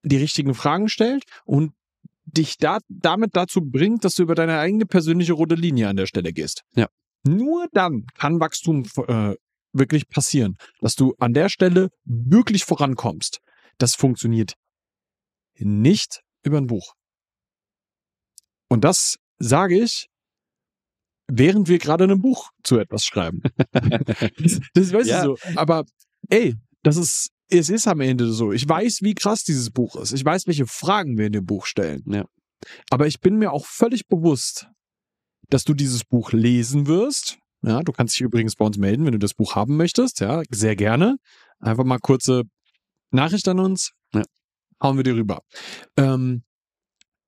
die 0.03 0.17
richtigen 0.17 0.55
Fragen 0.55 0.89
stellt 0.89 1.25
und 1.45 1.73
dich 2.25 2.57
da, 2.59 2.79
damit 2.89 3.37
dazu 3.37 3.61
bringt, 3.63 4.05
dass 4.05 4.15
du 4.15 4.23
über 4.25 4.35
deine 4.35 4.59
eigene 4.59 4.87
persönliche 4.87 5.33
rote 5.33 5.55
Linie 5.55 5.89
an 5.89 5.97
der 5.97 6.07
Stelle 6.07 6.33
gehst. 6.33 6.63
Ja. 6.75 6.89
Nur 7.25 7.69
dann 7.73 8.07
kann 8.15 8.41
Wachstum 8.41 8.85
äh, 9.07 9.35
wirklich 9.73 10.09
passieren, 10.09 10.57
dass 10.81 10.97
du 10.97 11.15
an 11.19 11.33
der 11.33 11.49
Stelle 11.49 11.91
wirklich 12.05 12.65
vorankommst. 12.65 13.39
Das 13.79 13.95
funktioniert 13.95 14.55
nicht 15.59 16.23
über 16.43 16.59
ein 16.59 16.67
Buch. 16.67 16.95
Und 18.69 18.85
das 18.85 19.17
sage 19.39 19.81
ich, 19.81 20.09
während 21.33 21.69
wir 21.69 21.79
gerade 21.79 22.05
ein 22.05 22.21
Buch 22.21 22.51
zu 22.63 22.79
etwas 22.79 23.05
schreiben. 23.05 23.43
das, 23.73 24.61
das 24.75 24.93
weiß 24.93 25.07
Ja. 25.07 25.19
ich 25.19 25.25
so. 25.25 25.37
Aber 25.57 25.85
ey, 26.29 26.55
das 26.83 26.97
ist, 26.97 27.31
es 27.49 27.69
ist 27.69 27.87
am 27.87 28.01
Ende 28.01 28.33
so. 28.33 28.53
Ich 28.53 28.69
weiß, 28.69 29.01
wie 29.03 29.15
krass 29.15 29.45
dieses 29.45 29.71
Buch 29.71 29.97
ist. 29.97 30.13
Ich 30.13 30.25
weiß, 30.25 30.47
welche 30.47 30.67
Fragen 30.67 31.19
wir 31.19 31.27
in 31.27 31.33
dem 31.33 31.47
Buch 31.47 31.67
stellen. 31.67 32.03
Ja. 32.07 32.25
Aber 32.91 33.07
ich 33.07 33.21
bin 33.21 33.37
mir 33.37 33.53
auch 33.53 33.67
völlig 33.67 34.07
bewusst, 34.07 34.69
dass 35.49 35.65
du 35.65 35.75
dieses 35.75 36.05
Buch 36.05 36.33
lesen 36.33 36.87
wirst. 36.87 37.39
Ja, 37.63 37.83
du 37.83 37.93
kannst 37.93 38.15
dich 38.15 38.23
übrigens 38.23 38.57
bei 38.57 38.65
uns 38.65 38.79
melden, 38.79 39.05
wenn 39.05 39.13
du 39.13 39.19
das 39.19 39.35
Buch 39.35 39.55
haben 39.55 39.77
möchtest. 39.77 40.21
Ja, 40.21 40.43
sehr 40.51 40.77
gerne. 40.77 41.17
Einfach 41.59 41.85
mal 41.85 41.99
kurze 41.99 42.45
Nachricht 43.11 43.47
an 43.49 43.59
uns. 43.59 43.91
Ja. 44.15 44.23
Hauen 44.83 44.97
wir 44.97 45.05
dir 45.05 45.15
rüber. 45.15 45.41
Ähm, 45.97 46.43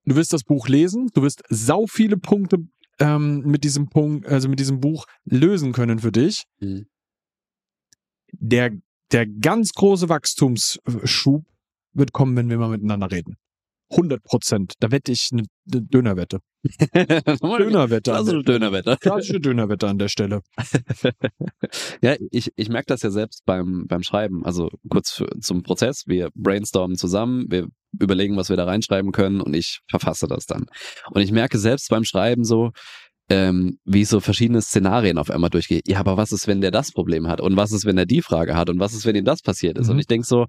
du 0.06 0.14
wirst 0.16 0.32
das 0.32 0.44
Buch 0.44 0.68
lesen. 0.68 1.08
Du 1.12 1.22
wirst 1.22 1.42
sau 1.50 1.86
viele 1.86 2.16
Punkte 2.16 2.58
ähm, 2.98 3.40
mit 3.40 3.64
diesem 3.64 3.88
Punkt, 3.88 4.26
also 4.26 4.48
mit 4.48 4.58
diesem 4.58 4.80
Buch 4.80 5.06
lösen 5.24 5.72
können 5.72 5.98
für 5.98 6.12
dich. 6.12 6.44
Mhm. 6.60 6.86
Der, 8.32 8.70
der 9.12 9.26
ganz 9.26 9.72
große 9.72 10.08
Wachstumsschub 10.08 11.44
wird 11.92 12.12
kommen, 12.12 12.36
wenn 12.36 12.48
wir 12.48 12.58
mal 12.58 12.70
miteinander 12.70 13.10
reden. 13.10 13.36
100 13.92 14.22
Prozent. 14.22 14.74
Da 14.80 14.90
wette 14.90 15.12
ich 15.12 15.28
eine, 15.32 15.44
Dönerwette. 15.66 16.40
Dönerwette. 16.94 18.10
Klassische 18.10 18.42
Dönerwette. 18.42 18.96
Klassische 19.00 19.40
Dönerwette 19.40 19.88
an 19.88 19.98
der 19.98 20.08
Stelle. 20.08 20.40
ja, 22.02 22.16
ich, 22.30 22.50
ich 22.56 22.68
merke 22.68 22.86
das 22.86 23.02
ja 23.02 23.10
selbst 23.10 23.44
beim, 23.44 23.86
beim 23.86 24.02
Schreiben. 24.02 24.44
Also 24.44 24.70
kurz 24.88 25.10
für, 25.10 25.28
zum 25.40 25.62
Prozess. 25.62 26.04
Wir 26.06 26.30
brainstormen 26.34 26.96
zusammen, 26.96 27.46
wir 27.50 27.68
überlegen, 27.98 28.36
was 28.36 28.48
wir 28.48 28.56
da 28.56 28.64
reinschreiben 28.64 29.12
können 29.12 29.40
und 29.40 29.54
ich 29.54 29.80
verfasse 29.88 30.26
das 30.26 30.46
dann. 30.46 30.66
Und 31.10 31.22
ich 31.22 31.32
merke 31.32 31.58
selbst 31.58 31.88
beim 31.90 32.04
Schreiben 32.04 32.44
so, 32.44 32.70
ähm, 33.28 33.78
wie 33.84 34.02
ich 34.02 34.08
so 34.08 34.20
verschiedene 34.20 34.60
Szenarien 34.60 35.18
auf 35.18 35.30
einmal 35.30 35.50
durchgehe. 35.50 35.80
Ja, 35.86 36.00
aber 36.00 36.16
was 36.16 36.32
ist, 36.32 36.46
wenn 36.46 36.60
der 36.60 36.70
das 36.70 36.92
Problem 36.92 37.28
hat? 37.28 37.40
Und 37.40 37.56
was 37.56 37.72
ist, 37.72 37.84
wenn 37.84 37.98
er 37.98 38.06
die 38.06 38.22
Frage 38.22 38.56
hat? 38.56 38.68
Und 38.68 38.78
was 38.78 38.92
ist, 38.92 39.06
wenn 39.06 39.16
ihm 39.16 39.24
das 39.24 39.42
passiert 39.42 39.78
ist? 39.78 39.86
Mhm. 39.86 39.92
Und 39.92 39.98
ich 40.00 40.06
denke 40.06 40.26
so, 40.26 40.46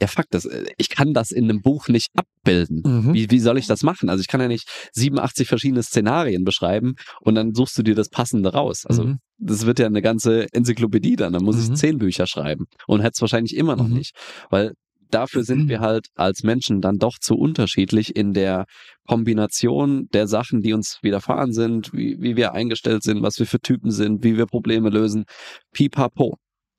ja, 0.00 0.06
fuck, 0.06 0.26
das, 0.30 0.48
ich 0.78 0.88
kann 0.88 1.12
das 1.12 1.30
in 1.30 1.44
einem 1.44 1.60
Buch 1.60 1.88
nicht 1.88 2.08
abbilden. 2.14 2.82
Mhm. 2.84 3.14
Wie, 3.14 3.30
wie 3.30 3.38
soll 3.38 3.58
ich 3.58 3.66
das 3.66 3.82
machen? 3.82 4.08
Also 4.08 4.22
ich 4.22 4.28
kann 4.28 4.40
ja 4.40 4.48
nicht 4.48 4.66
87 4.92 5.46
verschiedene 5.46 5.82
Szenarien 5.82 6.44
beschreiben 6.44 6.94
und 7.20 7.34
dann 7.34 7.54
suchst 7.54 7.76
du 7.76 7.82
dir 7.82 7.94
das 7.94 8.08
Passende 8.08 8.52
raus. 8.52 8.86
Also 8.86 9.04
mhm. 9.04 9.18
das 9.38 9.66
wird 9.66 9.78
ja 9.78 9.86
eine 9.86 10.00
ganze 10.00 10.46
Enzyklopädie 10.52 11.16
dann. 11.16 11.34
Dann 11.34 11.44
muss 11.44 11.56
mhm. 11.56 11.74
ich 11.74 11.78
zehn 11.78 11.98
Bücher 11.98 12.26
schreiben 12.26 12.64
und 12.86 13.00
hätte 13.00 13.12
es 13.14 13.20
wahrscheinlich 13.20 13.54
immer 13.56 13.76
noch 13.76 13.88
mhm. 13.88 13.98
nicht. 13.98 14.14
Weil 14.48 14.72
dafür 15.10 15.44
sind 15.44 15.68
wir 15.68 15.80
halt 15.80 16.08
als 16.14 16.42
Menschen 16.42 16.80
dann 16.80 16.98
doch 16.98 17.18
zu 17.18 17.34
unterschiedlich 17.34 18.16
in 18.16 18.32
der 18.32 18.66
Kombination 19.06 20.08
der 20.12 20.26
Sachen, 20.26 20.62
die 20.62 20.72
uns 20.72 20.98
widerfahren 21.02 21.52
sind, 21.52 21.92
wie, 21.92 22.16
wie 22.20 22.36
wir 22.36 22.52
eingestellt 22.52 23.02
sind, 23.02 23.22
was 23.22 23.38
wir 23.38 23.46
für 23.46 23.60
Typen 23.60 23.90
sind, 23.90 24.24
wie 24.24 24.36
wir 24.36 24.46
Probleme 24.46 24.90
lösen. 24.90 25.24
Pipapo. 25.72 26.36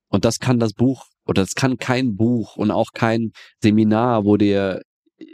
Und 0.09 0.25
das 0.25 0.39
kann 0.39 0.59
das 0.59 0.73
Buch 0.73 1.05
oder 1.25 1.41
das 1.41 1.53
kann 1.55 1.77
kein 1.77 2.15
Buch 2.15 2.55
und 2.57 2.71
auch 2.71 2.91
kein 2.93 3.31
Seminar, 3.61 4.25
wo 4.25 4.37
dir 4.37 4.81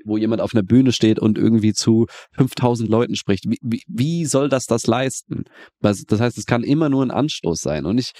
wo 0.05 0.17
jemand 0.17 0.41
auf 0.41 0.53
einer 0.53 0.63
Bühne 0.63 0.91
steht 0.91 1.19
und 1.19 1.37
irgendwie 1.37 1.73
zu 1.73 2.07
5000 2.33 2.89
Leuten 2.89 3.15
spricht. 3.15 3.45
Wie, 3.47 3.57
wie, 3.61 3.83
wie 3.87 4.25
soll 4.25 4.49
das 4.49 4.65
das 4.65 4.87
leisten? 4.87 5.45
Das 5.79 6.05
heißt, 6.11 6.37
es 6.37 6.45
kann 6.45 6.63
immer 6.63 6.89
nur 6.89 7.05
ein 7.05 7.11
Anstoß 7.11 7.59
sein. 7.59 7.85
Und 7.85 7.97
ich, 7.97 8.11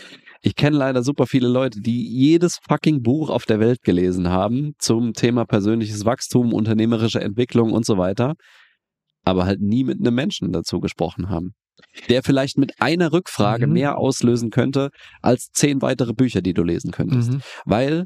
ich 0.48 0.56
kenne 0.56 0.78
leider 0.78 1.04
super 1.04 1.28
viele 1.28 1.50
Leute, 1.50 1.82
die 1.82 2.08
jedes 2.08 2.60
fucking 2.70 3.02
Buch 3.02 3.30
auf 3.30 3.44
der 3.44 3.60
Welt 3.60 3.82
gelesen 3.82 4.30
haben 4.30 4.76
zum 4.80 5.12
Thema 5.12 5.44
persönliches 5.44 6.06
Wachstum, 6.06 6.54
unternehmerische 6.54 7.20
Entwicklung 7.20 7.74
und 7.74 7.86
so 7.86 7.98
weiter, 7.98 8.34
aber 9.26 9.46
halt 9.46 9.60
nie 9.60 9.84
mit 9.84 10.00
einem 10.00 10.16
Menschen 10.16 10.54
dazu 10.54 10.80
gesprochen 10.80 11.30
haben 11.30 11.52
der 12.10 12.24
vielleicht 12.24 12.58
mit 12.58 12.82
einer 12.82 13.14
Rückfrage 13.14 13.68
mhm. 13.68 13.74
mehr 13.74 14.00
auslösen 14.00 14.50
könnte 14.50 14.90
als 15.22 15.52
zehn 15.54 15.84
weitere 15.84 16.14
Bücher, 16.14 16.42
die 16.42 16.56
du 16.56 16.64
lesen 16.64 16.90
könntest. 16.90 17.34
Mhm. 17.34 17.42
Weil 17.66 18.06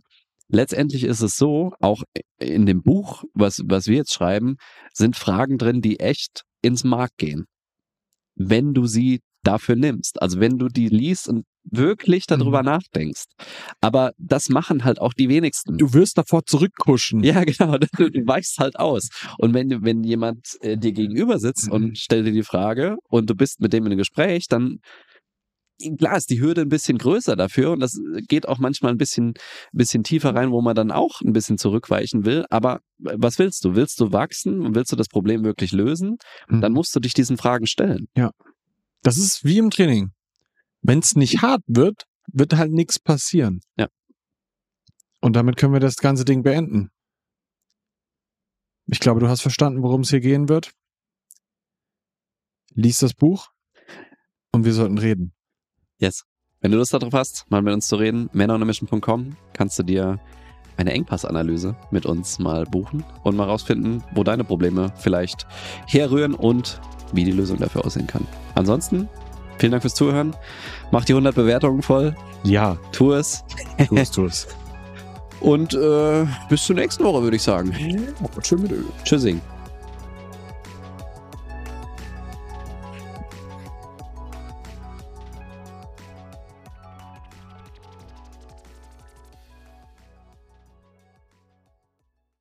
letztendlich 0.50 1.06
ist 1.06 1.22
es 1.22 1.38
so, 1.38 1.72
auch 1.80 2.04
in 2.38 2.66
dem 2.66 2.82
Buch, 2.82 3.24
was, 3.34 3.62
was 3.66 3.88
wir 3.88 3.96
jetzt 3.96 4.14
schreiben, 4.14 4.58
sind 4.94 5.16
Fragen 5.16 5.58
drin, 5.58 5.80
die 5.80 6.02
echt 6.02 6.44
ins 6.62 6.84
Mark 6.84 7.12
gehen. 7.16 7.46
Wenn 8.36 8.74
du 8.74 8.88
sie 8.88 9.22
dafür 9.44 9.76
nimmst. 9.76 10.22
Also 10.22 10.40
wenn 10.40 10.58
du 10.58 10.68
die 10.68 10.90
liest 10.90 11.28
und 11.28 11.46
wirklich 11.64 12.26
darüber 12.26 12.60
mhm. 12.60 12.66
nachdenkst. 12.66 13.26
Aber 13.80 14.14
das 14.18 14.50
machen 14.50 14.84
halt 14.84 15.00
auch 15.00 15.14
die 15.14 15.30
wenigsten. 15.30 15.78
Du 15.78 15.94
wirst 15.94 16.18
davor 16.18 16.46
zurückkuschen. 16.46 17.24
Ja, 17.24 17.44
genau. 17.46 17.78
Du, 17.78 18.10
du 18.10 18.28
weichst 18.28 18.58
halt 18.60 18.78
aus. 18.78 19.10
Und 19.38 19.54
wenn, 19.54 19.84
wenn 19.84 20.04
jemand 20.04 20.58
äh, 20.62 20.78
dir 20.78 20.92
gegenüber 20.92 21.40
sitzt 21.40 21.68
mhm. 21.68 21.74
und 21.74 21.98
stellt 21.98 22.26
dir 22.26 22.32
die 22.32 22.44
Frage 22.44 22.98
und 23.10 23.30
du 23.30 23.36
bist 23.36 23.62
mit 23.62 23.74
dem 23.74 23.86
in 23.86 23.92
einem 23.92 23.98
Gespräch, 23.98 24.48
dann 24.48 24.80
klar 25.98 26.18
ist 26.18 26.30
die 26.30 26.40
Hürde 26.40 26.62
ein 26.62 26.70
bisschen 26.70 26.98
größer 26.98 27.36
dafür 27.36 27.72
und 27.72 27.80
das 27.80 28.00
geht 28.28 28.48
auch 28.48 28.60
manchmal 28.60 28.92
ein 28.92 28.98
bisschen, 28.98 29.34
bisschen 29.72 30.04
tiefer 30.04 30.36
rein, 30.36 30.52
wo 30.52 30.62
man 30.62 30.76
dann 30.76 30.92
auch 30.92 31.22
ein 31.22 31.34
bisschen 31.34 31.58
zurückweichen 31.58 32.26
will. 32.26 32.46
Aber 32.50 32.82
was 33.00 33.40
willst 33.40 33.66
du? 33.66 33.76
Willst 33.76 34.00
du 34.00 34.12
wachsen 34.12 34.62
und 34.62 34.76
willst 34.76 34.92
du 34.92 34.96
das 34.96 35.08
Problem 35.08 35.44
wirklich 35.44 35.72
lösen? 35.72 36.18
Mhm. 36.48 36.62
Dann 36.62 36.74
musst 36.74 36.96
du 36.96 37.00
dich 37.00 37.14
diesen 37.14 37.38
Fragen 37.38 37.68
stellen. 37.68 38.08
Ja. 38.16 38.32
Das 39.02 39.18
ist 39.18 39.44
wie 39.44 39.58
im 39.58 39.72
Training. 39.72 40.12
Wenn 40.82 41.00
es 41.00 41.16
nicht 41.16 41.42
hart 41.42 41.64
wird, 41.68 42.06
wird 42.28 42.56
halt 42.56 42.72
nichts 42.72 43.00
passieren. 43.00 43.62
Ja. 43.78 43.88
Und 45.20 45.36
damit 45.36 45.58
können 45.58 45.74
wir 45.74 45.80
das 45.80 45.98
ganze 45.98 46.26
Ding 46.26 46.44
beenden. 46.44 46.90
Ich 48.88 49.00
glaube, 49.00 49.20
du 49.20 49.30
hast 49.30 49.42
verstanden, 49.42 49.84
worum 49.84 50.02
es 50.02 50.10
hier 50.10 50.20
gehen 50.20 50.50
wird. 50.50 50.72
Lies 52.74 53.00
das 53.00 53.14
Buch 53.14 53.50
und 54.52 54.66
wir 54.66 54.74
sollten 54.74 54.98
reden. 54.98 55.34
Yes. 56.00 56.26
Wenn 56.60 56.72
du 56.72 56.78
Lust 56.78 56.94
darauf 56.94 57.14
hast, 57.14 57.50
mal 57.50 57.62
mit 57.62 57.74
uns 57.74 57.88
zu 57.88 57.96
reden, 57.96 58.30
männeronemission.com, 58.34 59.36
kannst 59.54 59.80
du 59.80 59.84
dir 59.84 60.20
eine 60.78 60.94
Engpassanalyse 60.94 61.76
mit 61.92 62.06
uns 62.06 62.40
mal 62.40 62.66
buchen 62.66 63.04
und 63.24 63.36
mal 63.36 63.46
rausfinden, 63.46 64.04
wo 64.14 64.24
deine 64.24 64.44
Probleme 64.44 64.94
vielleicht 64.98 65.48
herrühren 65.88 66.34
und 66.34 66.82
wie 67.14 67.24
die 67.24 67.32
Lösung 67.32 67.58
dafür 67.58 67.86
aussehen 67.86 68.08
kann. 68.08 68.28
Ansonsten, 68.56 69.10
vielen 69.58 69.72
Dank 69.72 69.84
fürs 69.84 69.96
Zuhören. 69.96 70.36
Mach 70.92 71.06
die 71.06 71.14
100 71.14 71.36
Bewertungen 71.36 71.82
voll. 71.82 72.16
Ja. 72.44 72.78
Tu 72.92 73.14
es. 73.14 73.44
Tu 73.88 73.96
es, 73.96 74.12
tu 74.12 74.26
es. 74.26 74.48
Und 75.40 75.74
äh, 75.74 76.26
bis 76.50 76.66
zur 76.66 76.76
nächsten 76.76 77.04
Woche, 77.04 77.24
würde 77.24 77.36
ich 77.36 77.44
sagen. 77.44 77.74
Tschüss 78.42 78.62
mit 78.62 78.72
Öl. 78.72 78.86
Tschüssing. 79.04 79.42